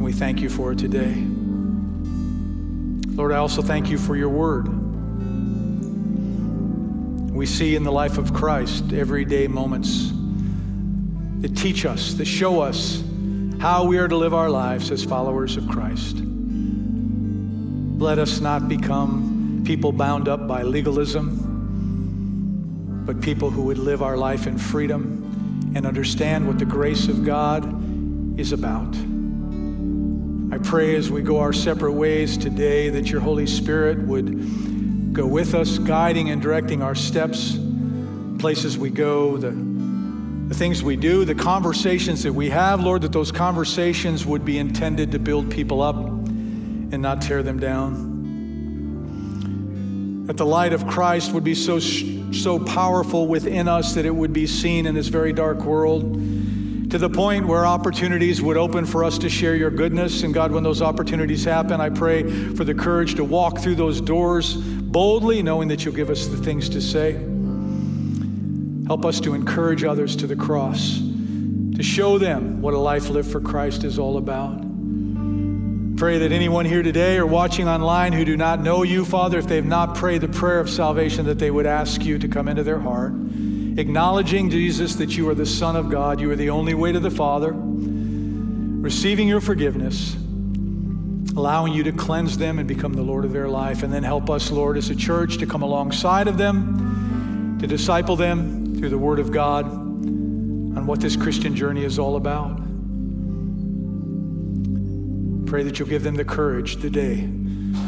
We 0.07 0.13
thank 0.13 0.39
you 0.39 0.47
for 0.49 0.71
it 0.71 0.79
today. 0.79 1.21
Lord, 3.13 3.33
I 3.33 3.39
also 3.39 3.61
thank 3.61 3.89
you 3.89 3.97
for 3.97 4.15
your 4.15 4.29
word. 4.29 4.69
We 7.29 7.45
see 7.45 7.75
in 7.75 7.83
the 7.83 7.91
life 7.91 8.17
of 8.17 8.33
Christ 8.33 8.93
everyday 8.93 9.49
moments 9.49 10.13
that 11.41 11.57
teach 11.57 11.85
us, 11.85 12.13
that 12.13 12.23
show 12.23 12.61
us 12.61 13.03
how 13.59 13.83
we 13.83 13.97
are 13.97 14.07
to 14.07 14.15
live 14.15 14.33
our 14.33 14.49
lives 14.49 14.91
as 14.91 15.03
followers 15.03 15.57
of 15.57 15.67
Christ. 15.67 16.15
Let 17.97 18.17
us 18.17 18.39
not 18.39 18.69
become 18.69 19.63
people 19.65 19.91
bound 19.91 20.29
up 20.29 20.47
by 20.47 20.61
legalism, 20.61 21.35
but 23.05 23.19
people 23.19 23.49
who 23.49 23.63
would 23.63 23.77
live 23.77 24.01
our 24.01 24.15
life 24.15 24.47
in 24.47 24.57
freedom 24.57 25.73
and 25.75 25.85
understand 25.85 26.47
what 26.47 26.59
the 26.59 26.65
grace 26.65 27.09
of 27.09 27.25
God 27.25 28.39
is 28.39 28.53
about. 28.53 28.95
I 30.57 30.59
pray 30.59 30.95
as 30.95 31.11
we 31.11 31.21
go 31.21 31.37
our 31.39 31.53
separate 31.53 31.91
ways 31.91 32.35
today 32.35 32.89
that 32.89 33.11
your 33.11 33.21
Holy 33.21 33.45
Spirit 33.45 33.99
would 33.99 35.13
go 35.13 35.27
with 35.27 35.53
us, 35.53 35.77
guiding 35.77 36.31
and 36.31 36.41
directing 36.41 36.81
our 36.81 36.95
steps, 36.95 37.55
places 38.39 38.75
we 38.75 38.89
go, 38.89 39.37
the, 39.37 39.51
the 39.51 40.55
things 40.55 40.81
we 40.81 40.95
do, 40.95 41.25
the 41.25 41.35
conversations 41.35 42.23
that 42.23 42.33
we 42.33 42.49
have, 42.49 42.81
Lord, 42.81 43.03
that 43.03 43.11
those 43.11 43.31
conversations 43.31 44.25
would 44.25 44.45
be 44.45 44.57
intended 44.57 45.11
to 45.11 45.19
build 45.19 45.51
people 45.51 45.79
up 45.83 45.95
and 45.97 47.03
not 47.03 47.21
tear 47.21 47.43
them 47.43 47.59
down. 47.59 48.15
That 50.25 50.37
the 50.37 50.45
light 50.47 50.73
of 50.73 50.87
Christ 50.87 51.33
would 51.33 51.43
be 51.43 51.53
so, 51.53 51.77
so 51.77 52.57
powerful 52.57 53.27
within 53.27 53.67
us 53.67 53.93
that 53.93 54.07
it 54.07 54.15
would 54.15 54.33
be 54.33 54.47
seen 54.47 54.87
in 54.87 54.95
this 54.95 55.09
very 55.09 55.33
dark 55.33 55.59
world 55.59 56.17
to 56.89 56.97
the 56.97 57.09
point 57.09 57.45
where 57.45 57.65
opportunities 57.65 58.41
would 58.41 58.55
open 58.55 58.85
for 58.85 59.03
us 59.03 59.17
to 59.17 59.29
share 59.29 59.55
your 59.55 59.69
goodness. 59.69 60.23
And 60.23 60.33
God, 60.33 60.51
when 60.51 60.63
those 60.63 60.81
opportunities 60.81 61.43
happen, 61.43 61.81
I 61.81 61.89
pray 61.89 62.23
for 62.55 62.63
the 62.63 62.73
courage 62.73 63.15
to 63.15 63.25
walk 63.25 63.59
through 63.59 63.75
those 63.75 63.99
doors 63.99 64.55
boldly, 64.55 65.43
knowing 65.43 65.67
that 65.67 65.83
you'll 65.83 65.93
give 65.93 66.09
us 66.09 66.27
the 66.27 66.37
things 66.37 66.69
to 66.69 66.81
say. 66.81 67.13
Help 68.87 69.03
us 69.03 69.19
to 69.19 69.33
encourage 69.33 69.83
others 69.83 70.15
to 70.15 70.27
the 70.27 70.35
cross, 70.35 70.99
to 71.75 71.83
show 71.83 72.17
them 72.17 72.61
what 72.61 72.73
a 72.73 72.77
life 72.77 73.09
lived 73.09 73.29
for 73.29 73.41
Christ 73.41 73.83
is 73.83 73.99
all 73.99 74.17
about. 74.17 74.63
Pray 75.97 76.19
that 76.19 76.31
anyone 76.31 76.63
here 76.63 76.83
today 76.83 77.17
or 77.17 77.25
watching 77.25 77.67
online 77.67 78.13
who 78.13 78.23
do 78.23 78.37
not 78.37 78.61
know 78.61 78.83
you, 78.83 79.03
Father, 79.03 79.39
if 79.39 79.47
they 79.47 79.55
have 79.55 79.65
not 79.65 79.95
prayed 79.95 80.21
the 80.21 80.27
prayer 80.29 80.59
of 80.59 80.69
salvation, 80.69 81.25
that 81.25 81.39
they 81.39 81.51
would 81.51 81.65
ask 81.65 82.05
you 82.05 82.17
to 82.19 82.27
come 82.29 82.47
into 82.47 82.63
their 82.63 82.79
heart, 82.79 83.13
acknowledging, 83.77 84.49
Jesus, 84.49 84.95
that 84.95 85.15
you 85.15 85.29
are 85.29 85.35
the 85.35 85.45
Son 85.45 85.75
of 85.75 85.89
God, 85.89 86.19
you 86.19 86.29
are 86.31 86.35
the 86.35 86.49
only 86.49 86.73
way 86.73 86.91
to 86.91 86.99
the 86.99 87.11
Father, 87.11 87.53
receiving 87.55 89.27
your 89.27 89.39
forgiveness, 89.39 90.15
allowing 91.35 91.73
you 91.73 91.83
to 91.83 91.91
cleanse 91.91 92.37
them 92.37 92.57
and 92.57 92.67
become 92.67 92.93
the 92.93 93.03
Lord 93.03 93.23
of 93.23 93.31
their 93.31 93.47
life. 93.47 93.83
And 93.83 93.93
then 93.93 94.03
help 94.03 94.29
us, 94.29 94.49
Lord, 94.49 94.77
as 94.77 94.89
a 94.89 94.95
church 94.95 95.37
to 95.37 95.45
come 95.45 95.61
alongside 95.61 96.27
of 96.27 96.37
them, 96.37 97.57
to 97.59 97.67
disciple 97.67 98.15
them 98.15 98.75
through 98.77 98.89
the 98.89 98.97
Word 98.97 99.19
of 99.19 99.31
God 99.31 99.65
on 99.65 100.85
what 100.87 100.99
this 100.99 101.15
Christian 101.15 101.55
journey 101.55 101.83
is 101.83 101.99
all 101.99 102.15
about. 102.15 102.57
Pray 105.45 105.63
that 105.63 105.79
you'll 105.79 105.87
give 105.87 106.03
them 106.03 106.15
the 106.15 106.25
courage 106.25 106.81
today 106.81 107.29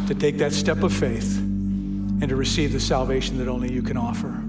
to 0.08 0.16
take 0.16 0.38
that 0.38 0.54
step 0.54 0.84
of 0.84 0.94
faith 0.94 1.38
and 1.40 2.30
to 2.30 2.36
receive 2.36 2.72
the 2.72 2.80
salvation 2.80 3.38
that 3.38 3.48
only 3.48 3.72
you 3.72 3.82
can 3.82 3.98
offer. 3.98 4.49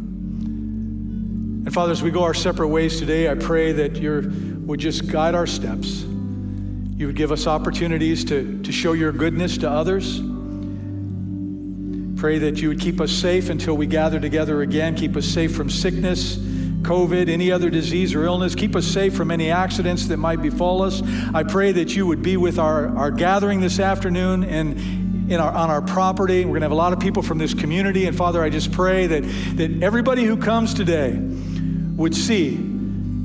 And 1.71 1.75
Father, 1.77 1.93
as 1.93 2.03
we 2.03 2.11
go 2.11 2.25
our 2.25 2.35
separate 2.35 2.67
ways 2.67 2.99
today, 2.99 3.31
I 3.31 3.37
pray 3.37 3.71
that 3.71 3.95
you 3.95 4.61
would 4.67 4.81
just 4.81 5.07
guide 5.07 5.37
our 5.37 5.47
steps. 5.47 6.03
You 6.03 7.07
would 7.07 7.15
give 7.15 7.31
us 7.31 7.47
opportunities 7.47 8.25
to, 8.25 8.61
to 8.65 8.73
show 8.73 8.93
your 8.93 9.13
goodness 9.13 9.57
to 9.59 9.71
others. 9.71 10.19
Pray 12.21 12.39
that 12.41 12.61
you 12.61 12.71
would 12.71 12.81
keep 12.81 13.01
us 13.01 13.13
safe 13.13 13.51
until 13.51 13.77
we 13.77 13.87
gather 13.87 14.19
together 14.19 14.63
again. 14.63 14.97
Keep 14.97 15.15
us 15.15 15.27
safe 15.27 15.55
from 15.55 15.71
sickness 15.71 16.39
COVID, 16.39 17.29
any 17.29 17.53
other 17.53 17.71
disease 17.71 18.17
or 18.17 18.25
illness. 18.25 18.57
Keep 18.57 18.75
us 18.75 18.85
safe 18.85 19.15
from 19.15 19.31
any 19.31 19.53
accidents 19.53 20.07
that 20.09 20.17
might 20.17 20.43
befall 20.43 20.83
us. 20.83 21.01
I 21.33 21.45
pray 21.45 21.71
that 21.71 21.95
you 21.95 22.05
would 22.05 22.21
be 22.21 22.37
with 22.37 22.59
our, 22.59 22.89
our 22.97 23.13
gathering 23.13 23.61
this 23.61 23.79
afternoon 23.79 24.43
and 24.43 25.31
in 25.31 25.39
our, 25.39 25.53
on 25.53 25.71
our 25.71 25.83
property. 25.83 26.45
We're 26.45 26.51
going 26.51 26.63
to 26.63 26.65
have 26.65 26.73
a 26.73 26.75
lot 26.75 26.93
of 26.93 26.99
people 26.99 27.23
from 27.23 27.39
this 27.39 27.55
community. 27.55 28.07
And 28.07 28.17
Father, 28.17 28.43
I 28.43 28.51
just 28.51 28.73
pray 28.73 29.07
that, 29.07 29.23
that 29.57 29.85
everybody 29.85 30.25
who 30.25 30.37
comes 30.37 30.75
today 30.75 31.17
would 32.01 32.17
see 32.17 32.57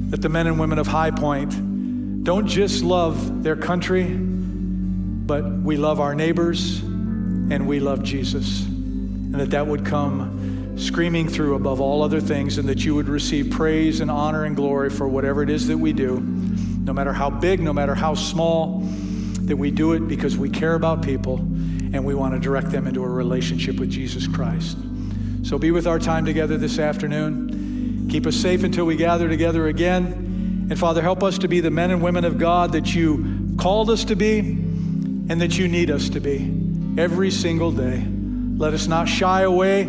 that 0.10 0.22
the 0.22 0.28
men 0.28 0.48
and 0.48 0.60
women 0.60 0.80
of 0.80 0.86
High 0.86 1.12
Point 1.12 2.24
don't 2.26 2.46
just 2.46 2.84
love 2.84 3.42
their 3.42 3.56
country, 3.56 4.04
but 4.04 5.46
we 5.46 5.78
love 5.78 6.02
our 6.02 6.14
neighbors 6.14 6.82
and 6.82 7.70
we 7.70 7.80
love 7.80 8.04
Jesus. 8.04 8.66
And 8.66 9.36
that 9.36 9.52
that 9.52 9.66
would 9.66 9.86
come 9.86 10.76
screaming 10.78 11.30
through 11.30 11.56
above 11.56 11.80
all 11.80 12.04
other 12.04 12.20
things, 12.20 12.58
and 12.58 12.68
that 12.68 12.84
you 12.84 12.94
would 12.96 13.08
receive 13.08 13.50
praise 13.50 14.02
and 14.02 14.12
honor 14.12 14.44
and 14.44 14.58
glory 14.58 14.90
for 14.90 15.08
whatever 15.08 15.42
it 15.42 15.50
is 15.50 15.68
that 15.68 15.78
we 15.78 15.94
do, 15.94 16.20
no 16.20 16.92
matter 16.92 17.14
how 17.14 17.30
big, 17.30 17.62
no 17.62 17.72
matter 17.72 17.96
how 17.96 18.14
small, 18.14 18.82
that 19.44 19.56
we 19.56 19.72
do 19.72 19.94
it 19.94 20.06
because 20.06 20.38
we 20.38 20.50
care 20.50 20.76
about 20.76 21.02
people 21.02 21.38
and 21.38 22.04
we 22.04 22.14
want 22.14 22.34
to 22.34 22.40
direct 22.42 22.72
them 22.72 22.88
into 22.88 23.06
a 23.06 23.08
relationship 23.08 23.80
with 23.80 23.90
Jesus 23.90 24.28
Christ. 24.28 24.78
So 25.44 25.58
be 25.58 25.72
with 25.72 25.88
our 25.88 25.98
time 25.98 26.26
together 26.26 26.58
this 26.58 26.78
afternoon. 26.78 27.55
Keep 28.10 28.28
us 28.28 28.36
safe 28.36 28.64
until 28.64 28.86
we 28.86 28.96
gather 28.96 29.28
together 29.28 29.68
again. 29.68 30.68
And 30.70 30.80
Father, 30.80 31.02
help 31.02 31.24
us 31.24 31.38
to 31.40 31.48
be 31.48 31.60
the 31.60 31.72
men 31.72 31.92
and 31.92 32.02
women 32.02 32.26
of 32.26 32.38
God 32.38 32.72
that 32.72 32.94
you 32.94 33.56
called 33.58 33.90
us 33.90 34.06
to 34.06 34.16
be 34.16 34.40
and 34.40 35.42
that 35.42 35.58
you 35.58 35.68
need 35.68 35.92
us 35.92 36.10
to 36.10 36.20
be 36.20 36.52
every 36.98 37.32
single 37.32 37.72
day. 37.72 38.06
Let 38.58 38.74
us 38.74 38.88
not 38.88 39.08
shy 39.08 39.42
away 39.42 39.84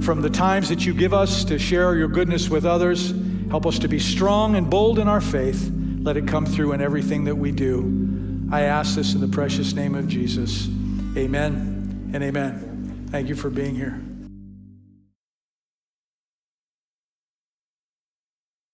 from 0.00 0.20
the 0.22 0.30
times 0.30 0.68
that 0.68 0.86
you 0.86 0.94
give 0.94 1.12
us 1.12 1.44
to 1.44 1.58
share 1.58 1.96
your 1.96 2.08
goodness 2.08 2.48
with 2.48 2.64
others. 2.64 3.12
Help 3.50 3.66
us 3.66 3.78
to 3.80 3.88
be 3.88 3.98
strong 3.98 4.56
and 4.56 4.70
bold 4.70 4.98
in 4.98 5.08
our 5.08 5.20
faith. 5.20 5.70
Let 6.00 6.16
it 6.16 6.28
come 6.28 6.46
through 6.46 6.72
in 6.72 6.80
everything 6.80 7.24
that 7.24 7.34
we 7.34 7.52
do. 7.52 8.48
I 8.52 8.62
ask 8.62 8.94
this 8.94 9.14
in 9.14 9.20
the 9.20 9.28
precious 9.28 9.72
name 9.74 9.94
of 9.94 10.06
Jesus. 10.06 10.68
Amen 11.16 12.10
and 12.14 12.22
amen. 12.22 13.08
Thank 13.10 13.28
you 13.28 13.34
for 13.34 13.50
being 13.50 13.74
here. 13.74 14.05